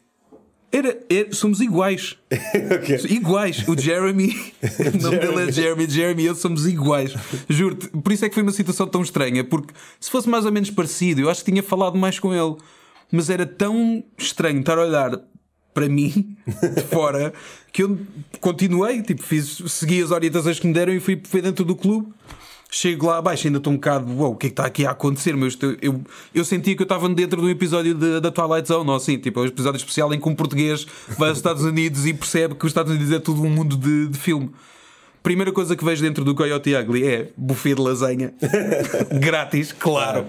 Era, 0.72 0.98
era- 1.10 1.34
somos 1.34 1.62
iguais. 1.62 2.16
Ok. 2.76 3.00
Iguais. 3.10 3.68
O 3.68 3.78
Jeremy, 3.78 4.30
o 4.94 5.02
nome 5.02 5.18
dele 5.18 5.50
é 5.50 5.52
Jeremy, 5.52 5.90
Jeremy 5.90 6.24
e 6.24 6.26
eu 6.28 6.36
somos 6.36 6.68
iguais. 6.68 7.14
Juro-te. 7.50 7.88
Por 7.90 8.12
isso 8.12 8.26
é 8.26 8.30
que 8.30 8.36
foi 8.36 8.44
uma 8.44 8.52
situação 8.52 8.88
tão 8.88 9.02
estranha. 9.02 9.44
Porque 9.44 9.74
se 10.00 10.10
fosse 10.12 10.30
mais 10.30 10.46
ou 10.46 10.52
menos 10.52 10.70
parecido, 10.70 11.22
eu 11.22 11.30
acho 11.30 11.44
que 11.44 11.52
tinha 11.52 11.64
falado 11.64 11.98
mais 11.98 12.20
com 12.20 12.34
ele. 12.34 12.56
Mas 13.12 13.30
era 13.30 13.46
tão 13.46 14.04
estranho 14.18 14.60
estar 14.60 14.78
a 14.78 14.82
olhar 14.84 15.20
para 15.74 15.88
mim 15.90 16.36
de 16.76 16.82
fora 16.92 17.34
que 17.72 17.82
eu 17.84 17.98
continuei. 18.40 19.02
Tipo, 19.02 19.24
fiz, 19.24 19.62
segui 19.68 20.02
as 20.04 20.12
orientações 20.12 20.60
que 20.60 20.68
me 20.68 20.74
deram 20.74 20.94
e 20.94 21.00
fui, 21.00 21.20
fui 21.24 21.42
dentro 21.42 21.66
do 21.66 21.76
clube. 21.76 22.14
Chego 22.72 23.08
lá 23.08 23.18
abaixo, 23.18 23.48
ainda 23.48 23.58
estou 23.58 23.74
um 23.74 23.78
bocado, 23.78 24.12
uou, 24.14 24.34
o 24.34 24.36
que 24.36 24.46
é 24.46 24.50
que 24.50 24.54
está 24.54 24.66
aqui 24.66 24.86
a 24.86 24.92
acontecer? 24.92 25.36
Meu, 25.36 25.48
Isto- 25.48 25.76
eu, 25.82 26.02
eu 26.36 26.46
sentia 26.46 26.76
que 26.76 26.82
eu 26.82 26.86
estava 26.86 27.10
dentro 27.10 27.42
de 27.42 27.48
um 27.48 27.50
episódio 27.50 27.96
de- 27.96 28.20
da 28.20 28.30
Twilight 28.30 28.68
Zone, 28.68 28.88
ou 28.90 28.96
assim, 28.96 29.18
tipo, 29.18 29.40
é 29.40 29.44
um 29.44 29.46
episódio 29.48 29.78
especial 29.78 30.14
em 30.14 30.20
que 30.20 30.30
um 30.30 30.36
português 30.36 30.86
vai 31.18 31.30
aos 31.30 31.40
Estados 31.40 31.64
Unidos 31.64 32.06
e 32.06 32.14
percebe 32.14 32.54
que 32.54 32.64
os 32.66 32.70
Estados 32.70 32.92
Unidos 32.94 33.12
é 33.12 33.18
tudo 33.20 33.42
um 33.42 33.50
mundo 33.50 33.76
de, 33.76 34.08
de 34.10 34.18
filme. 34.20 34.52
Primeira 35.24 35.52
coisa 35.52 35.76
que 35.76 35.84
vejo 35.84 36.02
dentro 36.04 36.24
do 36.24 36.36
Coyote 36.36 36.74
Ugly 36.76 37.06
é 37.08 37.30
buffet 37.36 37.74
de 37.76 37.82
lasanha. 37.82 38.34
Grátis, 39.20 39.72
claro. 39.74 40.26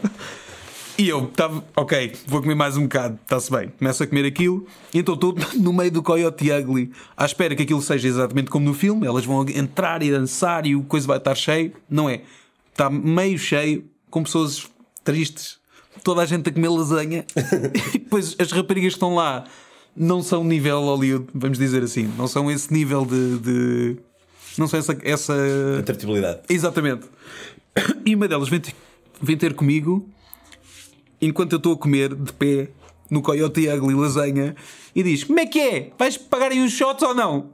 E 1.01 1.09
eu 1.09 1.25
estava, 1.25 1.65
ok, 1.75 2.13
vou 2.27 2.43
comer 2.43 2.55
mais 2.55 2.77
um 2.77 2.83
bocado, 2.83 3.19
está-se 3.23 3.51
bem. 3.51 3.73
Começo 3.79 4.03
a 4.03 4.07
comer 4.07 4.27
aquilo, 4.27 4.67
e 4.93 4.99
então 4.99 5.15
estou 5.15 5.35
no 5.59 5.73
meio 5.73 5.91
do 5.91 6.03
Coyote 6.03 6.53
Ugly, 6.53 6.93
à 7.17 7.25
espera 7.25 7.57
que 7.57 7.63
aquilo 7.63 7.81
seja 7.81 8.07
exatamente 8.07 8.51
como 8.51 8.67
no 8.67 8.75
filme. 8.75 9.07
Elas 9.07 9.25
vão 9.25 9.49
entrar 9.49 10.03
e 10.03 10.11
dançar 10.11 10.67
e 10.67 10.77
o 10.77 10.83
coisa 10.83 11.07
vai 11.07 11.17
estar 11.17 11.35
cheio. 11.35 11.73
Não 11.89 12.07
é? 12.07 12.21
Está 12.71 12.91
meio 12.91 13.39
cheio, 13.39 13.87
com 14.11 14.23
pessoas 14.23 14.69
tristes, 15.03 15.57
toda 16.05 16.21
a 16.21 16.27
gente 16.27 16.51
a 16.51 16.53
comer 16.53 16.69
lasanha. 16.69 17.25
e 17.95 17.99
depois 17.99 18.37
as 18.39 18.53
raparigas 18.53 18.93
que 18.93 18.97
estão 18.97 19.15
lá 19.15 19.47
não 19.97 20.23
são 20.23 20.45
nível 20.45 20.83
Hollywood, 20.83 21.29
vamos 21.35 21.57
dizer 21.57 21.83
assim. 21.83 22.13
Não 22.19 22.29
são 22.29 22.51
esse 22.51 22.71
nível 22.71 23.07
de. 23.07 23.39
de- 23.39 23.97
não 24.59 24.69
são 24.69 24.79
essa, 24.79 24.99
essa 25.03 25.35
Atratividade. 25.79 26.41
Exatamente. 26.47 27.07
E 28.05 28.15
uma 28.15 28.29
delas 28.29 28.51
vem 28.51 28.61
ter, 28.61 28.75
vem 29.23 29.39
ter 29.39 29.55
comigo 29.55 30.07
enquanto 31.21 31.53
eu 31.53 31.57
estou 31.59 31.75
a 31.75 31.77
comer 31.77 32.15
de 32.15 32.33
pé 32.33 32.71
no 33.11 33.21
Coyote 33.21 33.69
Ugly 33.69 33.95
lasanha 33.95 34.55
e 34.95 35.03
diz: 35.03 35.25
Como 35.25 35.41
é 35.41 35.47
que 35.47 35.61
é? 35.61 35.93
Vais 35.99 36.17
pagar 36.17 36.53
aí 36.53 36.61
uns 36.61 36.73
shots 36.73 37.03
ou 37.03 37.15
não? 37.15 37.51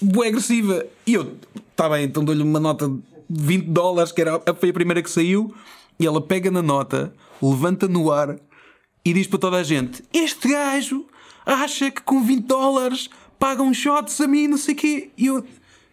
Boa 0.00 0.26
agressiva. 0.26 0.84
E 1.06 1.14
eu, 1.14 1.36
está 1.70 1.88
bem, 1.88 2.04
então 2.04 2.22
dou-lhe 2.22 2.42
uma 2.42 2.60
nota 2.60 2.88
de 2.88 3.00
20 3.28 3.66
dólares, 3.66 4.12
que 4.12 4.20
era, 4.20 4.40
foi 4.58 4.70
a 4.70 4.74
primeira 4.74 5.02
que 5.02 5.10
saiu, 5.10 5.54
e 5.98 6.06
ela 6.06 6.20
pega 6.20 6.50
na 6.50 6.62
nota, 6.62 7.14
levanta 7.42 7.88
no 7.88 8.12
ar 8.12 8.36
e 9.04 9.12
diz 9.14 9.26
para 9.26 9.38
toda 9.38 9.56
a 9.56 9.62
gente: 9.62 10.04
Este 10.12 10.48
gajo 10.48 11.06
acha 11.46 11.90
que 11.90 12.02
com 12.02 12.22
20 12.22 12.44
dólares 12.44 13.08
pagam 13.38 13.72
shots 13.72 14.20
a 14.20 14.28
mim, 14.28 14.46
não 14.46 14.58
sei 14.58 14.74
o 14.74 14.76
quê. 14.76 15.10
E 15.16 15.26
eu, 15.26 15.44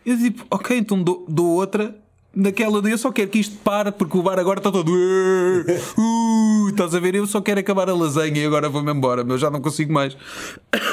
eu 0.05 0.17
tipo, 0.17 0.45
ok, 0.51 0.77
então 0.77 1.01
dou, 1.01 1.25
dou 1.27 1.47
outra. 1.47 1.95
Naquela 2.35 2.81
de 2.83 2.91
eu 2.91 2.97
só 2.99 3.11
quero 3.11 3.31
que 3.31 3.39
isto 3.39 3.55
pare 3.63 3.91
porque 3.91 4.15
o 4.15 4.21
bar 4.21 4.37
agora 4.37 4.59
está 4.59 4.71
todo. 4.71 4.91
Estás 6.69 6.93
a 6.93 6.99
ver? 6.99 7.15
Eu 7.15 7.25
só 7.27 7.41
quero 7.41 7.59
acabar 7.59 7.89
a 7.89 7.95
lasanha 7.95 8.41
e 8.41 8.45
agora 8.45 8.69
vou-me 8.69 8.91
embora, 8.91 9.23
meu, 9.23 9.37
já 9.37 9.49
não 9.49 9.61
consigo 9.61 9.91
mais. 9.91 10.15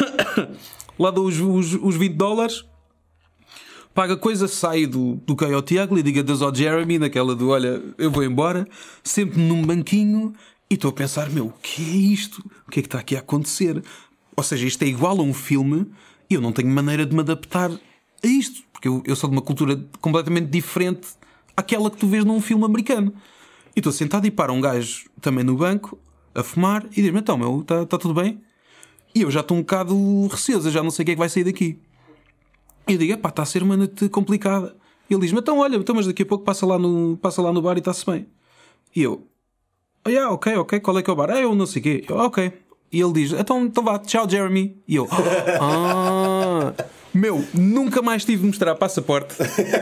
Lá 0.99 1.11
dou 1.11 1.27
os, 1.27 1.39
os, 1.41 1.75
os 1.75 1.97
20 1.97 2.15
dólares, 2.15 2.65
paga 3.95 4.17
coisa, 4.17 4.47
sai 4.49 4.87
do, 4.87 5.17
do 5.27 5.35
Coyote 5.35 5.79
Ugly, 5.79 6.03
diga 6.03 6.23
Deus 6.23 6.43
ao 6.43 6.55
Jeremy, 6.55 6.99
naquela 6.99 7.35
do 7.35 7.49
olha, 7.49 7.83
eu 7.99 8.11
vou 8.11 8.23
embora, 8.23 8.67
sempre 9.03 9.41
num 9.41 9.65
banquinho, 9.65 10.33
e 10.71 10.75
estou 10.75 10.91
a 10.91 10.93
pensar, 10.93 11.31
meu, 11.31 11.47
o 11.47 11.55
que 11.63 11.83
é 11.83 11.97
isto? 11.97 12.39
O 12.67 12.71
que 12.71 12.81
é 12.81 12.83
que 12.83 12.87
está 12.87 12.99
aqui 12.99 13.17
a 13.17 13.21
acontecer? 13.21 13.83
Ou 14.37 14.43
seja, 14.43 14.67
isto 14.67 14.83
é 14.83 14.87
igual 14.87 15.19
a 15.19 15.23
um 15.23 15.35
filme 15.35 15.87
e 16.29 16.35
eu 16.35 16.41
não 16.41 16.53
tenho 16.53 16.69
maneira 16.69 17.05
de 17.05 17.15
me 17.15 17.21
adaptar 17.21 17.71
a 17.71 18.27
isto, 18.27 18.63
porque 18.73 18.89
eu, 18.89 19.03
eu 19.07 19.15
sou 19.15 19.29
de 19.29 19.37
uma 19.37 19.43
cultura 19.43 19.81
completamente 20.01 20.49
diferente 20.49 21.09
àquela 21.57 21.91
que 21.91 21.97
tu 21.97 22.07
vês 22.07 22.25
num 22.25 22.41
filme 22.41 22.65
americano. 22.65 23.15
E 23.77 23.81
estou 23.81 23.93
sentado 23.93 24.27
e 24.27 24.31
para 24.31 24.53
um 24.53 24.61
gajo 24.61 25.09
também 25.21 25.45
no 25.45 25.57
banco, 25.57 25.99
a 26.35 26.43
fumar, 26.43 26.87
e 26.93 27.03
diz-me, 27.03 27.21
então, 27.21 27.37
meu, 27.37 27.61
está 27.61 27.85
tá 27.85 27.99
tudo 27.99 28.15
bem? 28.15 28.41
E 29.15 29.23
eu 29.23 29.31
já 29.31 29.41
estou 29.41 29.57
um 29.57 29.61
bocado 29.61 30.27
receoso, 30.27 30.71
já 30.71 30.83
não 30.83 30.91
sei 30.91 31.03
o 31.03 31.07
que 31.07 31.13
é 31.13 31.15
que 31.15 31.19
vai 31.19 31.29
sair 31.29 31.45
daqui. 31.45 31.79
E 32.87 32.93
eu 32.93 32.99
digo, 32.99 33.13
epá, 33.13 33.29
está 33.29 33.43
a 33.43 33.47
ser 33.47 33.63
uma 33.63 33.77
noite 33.77 34.09
complicada. 34.09 34.77
E 35.09 35.15
ele 35.15 35.23
diz-me, 35.23 35.41
então 35.41 35.59
olha, 35.59 35.77
então, 35.77 35.95
mas 35.95 36.07
daqui 36.07 36.23
a 36.23 36.27
pouco 36.27 36.45
passa 36.45 36.67
lá 36.67 36.79
no, 36.79 37.17
passa 37.19 37.41
lá 37.43 37.53
no 37.53 37.63
bar 37.63 37.77
e 37.77 37.79
está-se 37.79 38.05
bem. 38.07 38.27
E 38.95 39.03
eu, 39.03 39.27
oh, 40.05 40.09
yeah, 40.09 40.33
ok, 40.33 40.57
ok, 40.57 40.81
qual 40.81 40.99
é 40.99 41.03
que 41.03 41.11
é 41.11 41.13
o 41.13 41.17
bar? 41.17 41.31
Ah, 41.31 41.41
eu 41.41 41.55
não 41.55 41.67
sei 41.67 41.81
o 41.81 41.83
quê. 41.83 42.05
Eu, 42.09 42.17
ok. 42.17 42.53
E 42.95 43.01
ele 43.01 43.13
diz, 43.13 43.33
então, 43.33 43.65
então 43.65 43.83
vá, 43.83 43.99
tchau 43.99 44.31
Jeremy. 44.31 44.81
E 44.87 44.95
eu, 44.95 45.09
ah, 45.61 46.73
Meu, 47.13 47.45
nunca 47.53 48.01
mais 48.01 48.25
tive 48.25 48.43
de 48.43 48.47
mostrar 48.47 48.73
passaporte. 48.77 49.35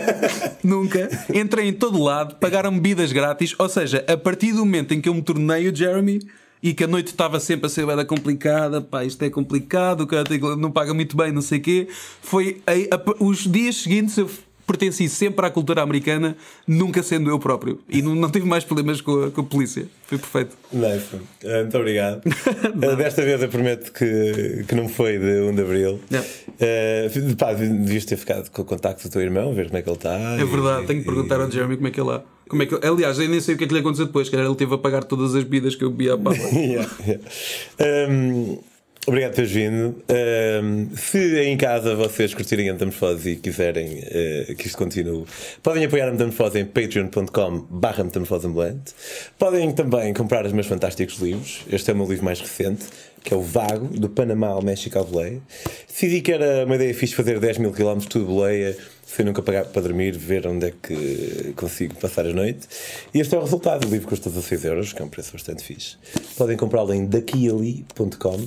nunca. 0.65 1.11
Entrei 1.35 1.69
em 1.69 1.75
todo 1.75 2.03
lado, 2.03 2.37
pagaram 2.37 2.73
bebidas 2.73 3.13
grátis. 3.13 3.55
Ou 3.59 3.69
seja, 3.69 4.03
a 4.09 4.17
partir 4.17 4.53
do 4.53 4.61
momento 4.61 4.95
em 4.95 5.01
que 5.01 5.11
eu 5.11 5.15
me 5.15 5.21
tornei 5.21 5.69
o 5.69 5.77
Jeremy 5.77 6.21
e 6.63 6.73
que 6.73 6.85
a 6.85 6.87
noite 6.87 7.09
estava 7.09 7.39
sempre 7.39 7.67
a 7.67 7.69
ser 7.69 7.85
bem 7.85 8.03
complicada, 8.07 8.81
pá, 8.81 9.05
isto 9.05 9.23
é 9.23 9.29
complicado, 9.29 10.03
o 10.03 10.07
cara 10.07 10.25
não 10.57 10.71
paga 10.71 10.95
muito 10.95 11.15
bem, 11.15 11.33
não 11.33 11.43
sei 11.43 11.59
o 11.59 11.63
quê. 11.63 11.89
Foi 12.23 12.63
a, 12.67 12.97
a, 12.97 13.25
os 13.25 13.41
dias 13.41 13.77
seguintes 13.77 14.17
eu 14.17 14.31
pertenci 14.73 15.09
sempre 15.09 15.47
à 15.47 15.51
cultura 15.51 15.83
americana, 15.83 16.37
nunca 16.67 17.03
sendo 17.03 17.31
eu 17.31 17.39
próprio. 17.39 17.79
E 17.89 18.01
não, 18.01 18.15
não 18.15 18.31
tive 18.31 18.47
mais 18.47 18.65
problemas 18.65 19.01
com 19.01 19.25
a, 19.25 19.31
com 19.31 19.43
a 19.43 19.45
polícia. 19.45 19.87
Foi 20.07 20.19
perfeito. 20.19 20.57
Nice. 20.73 21.15
Uh, 21.15 21.61
muito 21.61 21.79
obrigado. 21.79 22.23
uh, 22.27 22.97
desta 22.97 23.23
vez 23.23 23.43
eu 23.43 23.49
prometo 23.49 23.93
que, 23.93 24.65
que 24.67 24.75
não 24.75 24.89
foi 24.89 25.19
de 25.19 25.41
1 25.41 25.55
de 25.55 25.63
Abril. 25.63 26.01
Uh, 26.11 27.37
pá, 27.37 27.53
devias 27.53 28.05
ter 28.05 28.17
ficado 28.17 28.51
com 28.51 28.63
o 28.63 28.65
contacto 28.65 29.09
do 29.09 29.13
teu 29.13 29.21
irmão, 29.21 29.55
ver 29.55 29.67
como 29.67 29.79
é 29.79 29.83
que 29.83 29.89
ele 29.89 29.97
está. 29.97 30.19
É 30.19 30.45
verdade, 30.45 30.85
e, 30.85 30.87
tenho 30.87 31.01
que 31.01 31.07
perguntar 31.07 31.39
e... 31.39 31.43
ao 31.43 31.51
Jeremy 31.51 31.77
como 31.77 31.89
é 31.89 31.91
que 31.91 32.01
ele 32.01 32.11
está. 32.11 32.25
Como 32.49 32.63
é 32.63 32.67
que, 32.67 32.87
aliás, 32.87 33.19
eu 33.19 33.29
nem 33.29 33.41
sei 33.41 33.55
o 33.55 33.59
que 33.59 33.65
é 33.65 33.67
que 33.67 33.73
lhe 33.73 33.81
aconteceu 33.81 34.07
depois, 34.07 34.29
que 34.29 34.37
ele 34.37 34.55
teve 34.55 34.75
a 34.75 34.79
pagar 34.79 35.05
todas 35.05 35.35
as 35.35 35.43
bebidas 35.43 35.75
que 35.75 35.85
eu 35.85 35.91
bebia 35.91 36.15
à 36.15 36.17
yeah, 36.55 36.91
yeah. 37.07 38.11
Um, 38.11 38.59
Obrigado 39.05 39.31
por 39.31 39.37
teres 39.37 39.51
vindo. 39.51 39.97
Uh, 40.09 40.97
se 40.97 41.41
em 41.43 41.57
casa 41.57 41.97
vocês 41.97 42.33
curtirem 42.35 42.69
a 42.69 42.73
Metamorfose 42.73 43.31
e 43.31 43.37
quiserem 43.37 43.99
uh, 43.99 44.55
que 44.55 44.69
isto 44.69 44.79
continue, 44.79 45.25
podem 45.61 45.85
apoiar 45.85 46.07
a 46.07 46.13
Metamorfose 46.13 46.61
em 46.61 46.65
patreon.com. 46.65 47.67
Podem 49.37 49.73
também 49.73 50.15
comprar 50.15 50.47
os 50.47 50.53
meus 50.53 50.69
fantásticos 50.69 51.19
livros. 51.19 51.63
Este 51.69 51.91
é 51.91 51.95
o 51.95 51.97
meu 51.97 52.07
livro 52.07 52.25
mais 52.25 52.41
recente, 52.41 52.85
que 53.25 53.35
é 53.35 53.37
o 53.37 53.43
Vago, 53.43 53.89
do 53.89 54.09
Panamá 54.09 54.49
ao 54.49 54.63
México 54.63 54.97
ao 54.97 55.05
Boleia. 55.05 55.41
Decidi 55.89 56.21
que 56.21 56.31
era 56.31 56.65
uma 56.65 56.77
ideia 56.77 56.95
fixe 56.95 57.17
fazer 57.17 57.41
10 57.41 57.59
mil 57.59 57.73
km 57.73 57.99
tudo 58.09 58.27
boleia 58.27 58.77
sem 59.05 59.27
nunca 59.27 59.43
pagar 59.43 59.65
para 59.67 59.83
dormir, 59.83 60.17
ver 60.17 60.47
onde 60.47 60.69
é 60.69 60.73
que 60.81 61.53
consigo 61.57 61.97
passar 61.97 62.25
a 62.25 62.33
noite. 62.33 62.69
E 63.13 63.21
este 63.21 63.35
é 63.35 63.39
o 63.39 63.43
resultado. 63.43 63.87
O 63.87 63.91
livro 63.91 64.09
custa 64.09 64.31
16 64.31 64.65
euros, 64.65 64.93
que 64.93 65.03
é 65.03 65.05
um 65.05 65.09
preço 65.09 65.33
bastante 65.33 65.63
fixe. 65.65 65.97
Podem 66.37 66.57
comprá-lo 66.57 66.95
em 66.95 67.05
daquiali.com 67.05 68.47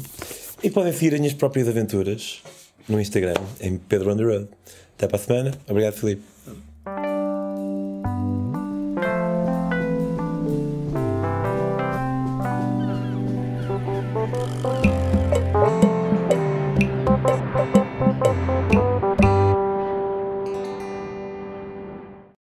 e 0.65 0.71
podem 0.71 0.91
seguir 0.91 1.13
as 1.13 1.19
minhas 1.19 1.36
próprias 1.36 1.67
aventuras 1.67 2.41
no 2.89 2.99
Instagram, 2.99 3.36
em 3.62 3.78
Pedro 3.78 4.15
Road. 4.15 4.47
Até 4.97 5.08
para 5.08 5.17
a 5.17 5.19
semana. 5.19 5.51
Obrigado, 5.67 5.93
Filipe. 5.93 6.35